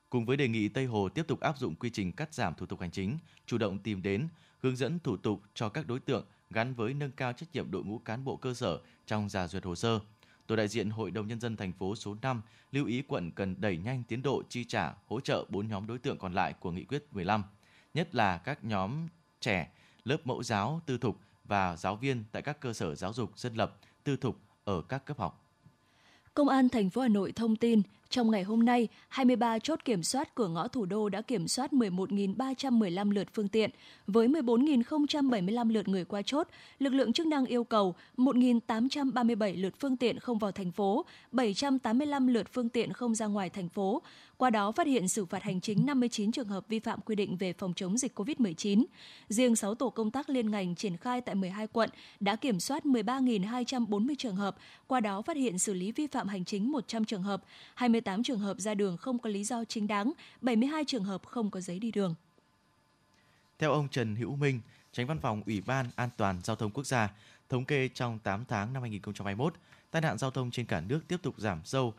Cùng 0.10 0.26
với 0.26 0.38
đề 0.38 0.48
nghị 0.48 0.68
Tây 0.68 0.86
Hồ 0.86 1.10
tiếp 1.10 1.28
tục 1.28 1.40
áp 1.40 1.58
dụng 1.58 1.76
quy 1.76 1.90
trình 1.90 2.12
cắt 2.12 2.34
giảm 2.34 2.54
thủ 2.54 2.66
tục 2.66 2.82
hành 2.82 2.92
chính, 2.92 3.18
chủ 3.46 3.58
động 3.58 3.80
tìm 3.80 4.02
đến, 4.02 4.28
hướng 4.60 4.76
dẫn 4.76 5.00
thủ 5.00 5.18
tục 5.18 5.42
cho 5.54 5.70
các 5.70 5.88
đối 5.88 6.00
tượng 6.00 6.26
gắn 6.50 6.74
với 6.74 6.94
nâng 6.94 7.12
cao 7.12 7.34
trách 7.34 7.50
nhiệm 7.54 7.72
đội 7.72 7.84
ngũ 7.84 7.98
cán 7.98 8.24
bộ 8.24 8.36
cơ 8.36 8.54
sở 8.54 8.80
trong 9.06 9.30
giả 9.30 9.48
duyệt 9.48 9.66
hồ 9.66 9.76
sơ. 9.76 10.00
Tổ 10.48 10.56
đại 10.56 10.68
diện 10.68 10.90
Hội 10.90 11.12
đồng 11.12 11.28
nhân 11.28 11.40
dân 11.40 11.58
thành 11.58 11.72
phố 11.72 11.96
số 11.96 12.16
5 12.22 12.42
lưu 12.72 12.86
ý 12.86 13.02
quận 13.08 13.32
cần 13.32 13.56
đẩy 13.60 13.78
nhanh 13.78 14.04
tiến 14.04 14.22
độ 14.22 14.44
chi 14.50 14.64
trả 14.64 14.94
hỗ 15.08 15.20
trợ 15.20 15.46
bốn 15.50 15.68
nhóm 15.68 15.88
đối 15.88 15.98
tượng 15.98 16.18
còn 16.18 16.34
lại 16.34 16.54
của 16.60 16.72
nghị 16.72 16.84
quyết 16.84 17.06
15, 17.12 17.44
nhất 17.94 18.16
là 18.16 18.38
các 18.38 18.64
nhóm 18.64 19.08
trẻ, 19.42 19.72
lớp 20.04 20.18
mẫu 20.28 20.44
giáo, 20.44 20.82
tư 20.86 20.98
thục 20.98 21.20
và 21.44 21.76
giáo 21.76 21.96
viên 21.96 22.24
tại 22.32 22.42
các 22.42 22.60
cơ 22.60 22.74
sở 22.74 22.96
giáo 22.96 23.14
dục 23.14 23.38
dân 23.38 23.56
lập, 23.56 23.78
tư 24.04 24.18
thục 24.18 24.40
ở 24.64 24.82
các 24.82 25.06
cấp 25.06 25.20
học. 25.20 25.46
Công 26.34 26.50
an 26.50 26.70
thành 26.70 26.90
phố 26.90 27.02
Hà 27.02 27.08
Nội 27.08 27.32
thông 27.32 27.56
tin, 27.56 27.82
trong 28.10 28.32
ngày 28.32 28.44
hôm 28.44 28.66
nay, 28.66 28.88
23 29.10 29.60
chốt 29.60 29.80
kiểm 29.86 30.04
soát 30.04 30.36
cửa 30.36 30.48
ngõ 30.48 30.68
thủ 30.68 30.86
đô 30.86 31.10
đã 31.10 31.22
kiểm 31.22 31.48
soát 31.48 31.72
11.315 31.74 33.12
lượt 33.12 33.28
phương 33.34 33.48
tiện, 33.48 33.70
với 34.08 34.28
14.075 34.28 35.72
lượt 35.72 35.88
người 35.88 36.06
qua 36.06 36.22
chốt. 36.22 36.48
Lực 36.80 36.94
lượng 36.94 37.14
chức 37.14 37.28
năng 37.28 37.46
yêu 37.46 37.64
cầu 37.64 37.96
1.837 38.18 39.62
lượt 39.62 39.74
phương 39.80 39.98
tiện 39.98 40.20
không 40.20 40.38
vào 40.38 40.52
thành 40.52 40.72
phố, 40.72 41.06
785 41.32 42.28
lượt 42.28 42.48
phương 42.54 42.70
tiện 42.70 42.94
không 42.94 43.16
ra 43.16 43.26
ngoài 43.26 43.50
thành 43.50 43.70
phố. 43.70 44.02
Qua 44.38 44.50
đó 44.50 44.72
phát 44.72 44.88
hiện 44.88 45.08
xử 45.08 45.26
phạt 45.26 45.44
hành 45.44 45.62
chính 45.62 45.86
59 45.86 46.32
trường 46.32 46.48
hợp 46.48 46.68
vi 46.68 46.80
phạm 46.80 47.02
quy 47.02 47.16
định 47.16 47.38
về 47.38 47.54
phòng 47.54 47.74
chống 47.76 47.98
dịch 47.98 48.20
COVID-19. 48.20 48.86
Riêng 49.30 49.56
6 49.56 49.76
tổ 49.76 49.90
công 49.90 50.12
tác 50.12 50.30
liên 50.30 50.52
ngành 50.52 50.76
triển 50.76 50.98
khai 50.98 51.22
tại 51.22 51.36
12 51.36 51.68
quận 51.68 51.90
đã 52.20 52.36
kiểm 52.36 52.60
soát 52.60 52.86
13.240 52.86 54.16
trường 54.18 54.36
hợp, 54.36 54.56
qua 54.88 55.00
đó 55.00 55.22
phát 55.22 55.38
hiện 55.38 55.60
xử 55.60 55.74
lý 55.74 55.92
vi 55.92 56.08
phạm 56.08 56.28
hành 56.28 56.46
chính 56.46 56.72
100 56.72 57.06
trường 57.06 57.24
hợp, 57.24 57.44
20 57.76 57.95
58 57.96 58.24
trường 58.24 58.40
hợp 58.40 58.60
ra 58.60 58.74
đường 58.74 58.98
không 58.98 59.20
có 59.20 59.30
lý 59.30 59.44
do 59.44 59.64
chính 59.66 59.88
đáng, 59.88 60.14
72 60.42 60.84
trường 60.86 61.04
hợp 61.04 61.26
không 61.26 61.52
có 61.52 61.62
giấy 61.62 61.80
đi 61.80 61.92
đường. 61.92 62.16
Theo 63.60 63.72
ông 63.72 63.88
Trần 63.90 64.16
Hữu 64.16 64.36
Minh, 64.36 64.62
Tránh 64.92 65.08
Văn 65.08 65.20
phòng 65.20 65.44
Ủy 65.46 65.62
ban 65.62 65.86
An 65.96 66.10
toàn 66.18 66.42
Giao 66.44 66.56
thông 66.56 66.72
Quốc 66.72 66.86
gia, 66.86 67.12
thống 67.50 67.66
kê 67.66 67.88
trong 67.88 68.20
8 68.20 68.46
tháng 68.46 68.74
năm 68.74 68.82
2021, 68.82 69.54
tai 69.92 70.02
nạn 70.02 70.18
giao 70.18 70.32
thông 70.32 70.52
trên 70.52 70.66
cả 70.66 70.82
nước 70.82 71.02
tiếp 71.08 71.18
tục 71.22 71.36
giảm 71.38 71.62
sâu 71.66 71.94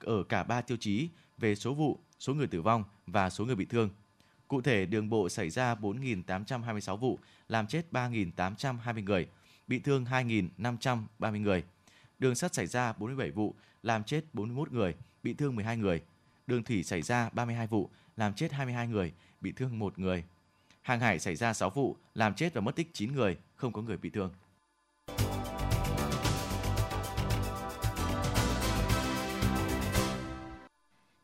ở 0.00 0.22
cả 0.22 0.42
3 0.42 0.60
tiêu 0.60 0.76
chí 0.80 1.08
về 1.38 1.54
số 1.54 1.74
vụ, 1.74 1.98
số 2.18 2.34
người 2.34 2.46
tử 2.46 2.62
vong 2.62 2.84
và 3.06 3.30
số 3.30 3.44
người 3.44 3.56
bị 3.56 3.64
thương. 3.64 3.90
Cụ 4.48 4.60
thể, 4.60 4.86
đường 4.86 5.10
bộ 5.10 5.28
xảy 5.28 5.50
ra 5.50 5.74
4.826 5.74 6.96
vụ, 6.96 7.18
làm 7.48 7.66
chết 7.66 7.86
3.820 7.92 9.04
người, 9.04 9.28
bị 9.66 9.78
thương 9.78 10.04
2.530 10.04 11.40
người. 11.40 11.64
Đường 12.18 12.34
sắt 12.34 12.54
xảy 12.54 12.66
ra 12.66 12.92
47 12.92 13.30
vụ, 13.30 13.54
làm 13.82 14.04
chết 14.04 14.24
41 14.32 14.72
người, 14.72 14.94
bị 15.22 15.34
thương 15.34 15.54
12 15.56 15.76
người. 15.76 16.02
Đường 16.46 16.62
thủy 16.62 16.82
xảy 16.82 17.02
ra 17.02 17.30
32 17.32 17.66
vụ, 17.66 17.90
làm 18.16 18.34
chết 18.34 18.52
22 18.52 18.88
người, 18.88 19.12
bị 19.40 19.52
thương 19.52 19.78
1 19.78 19.98
người. 19.98 20.24
Hàng 20.82 21.00
hải 21.00 21.18
xảy 21.18 21.36
ra 21.36 21.52
6 21.52 21.70
vụ, 21.70 21.96
làm 22.14 22.34
chết 22.34 22.54
và 22.54 22.60
mất 22.60 22.76
tích 22.76 22.90
9 22.92 23.12
người, 23.12 23.36
không 23.54 23.72
có 23.72 23.82
người 23.82 23.96
bị 23.96 24.10
thương. 24.10 24.30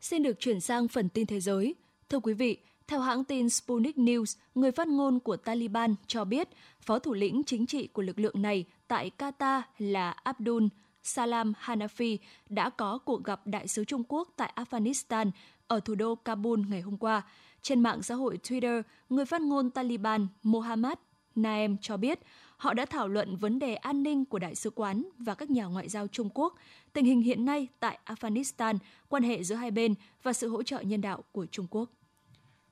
Xin 0.01 0.23
được 0.23 0.41
chuyển 0.41 0.61
sang 0.61 0.89
phần 0.89 1.09
tin 1.09 1.27
thế 1.27 1.41
giới. 1.41 1.75
Thưa 2.09 2.21
quý 2.21 2.35
vị, 2.35 2.59
theo 2.87 3.01
hãng 3.01 3.25
tin 3.25 3.51
Sputnik 3.51 3.97
News, 3.97 4.39
người 4.55 4.73
phát 4.73 4.89
ngôn 4.89 5.21
của 5.21 5.37
Taliban 5.37 5.95
cho 6.07 6.25
biết 6.25 6.49
phó 6.81 6.99
thủ 6.99 7.15
lĩnh 7.15 7.43
chính 7.47 7.67
trị 7.67 7.87
của 7.87 8.03
lực 8.03 8.19
lượng 8.19 8.43
này 8.43 8.65
tại 8.89 9.11
Qatar 9.19 9.63
là 9.79 10.11
Abdul 10.11 10.65
Salam 11.09 11.53
Hanafi 11.61 12.19
đã 12.49 12.71
có 12.71 12.99
cuộc 12.99 13.25
gặp 13.25 13.41
đại 13.45 13.69
sứ 13.69 13.85
Trung 13.85 14.03
Quốc 14.09 14.29
tại 14.37 14.53
Afghanistan 14.57 15.31
ở 15.67 15.81
thủ 15.81 15.95
đô 15.95 16.15
Kabul 16.15 16.61
ngày 16.69 16.81
hôm 16.81 16.97
qua. 16.97 17.23
Trên 17.63 17.81
mạng 17.81 18.03
xã 18.03 18.15
hội 18.15 18.39
Twitter, 18.43 18.83
người 19.09 19.25
phát 19.25 19.41
ngôn 19.41 19.71
Taliban 19.71 20.27
Mohammad 20.43 20.99
Naem 21.35 21.77
cho 21.79 21.97
biết 21.97 22.19
họ 22.57 22.75
đã 22.75 22.87
thảo 22.87 23.09
luận 23.09 23.37
vấn 23.37 23.59
đề 23.59 23.75
an 23.75 24.03
ninh 24.03 24.25
của 24.25 24.39
đại 24.39 24.55
sứ 24.55 24.71
quán 24.71 25.05
và 25.19 25.35
các 25.35 25.51
nhà 25.51 25.65
ngoại 25.65 25.89
giao 25.89 26.07
Trung 26.07 26.29
Quốc, 26.35 26.55
tình 26.93 27.05
hình 27.05 27.21
hiện 27.21 27.45
nay 27.45 27.69
tại 27.81 27.99
Afghanistan, 28.07 28.79
quan 29.09 29.23
hệ 29.23 29.43
giữa 29.43 29.55
hai 29.55 29.71
bên 29.71 29.95
và 30.23 30.33
sự 30.33 30.49
hỗ 30.49 30.63
trợ 30.63 30.81
nhân 30.81 31.01
đạo 31.01 31.25
của 31.33 31.47
Trung 31.47 31.67
Quốc. 31.71 31.89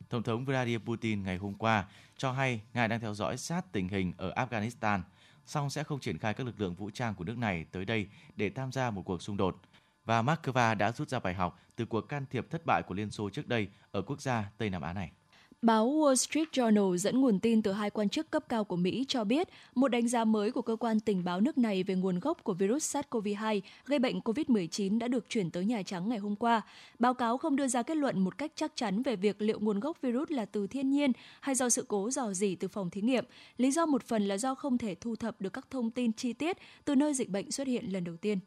Tổng 0.09 0.23
thống 0.23 0.45
Vladimir 0.45 0.81
Putin 0.87 1.23
ngày 1.23 1.37
hôm 1.37 1.55
qua 1.55 1.85
cho 2.17 2.33
hay 2.33 2.61
ngài 2.75 2.89
đang 2.89 3.01
theo 3.01 3.15
dõi 3.15 3.37
sát 3.37 3.73
tình 3.73 3.89
hình 3.89 4.13
ở 4.17 4.33
Afghanistan, 4.37 5.01
song 5.47 5.71
sẽ 5.71 5.85
không 5.85 6.01
triển 6.01 6.19
khai 6.19 6.35
các 6.35 6.47
lực 6.47 6.61
lượng 6.61 6.75
vũ 6.75 6.91
trang 6.91 7.15
của 7.15 7.25
nước 7.25 7.39
này 7.39 7.67
tới 7.73 7.85
đây 7.85 8.09
để 8.37 8.51
tham 8.51 8.73
gia 8.73 8.91
một 8.91 9.03
cuộc 9.03 9.23
xung 9.23 9.37
đột. 9.37 9.61
Và 10.05 10.23
Moscow 10.23 10.77
đã 10.77 10.93
rút 10.93 11.09
ra 11.09 11.19
bài 11.19 11.35
học 11.35 11.61
từ 11.77 11.85
cuộc 11.85 12.01
can 12.01 12.25
thiệp 12.31 12.47
thất 12.51 12.63
bại 12.67 12.83
của 12.87 12.95
Liên 12.95 13.11
Xô 13.11 13.31
trước 13.31 13.49
đây 13.49 13.69
ở 13.91 14.03
quốc 14.03 14.21
gia 14.21 14.51
Tây 14.59 14.71
Nam 14.71 14.83
Á 14.83 14.93
này. 14.93 15.13
Báo 15.63 15.91
Wall 15.91 16.15
Street 16.15 16.49
Journal 16.53 16.97
dẫn 16.97 17.21
nguồn 17.21 17.39
tin 17.39 17.63
từ 17.63 17.73
hai 17.73 17.91
quan 17.91 18.09
chức 18.09 18.31
cấp 18.31 18.45
cao 18.49 18.65
của 18.65 18.77
Mỹ 18.77 19.05
cho 19.09 19.25
biết, 19.25 19.49
một 19.75 19.89
đánh 19.89 20.09
giá 20.09 20.25
mới 20.25 20.53
của 20.53 20.63
cơ 20.63 20.77
quan 20.77 21.01
tình 21.01 21.25
báo 21.25 21.41
nước 21.41 21.59
này 21.59 21.83
về 21.83 21.95
nguồn 21.95 22.19
gốc 22.19 22.45
của 22.45 22.55
virus 22.55 22.97
SARS-CoV-2 22.97 23.61
gây 23.87 23.99
bệnh 23.99 24.21
COVID-19 24.21 24.99
đã 24.99 25.09
được 25.09 25.29
chuyển 25.29 25.51
tới 25.51 25.65
Nhà 25.65 25.83
Trắng 25.83 26.09
ngày 26.09 26.19
hôm 26.19 26.37
qua. 26.37 26.63
Báo 26.99 27.15
cáo 27.15 27.39
không 27.39 27.57
đưa 27.57 27.69
ra 27.69 27.83
kết 27.83 27.97
luận 27.97 28.21
một 28.21 28.39
cách 28.39 28.53
chắc 28.55 28.73
chắn 28.75 29.03
về 29.03 29.17
việc 29.17 29.43
liệu 29.43 29.61
nguồn 29.61 29.81
gốc 29.81 30.03
virus 30.03 30.31
là 30.31 30.45
từ 30.45 30.67
thiên 30.67 30.91
nhiên 30.91 31.13
hay 31.41 31.55
do 31.55 31.69
sự 31.69 31.85
cố 31.89 32.11
dò 32.11 32.33
dỉ 32.33 32.55
từ 32.55 32.69
phòng 32.69 32.91
thí 32.91 33.01
nghiệm. 33.01 33.25
Lý 33.57 33.71
do 33.71 33.87
một 33.87 34.03
phần 34.03 34.29
là 34.29 34.39
do 34.39 34.55
không 34.55 34.79
thể 34.79 34.95
thu 34.95 35.17
thập 35.17 35.41
được 35.41 35.53
các 35.53 35.67
thông 35.71 35.91
tin 35.91 36.13
chi 36.13 36.33
tiết 36.33 36.57
từ 36.85 36.95
nơi 36.95 37.15
dịch 37.15 37.29
bệnh 37.29 37.51
xuất 37.51 37.67
hiện 37.67 37.93
lần 37.93 38.05
đầu 38.05 38.17
tiên. 38.17 38.39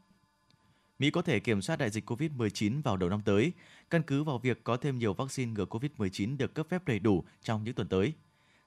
Mỹ 1.00 1.12
có 1.12 1.22
thể 1.22 1.40
kiểm 1.40 1.62
soát 1.62 1.76
đại 1.76 1.90
dịch 1.90 2.12
COVID-19 2.12 2.82
vào 2.82 2.98
đầu 2.98 3.10
năm 3.10 3.22
tới, 3.26 3.52
căn 3.90 4.04
cứ 4.04 4.24
vào 4.24 4.38
việc 4.38 4.64
có 4.64 4.78
thêm 4.78 5.00
nhiều 5.00 5.14
vaccine 5.14 5.52
ngừa 5.52 5.66
COVID-19 5.66 6.38
được 6.38 6.54
cấp 6.54 6.68
phép 6.70 6.86
đầy 6.86 7.00
đủ 7.00 7.24
trong 7.44 7.64
những 7.64 7.74
tuần 7.74 7.88
tới. 7.88 8.14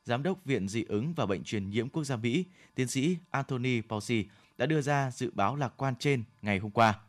Giám 0.05 0.23
đốc 0.23 0.45
Viện 0.45 0.69
Dị 0.69 0.85
ứng 0.85 1.15
và 1.15 1.27
Bệnh 1.27 1.45
truyền 1.45 1.71
nhiễm 1.71 1.89
quốc 1.89 2.05
gia 2.05 2.17
Mỹ, 2.17 2.45
tiến 2.75 2.89
sĩ 2.89 3.17
Anthony 3.31 3.81
Fauci 3.81 4.25
đã 4.59 4.67
đưa 4.67 4.81
ra 4.81 5.11
dự 5.11 5.31
báo 5.35 5.57
lạc 5.57 5.73
quan 5.77 5.95
trên 5.99 6.25
ngày 6.43 6.59
hôm 6.59 6.71
qua. 6.71 7.01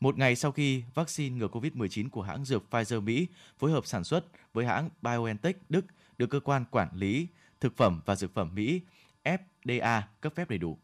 Một 0.00 0.18
ngày 0.18 0.36
sau 0.36 0.52
khi 0.52 0.82
vaccine 0.94 1.36
ngừa 1.36 1.48
COVID-19 1.48 2.08
của 2.10 2.22
hãng 2.22 2.44
dược 2.44 2.64
Pfizer 2.70 3.00
Mỹ 3.00 3.26
phối 3.58 3.70
hợp 3.70 3.86
sản 3.86 4.04
xuất 4.04 4.24
với 4.52 4.66
hãng 4.66 4.88
BioNTech 5.02 5.56
Đức 5.68 5.86
được 6.18 6.26
cơ 6.26 6.40
quan 6.40 6.64
quản 6.70 6.88
lý 6.94 7.26
thực 7.60 7.76
phẩm 7.76 8.00
và 8.06 8.16
dược 8.16 8.34
phẩm 8.34 8.50
Mỹ 8.54 8.80
FDA 9.24 10.02
cấp 10.20 10.32
phép 10.36 10.50
đầy 10.50 10.58
đủ. 10.58 10.78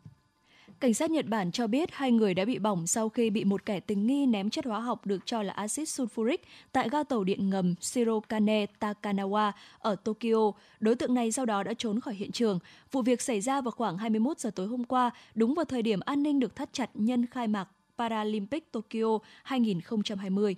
Cảnh 0.81 0.95
sát 0.95 1.11
Nhật 1.11 1.27
Bản 1.27 1.53
cho 1.53 1.67
biết 1.67 1.89
hai 1.93 2.13
người 2.13 2.35
đã 2.35 2.45
bị 2.45 2.59
bỏng 2.59 2.87
sau 2.87 3.09
khi 3.09 3.31
bị 3.31 3.45
một 3.45 3.67
kẻ 3.67 3.81
tình 3.81 4.07
nghi 4.07 4.27
ném 4.27 4.51
chất 4.51 4.65
hóa 4.65 4.81
học 4.81 5.07
được 5.07 5.27
cho 5.27 5.43
là 5.43 5.53
axit 5.53 5.89
sulfuric 5.89 6.37
tại 6.73 6.89
ga 6.89 7.03
tàu 7.03 7.25
điện 7.25 7.51
ngầm 7.51 7.75
Shirokane 7.81 8.67
Takanawa 8.81 9.53
ở 9.79 9.97
Tokyo. 9.97 10.53
Đối 10.81 10.97
tượng 10.97 11.15
này 11.15 11.33
sau 11.33 11.47
đó 11.47 11.63
đã 11.63 11.75
trốn 11.79 12.01
khỏi 12.01 12.15
hiện 12.15 12.33
trường. 12.33 12.59
Vụ 12.93 13.03
việc 13.03 13.23
xảy 13.23 13.41
ra 13.41 13.61
vào 13.61 13.71
khoảng 13.71 13.99
21 13.99 14.39
giờ 14.39 14.51
tối 14.51 14.67
hôm 14.67 14.85
qua, 14.85 15.11
đúng 15.35 15.55
vào 15.55 15.65
thời 15.65 15.83
điểm 15.83 16.01
an 16.01 16.23
ninh 16.23 16.41
được 16.41 16.57
thắt 16.57 16.73
chặt 16.73 16.91
nhân 16.95 17.27
khai 17.27 17.49
mạc 17.49 17.69
Paralympic 17.99 18.73
Tokyo 18.73 19.19
2020. 19.43 20.57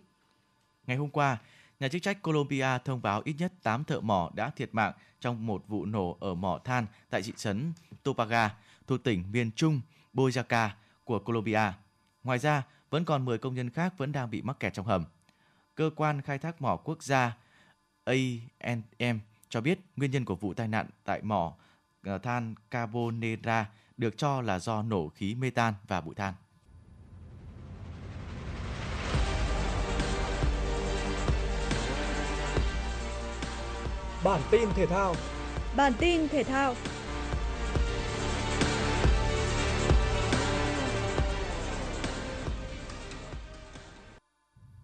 Ngày 0.86 0.96
hôm 0.96 1.10
qua, 1.10 1.38
nhà 1.80 1.88
chức 1.88 2.02
trách 2.02 2.22
Colombia 2.22 2.78
thông 2.84 3.02
báo 3.02 3.22
ít 3.24 3.34
nhất 3.38 3.52
8 3.62 3.84
thợ 3.84 4.00
mỏ 4.00 4.30
đã 4.34 4.50
thiệt 4.50 4.68
mạng 4.72 4.92
trong 5.20 5.46
một 5.46 5.64
vụ 5.68 5.84
nổ 5.84 6.16
ở 6.20 6.34
mỏ 6.34 6.58
than 6.64 6.86
tại 7.10 7.22
thị 7.22 7.32
trấn 7.36 7.72
Topaga, 8.02 8.54
thuộc 8.86 9.02
tỉnh 9.02 9.24
miền 9.32 9.50
Trung 9.56 9.80
Boyaca 10.12 10.76
của 11.04 11.18
Colombia. 11.18 11.72
Ngoài 12.24 12.38
ra, 12.38 12.62
vẫn 12.90 13.04
còn 13.04 13.24
10 13.24 13.38
công 13.38 13.54
nhân 13.54 13.70
khác 13.70 13.94
vẫn 13.98 14.12
đang 14.12 14.30
bị 14.30 14.42
mắc 14.42 14.60
kẹt 14.60 14.74
trong 14.74 14.86
hầm. 14.86 15.04
Cơ 15.74 15.90
quan 15.96 16.22
khai 16.22 16.38
thác 16.38 16.62
mỏ 16.62 16.76
quốc 16.76 17.02
gia 17.02 17.36
ANM 18.04 19.18
cho 19.48 19.60
biết 19.60 19.78
nguyên 19.96 20.10
nhân 20.10 20.24
của 20.24 20.34
vụ 20.34 20.54
tai 20.54 20.68
nạn 20.68 20.86
tại 21.04 21.22
mỏ 21.22 21.54
ờ, 22.04 22.18
than 22.18 22.54
Carbonera 22.70 23.66
được 23.96 24.18
cho 24.18 24.40
là 24.40 24.58
do 24.58 24.82
nổ 24.82 25.08
khí 25.08 25.34
mê 25.34 25.50
tan 25.50 25.74
và 25.88 26.00
bụi 26.00 26.14
than. 26.14 26.34
Bản 34.24 34.40
tin 34.50 34.68
thể 34.74 34.86
thao 34.86 35.14
Bản 35.76 35.92
tin 35.98 36.28
thể 36.28 36.44
thao 36.44 36.74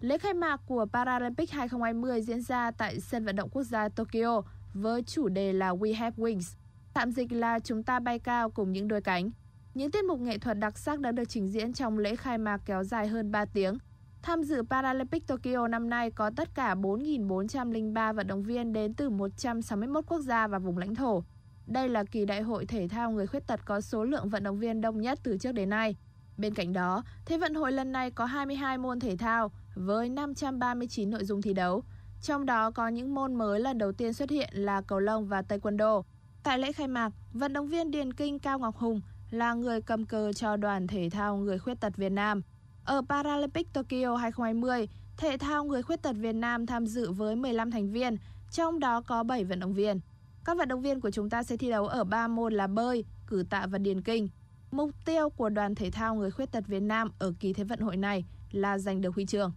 Lễ 0.06 0.18
khai 0.18 0.34
mạc 0.34 0.60
của 0.66 0.86
Paralympic 0.92 1.50
2020 1.50 2.22
diễn 2.22 2.42
ra 2.42 2.70
tại 2.70 3.00
sân 3.00 3.24
vận 3.24 3.36
động 3.36 3.48
quốc 3.50 3.62
gia 3.62 3.88
Tokyo 3.88 4.42
với 4.74 5.02
chủ 5.02 5.28
đề 5.28 5.52
là 5.52 5.72
We 5.72 5.96
Have 5.96 6.16
Wings. 6.16 6.56
Tạm 6.94 7.10
dịch 7.10 7.32
là 7.32 7.58
chúng 7.58 7.82
ta 7.82 8.00
bay 8.00 8.18
cao 8.18 8.50
cùng 8.50 8.72
những 8.72 8.88
đôi 8.88 9.00
cánh. 9.00 9.30
Những 9.74 9.90
tiết 9.90 10.04
mục 10.04 10.20
nghệ 10.20 10.38
thuật 10.38 10.58
đặc 10.58 10.78
sắc 10.78 11.00
đã 11.00 11.12
được 11.12 11.24
trình 11.28 11.48
diễn 11.48 11.72
trong 11.72 11.98
lễ 11.98 12.16
khai 12.16 12.38
mạc 12.38 12.60
kéo 12.66 12.84
dài 12.84 13.08
hơn 13.08 13.32
3 13.32 13.44
tiếng. 13.44 13.78
Tham 14.22 14.42
dự 14.42 14.62
Paralympic 14.70 15.26
Tokyo 15.26 15.68
năm 15.68 15.90
nay 15.90 16.10
có 16.10 16.30
tất 16.36 16.54
cả 16.54 16.74
4.403 16.74 18.12
vận 18.12 18.26
động 18.26 18.42
viên 18.42 18.72
đến 18.72 18.94
từ 18.94 19.10
161 19.10 20.04
quốc 20.06 20.20
gia 20.20 20.46
và 20.46 20.58
vùng 20.58 20.78
lãnh 20.78 20.94
thổ. 20.94 21.24
Đây 21.66 21.88
là 21.88 22.04
kỳ 22.04 22.24
đại 22.24 22.42
hội 22.42 22.66
thể 22.66 22.88
thao 22.88 23.10
người 23.10 23.26
khuyết 23.26 23.46
tật 23.46 23.60
có 23.64 23.80
số 23.80 24.04
lượng 24.04 24.28
vận 24.28 24.44
động 24.44 24.58
viên 24.58 24.80
đông 24.80 25.00
nhất 25.00 25.18
từ 25.22 25.38
trước 25.38 25.52
đến 25.52 25.70
nay. 25.70 25.96
Bên 26.38 26.54
cạnh 26.54 26.72
đó, 26.72 27.02
Thế 27.26 27.38
vận 27.38 27.54
hội 27.54 27.72
lần 27.72 27.92
này 27.92 28.10
có 28.10 28.24
22 28.24 28.78
môn 28.78 29.00
thể 29.00 29.16
thao 29.16 29.50
với 29.76 30.08
539 30.08 31.10
nội 31.10 31.24
dung 31.24 31.42
thi 31.42 31.52
đấu. 31.54 31.82
Trong 32.22 32.46
đó 32.46 32.70
có 32.70 32.88
những 32.88 33.14
môn 33.14 33.34
mới 33.34 33.60
lần 33.60 33.78
đầu 33.78 33.92
tiên 33.92 34.12
xuất 34.12 34.30
hiện 34.30 34.48
là 34.52 34.80
cầu 34.80 35.00
lông 35.00 35.28
và 35.28 35.42
taekwondo. 35.42 36.02
Tại 36.42 36.58
lễ 36.58 36.72
khai 36.72 36.88
mạc, 36.88 37.12
vận 37.32 37.52
động 37.52 37.68
viên 37.68 37.90
điền 37.90 38.12
kinh 38.12 38.38
Cao 38.38 38.58
Ngọc 38.58 38.76
Hùng 38.76 39.00
là 39.30 39.54
người 39.54 39.80
cầm 39.80 40.06
cờ 40.06 40.32
cho 40.32 40.56
đoàn 40.56 40.86
thể 40.86 41.08
thao 41.10 41.36
người 41.36 41.58
khuyết 41.58 41.80
tật 41.80 41.96
Việt 41.96 42.12
Nam. 42.12 42.42
Ở 42.84 43.02
Paralympic 43.08 43.72
Tokyo 43.72 44.16
2020, 44.16 44.88
thể 45.16 45.36
thao 45.38 45.64
người 45.64 45.82
khuyết 45.82 46.02
tật 46.02 46.16
Việt 46.16 46.34
Nam 46.34 46.66
tham 46.66 46.86
dự 46.86 47.10
với 47.10 47.36
15 47.36 47.70
thành 47.70 47.92
viên, 47.92 48.16
trong 48.50 48.78
đó 48.78 49.00
có 49.00 49.22
7 49.22 49.44
vận 49.44 49.60
động 49.60 49.74
viên. 49.74 50.00
Các 50.44 50.58
vận 50.58 50.68
động 50.68 50.82
viên 50.82 51.00
của 51.00 51.10
chúng 51.10 51.30
ta 51.30 51.42
sẽ 51.42 51.56
thi 51.56 51.70
đấu 51.70 51.86
ở 51.86 52.04
ba 52.04 52.28
môn 52.28 52.52
là 52.52 52.66
bơi, 52.66 53.04
cử 53.26 53.44
tạ 53.50 53.66
và 53.70 53.78
điền 53.78 54.02
kinh. 54.02 54.28
Mục 54.70 54.90
tiêu 55.04 55.30
của 55.30 55.48
đoàn 55.48 55.74
thể 55.74 55.90
thao 55.90 56.14
người 56.14 56.30
khuyết 56.30 56.52
tật 56.52 56.66
Việt 56.66 56.82
Nam 56.82 57.10
ở 57.18 57.32
kỳ 57.40 57.52
Thế 57.52 57.64
vận 57.64 57.80
hội 57.80 57.96
này 57.96 58.24
là 58.50 58.78
giành 58.78 59.00
được 59.00 59.14
huy 59.14 59.26
chương. 59.26 59.52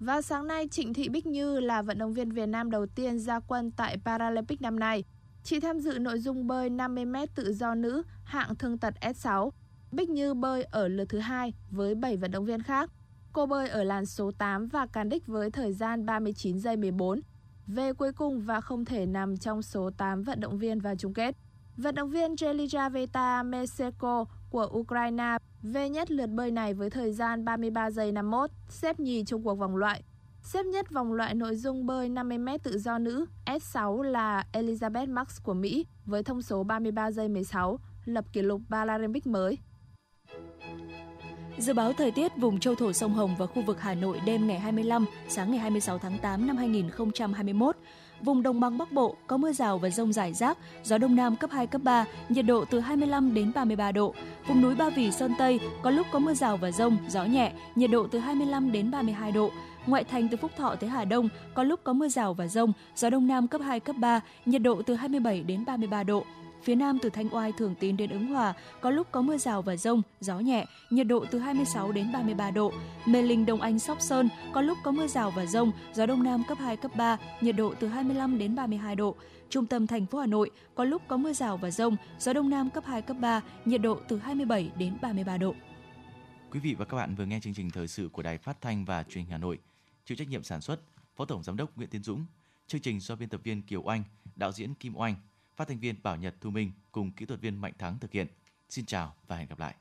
Và 0.00 0.22
sáng 0.22 0.46
nay, 0.46 0.68
Trịnh 0.68 0.94
Thị 0.94 1.08
Bích 1.08 1.26
Như 1.26 1.60
là 1.60 1.82
vận 1.82 1.98
động 1.98 2.14
viên 2.14 2.32
Việt 2.32 2.46
Nam 2.46 2.70
đầu 2.70 2.86
tiên 2.86 3.18
ra 3.18 3.40
quân 3.40 3.70
tại 3.70 3.96
Paralympic 4.04 4.62
năm 4.62 4.78
nay. 4.78 5.04
Chị 5.42 5.60
tham 5.60 5.80
dự 5.80 5.98
nội 5.98 6.18
dung 6.18 6.46
bơi 6.46 6.70
50m 6.70 7.26
tự 7.34 7.52
do 7.52 7.74
nữ 7.74 8.02
hạng 8.24 8.54
thương 8.54 8.78
tật 8.78 8.94
S6. 9.00 9.50
Bích 9.92 10.10
Như 10.10 10.34
bơi 10.34 10.62
ở 10.62 10.88
lượt 10.88 11.04
thứ 11.08 11.18
hai 11.18 11.52
với 11.70 11.94
7 11.94 12.16
vận 12.16 12.30
động 12.30 12.44
viên 12.44 12.62
khác. 12.62 12.90
Cô 13.32 13.46
bơi 13.46 13.68
ở 13.68 13.84
làn 13.84 14.06
số 14.06 14.30
8 14.38 14.68
và 14.68 14.86
cán 14.86 15.08
đích 15.08 15.26
với 15.26 15.50
thời 15.50 15.72
gian 15.72 16.06
39 16.06 16.58
giây 16.58 16.76
14. 16.76 17.20
Về 17.66 17.92
cuối 17.92 18.12
cùng 18.12 18.40
và 18.40 18.60
không 18.60 18.84
thể 18.84 19.06
nằm 19.06 19.36
trong 19.36 19.62
số 19.62 19.90
8 19.96 20.22
vận 20.22 20.40
động 20.40 20.58
viên 20.58 20.80
vào 20.80 20.94
chung 20.96 21.14
kết. 21.14 21.36
Vận 21.76 21.94
động 21.94 22.10
viên 22.10 22.34
Jelizaveta 22.34 23.50
Meseko 23.50 24.24
của 24.54 24.68
Ukraine 24.72 25.36
về 25.62 25.88
nhất 25.88 26.10
lượt 26.10 26.26
bơi 26.26 26.50
này 26.50 26.74
với 26.74 26.90
thời 26.90 27.12
gian 27.12 27.44
33 27.44 27.90
giây 27.90 28.12
51, 28.12 28.50
xếp 28.68 29.00
nhì 29.00 29.24
trong 29.24 29.42
cuộc 29.42 29.54
vòng 29.54 29.76
loại. 29.76 30.02
Xếp 30.42 30.66
nhất 30.66 30.90
vòng 30.90 31.12
loại 31.12 31.34
nội 31.34 31.56
dung 31.56 31.86
bơi 31.86 32.08
50m 32.08 32.58
tự 32.62 32.78
do 32.78 32.98
nữ 32.98 33.26
S6 33.46 34.02
là 34.02 34.46
Elizabeth 34.52 35.12
Max 35.12 35.42
của 35.42 35.54
Mỹ 35.54 35.86
với 36.04 36.22
thông 36.22 36.42
số 36.42 36.64
33 36.64 37.10
giây 37.10 37.28
16, 37.28 37.78
lập 38.04 38.24
kỷ 38.32 38.42
lục 38.42 38.60
Paralympic 38.70 39.26
mới. 39.26 39.58
Dự 41.58 41.72
báo 41.72 41.92
thời 41.92 42.10
tiết 42.10 42.32
vùng 42.36 42.60
châu 42.60 42.74
thổ 42.74 42.92
sông 42.92 43.14
Hồng 43.14 43.34
và 43.38 43.46
khu 43.46 43.62
vực 43.62 43.80
Hà 43.80 43.94
Nội 43.94 44.20
đêm 44.26 44.46
ngày 44.46 44.58
25, 44.58 45.06
sáng 45.28 45.50
ngày 45.50 45.60
26 45.60 45.98
tháng 45.98 46.18
8 46.18 46.46
năm 46.46 46.56
2021. 46.56 47.76
Vùng 48.24 48.42
đồng 48.42 48.60
bằng 48.60 48.78
Bắc 48.78 48.92
Bộ 48.92 49.16
có 49.26 49.36
mưa 49.36 49.52
rào 49.52 49.78
và 49.78 49.90
rông 49.90 50.12
rải 50.12 50.32
rác, 50.32 50.58
gió 50.84 50.98
đông 50.98 51.16
nam 51.16 51.36
cấp 51.36 51.50
2, 51.50 51.66
cấp 51.66 51.80
3, 51.84 52.04
nhiệt 52.28 52.46
độ 52.46 52.64
từ 52.64 52.80
25 52.80 53.34
đến 53.34 53.52
33 53.54 53.92
độ. 53.92 54.14
Vùng 54.46 54.62
núi 54.62 54.74
Ba 54.74 54.90
Vì, 54.90 55.12
Sơn 55.12 55.32
Tây 55.38 55.60
có 55.82 55.90
lúc 55.90 56.06
có 56.12 56.18
mưa 56.18 56.34
rào 56.34 56.56
và 56.56 56.70
rông, 56.70 56.96
gió 57.08 57.24
nhẹ, 57.24 57.52
nhiệt 57.74 57.90
độ 57.90 58.06
từ 58.06 58.18
25 58.18 58.72
đến 58.72 58.90
32 58.90 59.32
độ. 59.32 59.50
Ngoại 59.86 60.04
thành 60.04 60.28
từ 60.28 60.36
Phúc 60.36 60.50
Thọ 60.56 60.74
tới 60.74 60.90
Hà 60.90 61.04
Đông 61.04 61.28
có 61.54 61.62
lúc 61.62 61.80
có 61.84 61.92
mưa 61.92 62.08
rào 62.08 62.34
và 62.34 62.46
rông, 62.46 62.72
gió 62.96 63.10
đông 63.10 63.26
nam 63.26 63.48
cấp 63.48 63.60
2, 63.64 63.80
cấp 63.80 63.96
3, 63.98 64.20
nhiệt 64.46 64.62
độ 64.62 64.82
từ 64.82 64.94
27 64.94 65.42
đến 65.42 65.64
33 65.64 66.02
độ. 66.02 66.24
Phía 66.64 66.74
Nam 66.74 66.98
từ 67.02 67.10
Thanh 67.10 67.34
Oai, 67.34 67.52
Thường 67.52 67.74
Tín 67.80 67.96
đến 67.96 68.10
Ứng 68.10 68.26
Hòa 68.26 68.54
có 68.80 68.90
lúc 68.90 69.06
có 69.12 69.22
mưa 69.22 69.38
rào 69.38 69.62
và 69.62 69.76
rông, 69.76 70.02
gió 70.20 70.38
nhẹ, 70.38 70.66
nhiệt 70.90 71.06
độ 71.06 71.24
từ 71.30 71.38
26 71.38 71.92
đến 71.92 72.12
33 72.12 72.50
độ. 72.50 72.72
Mê 73.06 73.22
Linh, 73.22 73.46
Đông 73.46 73.60
Anh, 73.60 73.78
Sóc 73.78 74.00
Sơn 74.00 74.28
có 74.52 74.62
lúc 74.62 74.78
có 74.84 74.90
mưa 74.90 75.06
rào 75.06 75.30
và 75.30 75.46
rông, 75.46 75.72
gió 75.94 76.06
Đông 76.06 76.22
Nam 76.22 76.42
cấp 76.48 76.58
2, 76.58 76.76
cấp 76.76 76.90
3, 76.96 77.18
nhiệt 77.40 77.56
độ 77.56 77.74
từ 77.80 77.88
25 77.88 78.38
đến 78.38 78.54
32 78.54 78.96
độ. 78.96 79.16
Trung 79.48 79.66
tâm 79.66 79.86
thành 79.86 80.06
phố 80.06 80.18
Hà 80.18 80.26
Nội 80.26 80.50
có 80.74 80.84
lúc 80.84 81.02
có 81.08 81.16
mưa 81.16 81.32
rào 81.32 81.56
và 81.56 81.70
rông, 81.70 81.96
gió 82.18 82.32
Đông 82.32 82.50
Nam 82.50 82.70
cấp 82.70 82.84
2, 82.86 83.02
cấp 83.02 83.16
3, 83.20 83.40
nhiệt 83.64 83.80
độ 83.80 84.00
từ 84.08 84.18
27 84.18 84.70
đến 84.78 84.96
33 85.02 85.36
độ. 85.36 85.54
Quý 86.50 86.60
vị 86.60 86.74
và 86.78 86.84
các 86.84 86.96
bạn 86.96 87.14
vừa 87.14 87.24
nghe 87.24 87.40
chương 87.40 87.54
trình 87.54 87.70
thời 87.70 87.88
sự 87.88 88.08
của 88.12 88.22
Đài 88.22 88.38
Phát 88.38 88.60
thanh 88.60 88.84
và 88.84 89.02
Truyền 89.02 89.24
hình 89.24 89.32
Hà 89.32 89.38
Nội. 89.38 89.58
Chịu 90.04 90.16
trách 90.16 90.28
nhiệm 90.28 90.42
sản 90.42 90.60
xuất 90.60 90.80
Phó 91.16 91.24
Tổng 91.24 91.42
Giám 91.42 91.56
đốc 91.56 91.76
Nguyễn 91.76 91.88
Tiến 91.88 92.02
Dũng. 92.02 92.24
Chương 92.66 92.80
trình 92.80 93.00
do 93.00 93.16
biên 93.16 93.28
tập 93.28 93.40
viên 93.44 93.62
Kiều 93.62 93.82
Oanh, 93.82 94.04
đạo 94.36 94.52
diễn 94.52 94.74
Kim 94.74 94.96
Oanh, 94.96 95.14
phát 95.56 95.68
thanh 95.68 95.78
viên 95.78 96.02
Bảo 96.02 96.16
Nhật 96.16 96.34
Thu 96.40 96.50
Minh 96.50 96.72
cùng 96.92 97.12
kỹ 97.12 97.26
thuật 97.26 97.40
viên 97.40 97.56
Mạnh 97.56 97.72
Thắng 97.78 97.98
thực 97.98 98.12
hiện. 98.12 98.26
Xin 98.68 98.86
chào 98.86 99.14
và 99.26 99.36
hẹn 99.36 99.48
gặp 99.48 99.58
lại. 99.58 99.74